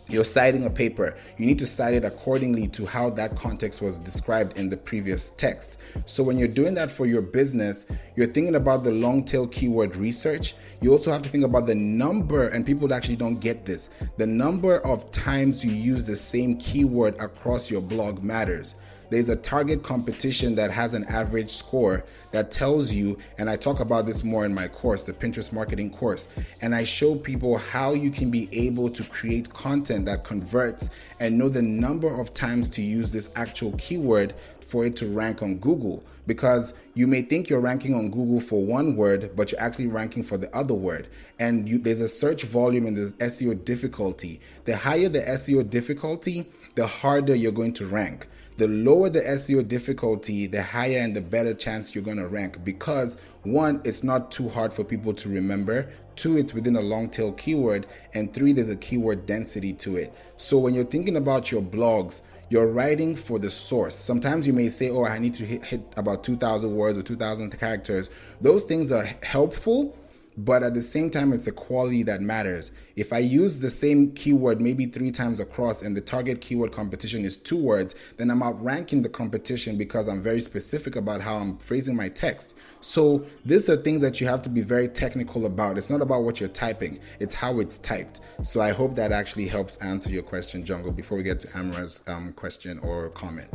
[0.08, 3.98] you're citing a paper, you need to cite it accordingly to how that context was
[3.98, 5.80] described in the previous text.
[6.08, 7.86] So when you're doing that for your business,
[8.16, 10.54] you're thinking about the long tail keyword research.
[10.80, 14.26] You also have to think about the number, and people actually don't get this the
[14.26, 18.76] number of times you use the same keyword across your blog matters
[19.10, 23.80] there's a target competition that has an average score that tells you, and I talk
[23.80, 26.28] about this more in my course, the Pinterest marketing course,
[26.60, 30.90] and I show people how you can be able to create content that converts
[31.20, 35.42] and know the number of times to use this actual keyword for it to rank
[35.42, 36.04] on Google.
[36.26, 40.22] Because you may think you're ranking on Google for one word, but you're actually ranking
[40.22, 41.08] for the other word.
[41.40, 44.40] And you, there's a search volume and there's SEO difficulty.
[44.66, 46.44] The higher the SEO difficulty,
[46.74, 48.28] the harder you're going to rank
[48.58, 52.64] the lower the SEO difficulty, the higher and the better chance you're going to rank
[52.64, 55.88] because one, it's not too hard for people to remember.
[56.16, 57.86] Two, it's within a long tail keyword.
[58.14, 60.12] And three, there's a keyword density to it.
[60.38, 63.94] So when you're thinking about your blogs, you're writing for the source.
[63.94, 67.56] Sometimes you may say, Oh, I need to hit, hit about 2,000 words or 2,000
[67.60, 68.10] characters.
[68.40, 69.96] Those things are helpful
[70.38, 72.70] but at the same time it's a quality that matters.
[72.96, 77.24] If i use the same keyword maybe three times across and the target keyword competition
[77.24, 81.58] is two words then i'm outranking the competition because i'm very specific about how i'm
[81.58, 82.56] phrasing my text.
[82.80, 85.76] So these are things that you have to be very technical about.
[85.76, 88.20] It's not about what you're typing it's how it's typed.
[88.42, 92.02] So i hope that actually helps answer your question jungle before we get to amra's
[92.06, 93.48] um, question or comment.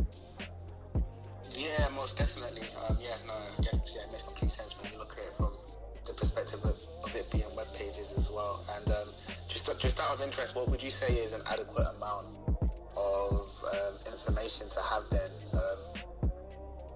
[1.55, 2.67] Yeah most definitely.
[2.89, 4.12] Um, yeah no yes, yeah
[10.23, 12.27] interest, what would you say is an adequate amount
[12.95, 16.31] of um, information to have then um,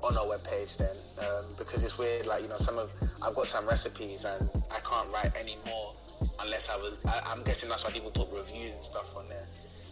[0.03, 0.95] on our webpage then?
[1.25, 2.91] Um, because it's weird, like you know, some of
[3.21, 5.93] I've got some recipes and I can't write any more
[6.41, 7.03] unless I was.
[7.05, 9.45] I, am guessing that's why people put reviews and stuff on their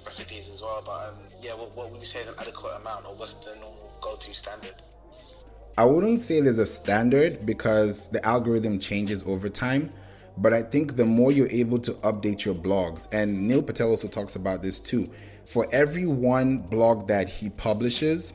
[0.06, 0.82] recipes as well.
[0.86, 3.56] But um, yeah, what, what would you say is an adequate amount, or what's the
[3.56, 4.76] normal go-to standard?
[5.78, 9.92] I wouldn't say there's a standard because the algorithm changes over time.
[10.38, 14.08] But I think the more you're able to update your blogs, and Neil Patel also
[14.08, 15.10] talks about this too,
[15.46, 18.34] for every one blog that he publishes,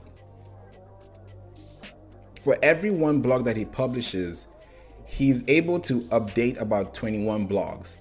[2.43, 4.49] for every one blog that he publishes,
[5.05, 7.99] he's able to update about 21 blogs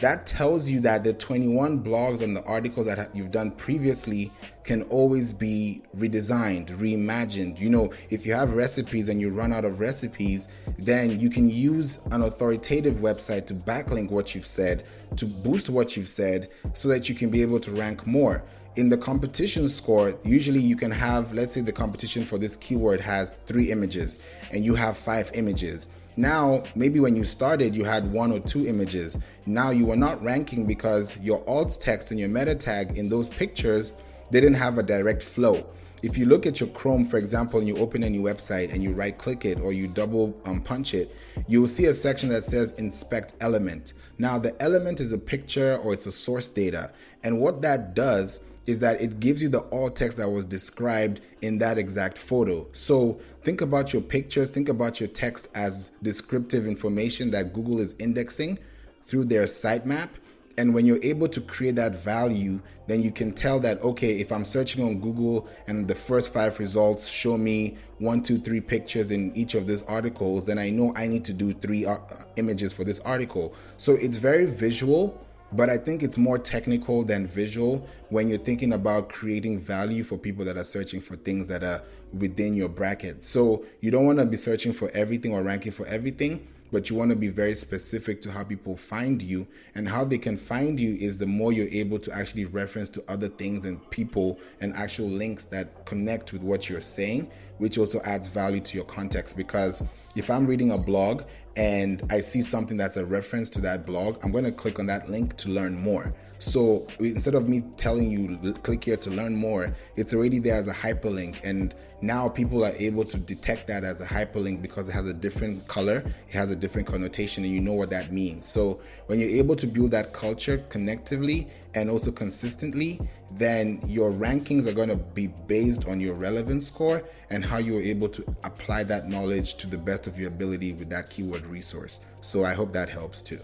[0.00, 4.30] that tells you that the 21 blogs and the articles that you've done previously
[4.62, 7.58] can always be redesigned, reimagined.
[7.58, 10.48] You know, if you have recipes and you run out of recipes,
[10.78, 14.84] then you can use an authoritative website to backlink what you've said,
[15.16, 18.44] to boost what you've said, so that you can be able to rank more.
[18.76, 23.00] In the competition score, usually you can have, let's say the competition for this keyword
[23.00, 24.18] has three images
[24.52, 25.88] and you have five images
[26.18, 29.18] now, maybe when you started, you had one or two images.
[29.46, 33.28] Now you are not ranking because your alt text and your meta tag in those
[33.28, 33.92] pictures
[34.32, 35.64] didn't have a direct flow.
[36.02, 38.82] If you look at your Chrome, for example, and you open a new website and
[38.82, 41.14] you right click it or you double um, punch it,
[41.46, 43.92] you'll see a section that says inspect element.
[44.18, 46.90] Now, the element is a picture or it's a source data.
[47.22, 51.22] And what that does is that it gives you the alt text that was described
[51.40, 52.66] in that exact photo.
[52.72, 57.94] So think about your pictures, think about your text as descriptive information that Google is
[57.98, 58.58] indexing
[59.04, 60.10] through their sitemap.
[60.58, 64.30] And when you're able to create that value, then you can tell that, okay, if
[64.30, 69.12] I'm searching on Google and the first five results show me one, two, three pictures
[69.12, 71.98] in each of these articles, then I know I need to do three uh,
[72.36, 73.54] images for this article.
[73.78, 75.18] So it's very visual
[75.52, 80.18] but I think it's more technical than visual when you're thinking about creating value for
[80.18, 83.24] people that are searching for things that are within your bracket.
[83.24, 86.96] So you don't want to be searching for everything or ranking for everything, but you
[86.96, 89.46] want to be very specific to how people find you.
[89.74, 93.04] And how they can find you is the more you're able to actually reference to
[93.08, 98.00] other things and people and actual links that connect with what you're saying, which also
[98.04, 99.36] adds value to your context.
[99.36, 101.22] Because if I'm reading a blog
[101.58, 104.86] and I see something that's a reference to that blog, I'm going to click on
[104.86, 106.14] that link to learn more.
[106.38, 110.68] So instead of me telling you click here to learn more, it's already there as
[110.68, 111.42] a hyperlink.
[111.42, 115.14] And now people are able to detect that as a hyperlink because it has a
[115.14, 118.46] different color, it has a different connotation, and you know what that means.
[118.46, 123.00] So when you're able to build that culture connectively and also consistently,
[123.32, 127.82] then your rankings are going to be based on your relevance score and how you're
[127.82, 132.00] able to apply that knowledge to the best of your ability with that keyword resource.
[132.20, 133.40] So I hope that helps too.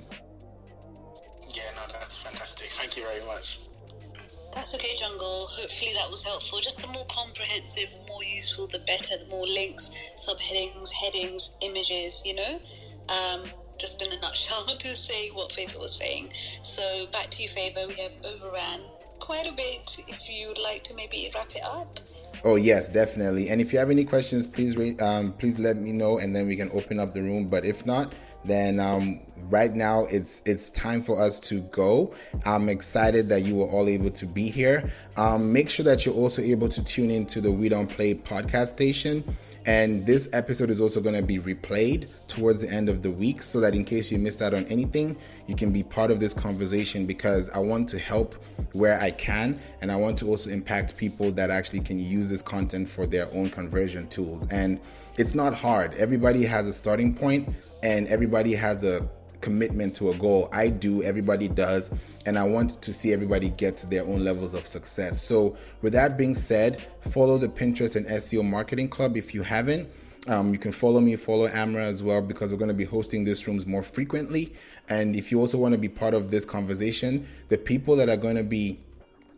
[1.55, 2.69] Yeah, no, that's fantastic.
[2.71, 3.61] Thank you very much.
[4.55, 5.47] That's okay, Jungle.
[5.51, 6.61] Hopefully that was helpful.
[6.61, 9.19] Just the more comprehensive, the more useful, the better.
[9.19, 12.61] The more links, subheadings, headings, images, you know?
[13.09, 16.33] Um, just in a nutshell to say what Favor was saying.
[16.63, 17.87] So back to you, Favor.
[17.89, 18.81] We have overran
[19.19, 20.05] quite a bit.
[20.09, 22.01] If you would like to maybe wrap it up.
[22.47, 23.49] Oh yes, definitely.
[23.49, 26.57] And if you have any questions, please um, please let me know, and then we
[26.57, 27.49] can open up the room.
[27.49, 28.13] But if not,
[28.45, 32.15] then um, right now it's it's time for us to go.
[32.45, 34.91] I'm excited that you were all able to be here.
[35.17, 38.67] Um, make sure that you're also able to tune into the We Don't Play podcast
[38.67, 39.25] station.
[39.67, 43.43] And this episode is also going to be replayed towards the end of the week
[43.43, 45.17] so that in case you missed out on anything,
[45.47, 48.35] you can be part of this conversation because I want to help
[48.73, 52.43] where I can and I want to also impact people that actually can use this
[52.43, 54.51] content for their own conversion tools.
[54.53, 54.81] And
[55.19, 55.95] it's not hard.
[55.95, 57.49] Everybody has a starting point
[57.83, 59.09] and everybody has a
[59.45, 60.49] commitment to a goal.
[60.53, 61.95] I do, everybody does,
[62.25, 65.21] and I want to see everybody get to their own levels of success.
[65.21, 69.87] So, with that being said, follow the Pinterest and SEO Marketing Club if you haven't.
[70.27, 73.23] Um, you can follow me, follow Amra as well, because we're going to be hosting
[73.25, 74.55] these rooms more frequently.
[74.89, 78.17] And if you also want to be part of this conversation, the people that are
[78.17, 78.81] going to be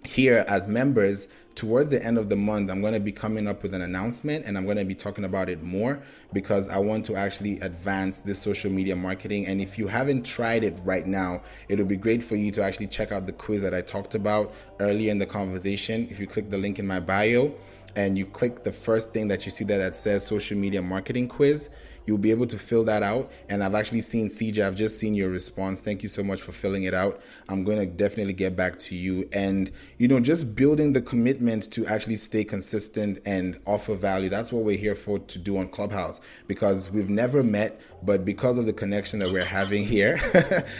[0.05, 1.27] here as members
[1.57, 4.45] towards the end of the month i'm going to be coming up with an announcement
[4.45, 6.01] and i'm going to be talking about it more
[6.33, 9.47] because i want to actually advance this social media marketing.
[9.47, 12.89] And if you haven't tried it right now it'll be great for you to actually
[12.89, 16.07] check out the quiz that i talked about earlier in the conversation.
[16.11, 17.55] If you click the link in my bio
[17.97, 21.29] and you click the first thing that you see there that says social media marketing
[21.29, 21.71] quiz
[22.07, 23.31] You'll be able to fill that out.
[23.49, 25.81] And I've actually seen CJ, I've just seen your response.
[25.81, 27.21] Thank you so much for filling it out.
[27.49, 29.29] I'm going to definitely get back to you.
[29.33, 34.29] And, you know, just building the commitment to actually stay consistent and offer value.
[34.29, 38.57] That's what we're here for to do on Clubhouse because we've never met, but because
[38.57, 40.19] of the connection that we're having here,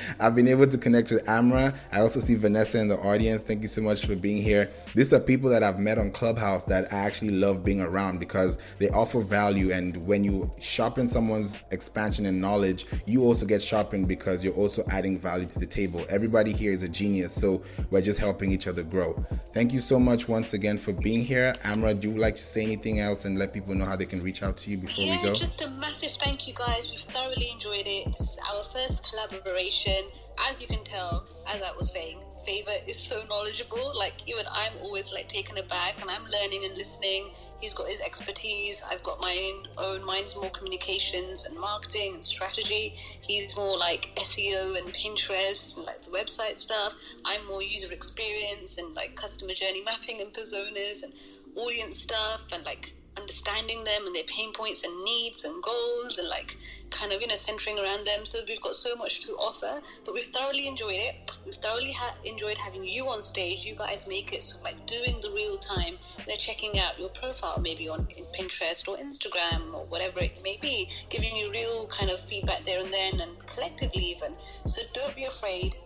[0.21, 1.75] I've been able to connect with Amra.
[1.93, 3.45] I also see Vanessa in the audience.
[3.45, 4.71] Thank you so much for being here.
[4.95, 8.59] These are people that I've met on Clubhouse that I actually love being around because
[8.79, 9.73] they offer value.
[9.73, 14.85] And when you sharpen someone's expansion and knowledge, you also get sharpened because you're also
[14.91, 16.05] adding value to the table.
[16.09, 19.15] Everybody here is a genius, so we're just helping each other grow.
[19.53, 21.55] Thank you so much once again for being here.
[21.65, 24.23] Amra, do you like to say anything else and let people know how they can
[24.23, 25.35] reach out to you before yeah, we go?
[25.35, 26.91] just a massive thank you guys.
[26.91, 28.05] We've thoroughly enjoyed it.
[28.07, 30.05] This is our first collaboration.
[30.49, 33.93] As you can tell, as I was saying, Favor is so knowledgeable.
[33.97, 37.31] Like even I'm always like taken aback and I'm learning and listening.
[37.59, 38.85] He's got his expertise.
[38.91, 40.05] I've got my own.
[40.05, 42.93] Mine's more communications and marketing and strategy.
[43.23, 46.95] He's more like SEO and Pinterest and like the website stuff.
[47.25, 51.15] I'm more user experience and like customer journey mapping and personas and
[51.57, 56.29] audience stuff and like understanding them and their pain points and needs and goals and
[56.29, 56.57] like
[56.91, 58.25] kind of you know centering around them.
[58.25, 61.39] So we've got so much to offer but we've thoroughly enjoyed it.
[61.45, 63.65] We've thoroughly ha- enjoyed having you on stage.
[63.65, 65.95] You guys make it so like doing the real time.
[66.27, 68.07] They're checking out your profile maybe on
[68.39, 72.81] pinterest or instagram or whatever it may be giving you real kind of feedback there
[72.81, 74.33] and then and collectively even.
[74.65, 75.77] So don't be afraid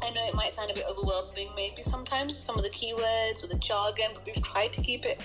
[0.00, 3.48] I know it might sound a bit overwhelming, maybe sometimes some of the keywords or
[3.48, 5.20] the jargon, but we've tried to keep it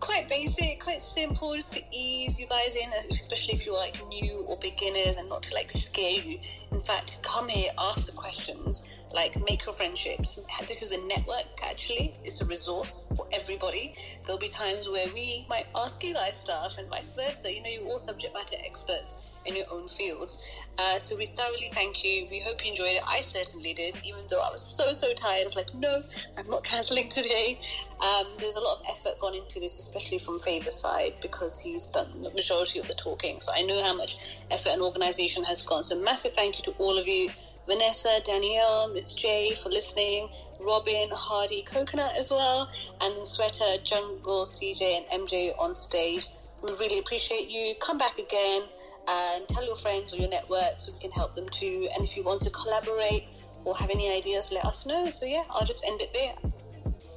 [0.00, 4.44] quite basic, quite simple, just to ease you guys in, especially if you're like new
[4.46, 6.38] or beginners, and not to like scare you.
[6.70, 10.40] In fact, come here, ask the questions, like make your friendships.
[10.66, 12.14] This is a network, actually.
[12.24, 13.94] It's a resource for everybody.
[14.24, 17.52] There'll be times where we might ask you guys stuff, and vice versa.
[17.52, 20.44] You know, you're all subject matter experts in your own fields.
[20.78, 22.26] Uh, so we thoroughly thank you.
[22.30, 23.02] We hope you enjoyed it.
[23.08, 25.40] I certainly did, even though I was so, so tired.
[25.42, 26.02] I was like, no,
[26.36, 27.58] I'm not cancelling today.
[28.02, 31.90] Um, there's a lot of effort gone into this, especially from Favor's side, because he's
[31.90, 33.38] done the majority of the talking.
[33.40, 35.84] So I know how much effort and organization has gone.
[35.84, 37.30] So massive thank you to all of you.
[37.68, 40.28] Vanessa, Danielle, Miss J for listening,
[40.60, 42.68] Robin, Hardy, Coconut as well,
[43.00, 46.26] and then Sweta, Jungle, CJ, and MJ on stage.
[46.62, 47.74] We really appreciate you.
[47.80, 48.62] Come back again
[49.08, 51.88] and tell your friends or your network so we can help them too.
[51.94, 53.24] And if you want to collaborate
[53.64, 55.08] or have any ideas, let us know.
[55.08, 56.52] So yeah, I'll just end it there.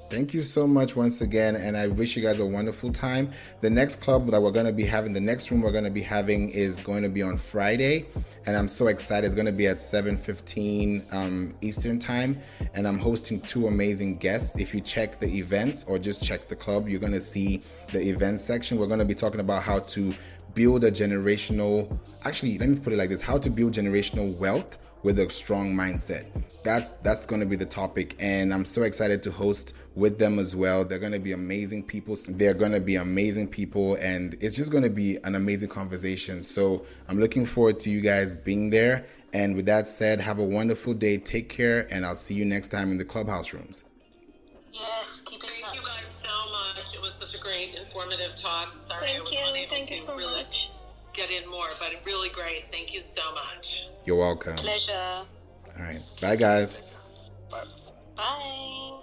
[0.07, 3.32] Thank you so much once again, and I wish you guys a wonderful time.
[3.62, 5.90] The next club that we're going to be having, the next room we're going to
[5.90, 8.06] be having is going to be on Friday,
[8.45, 9.26] and I'm so excited.
[9.26, 12.38] It's going to be at 7:15 um, Eastern time,
[12.76, 14.60] and I'm hosting two amazing guests.
[14.60, 17.99] If you check the events or just check the club, you're going to see the
[17.99, 18.78] event section.
[18.78, 20.14] We're going to be talking about how to
[20.56, 24.77] build a generational actually let me put it like this how to build generational wealth
[25.06, 26.26] with a strong mindset.
[26.64, 30.40] That's that's going to be the topic and i'm so excited to host with them
[30.40, 30.84] as well.
[30.84, 32.18] They're going to be amazing people.
[32.27, 36.41] They're going to be amazing people and it's just going to be an amazing conversation.
[36.41, 39.06] So i'm looking forward to you guys being there.
[39.32, 41.18] And with that said have a wonderful day.
[41.18, 43.84] Take care and i'll see you next time in the clubhouse rooms.
[44.73, 45.15] Yes,
[47.46, 48.78] great, informative talk.
[48.78, 49.40] Sorry I Thank was you.
[49.50, 50.72] unable Thank to you so really much.
[51.14, 52.66] get in more, but really great.
[52.72, 53.88] Thank you so much.
[54.06, 54.94] you're welcome Pleasure.
[55.78, 56.82] all right bye guys
[57.50, 57.64] Bye.
[58.16, 59.00] Bye.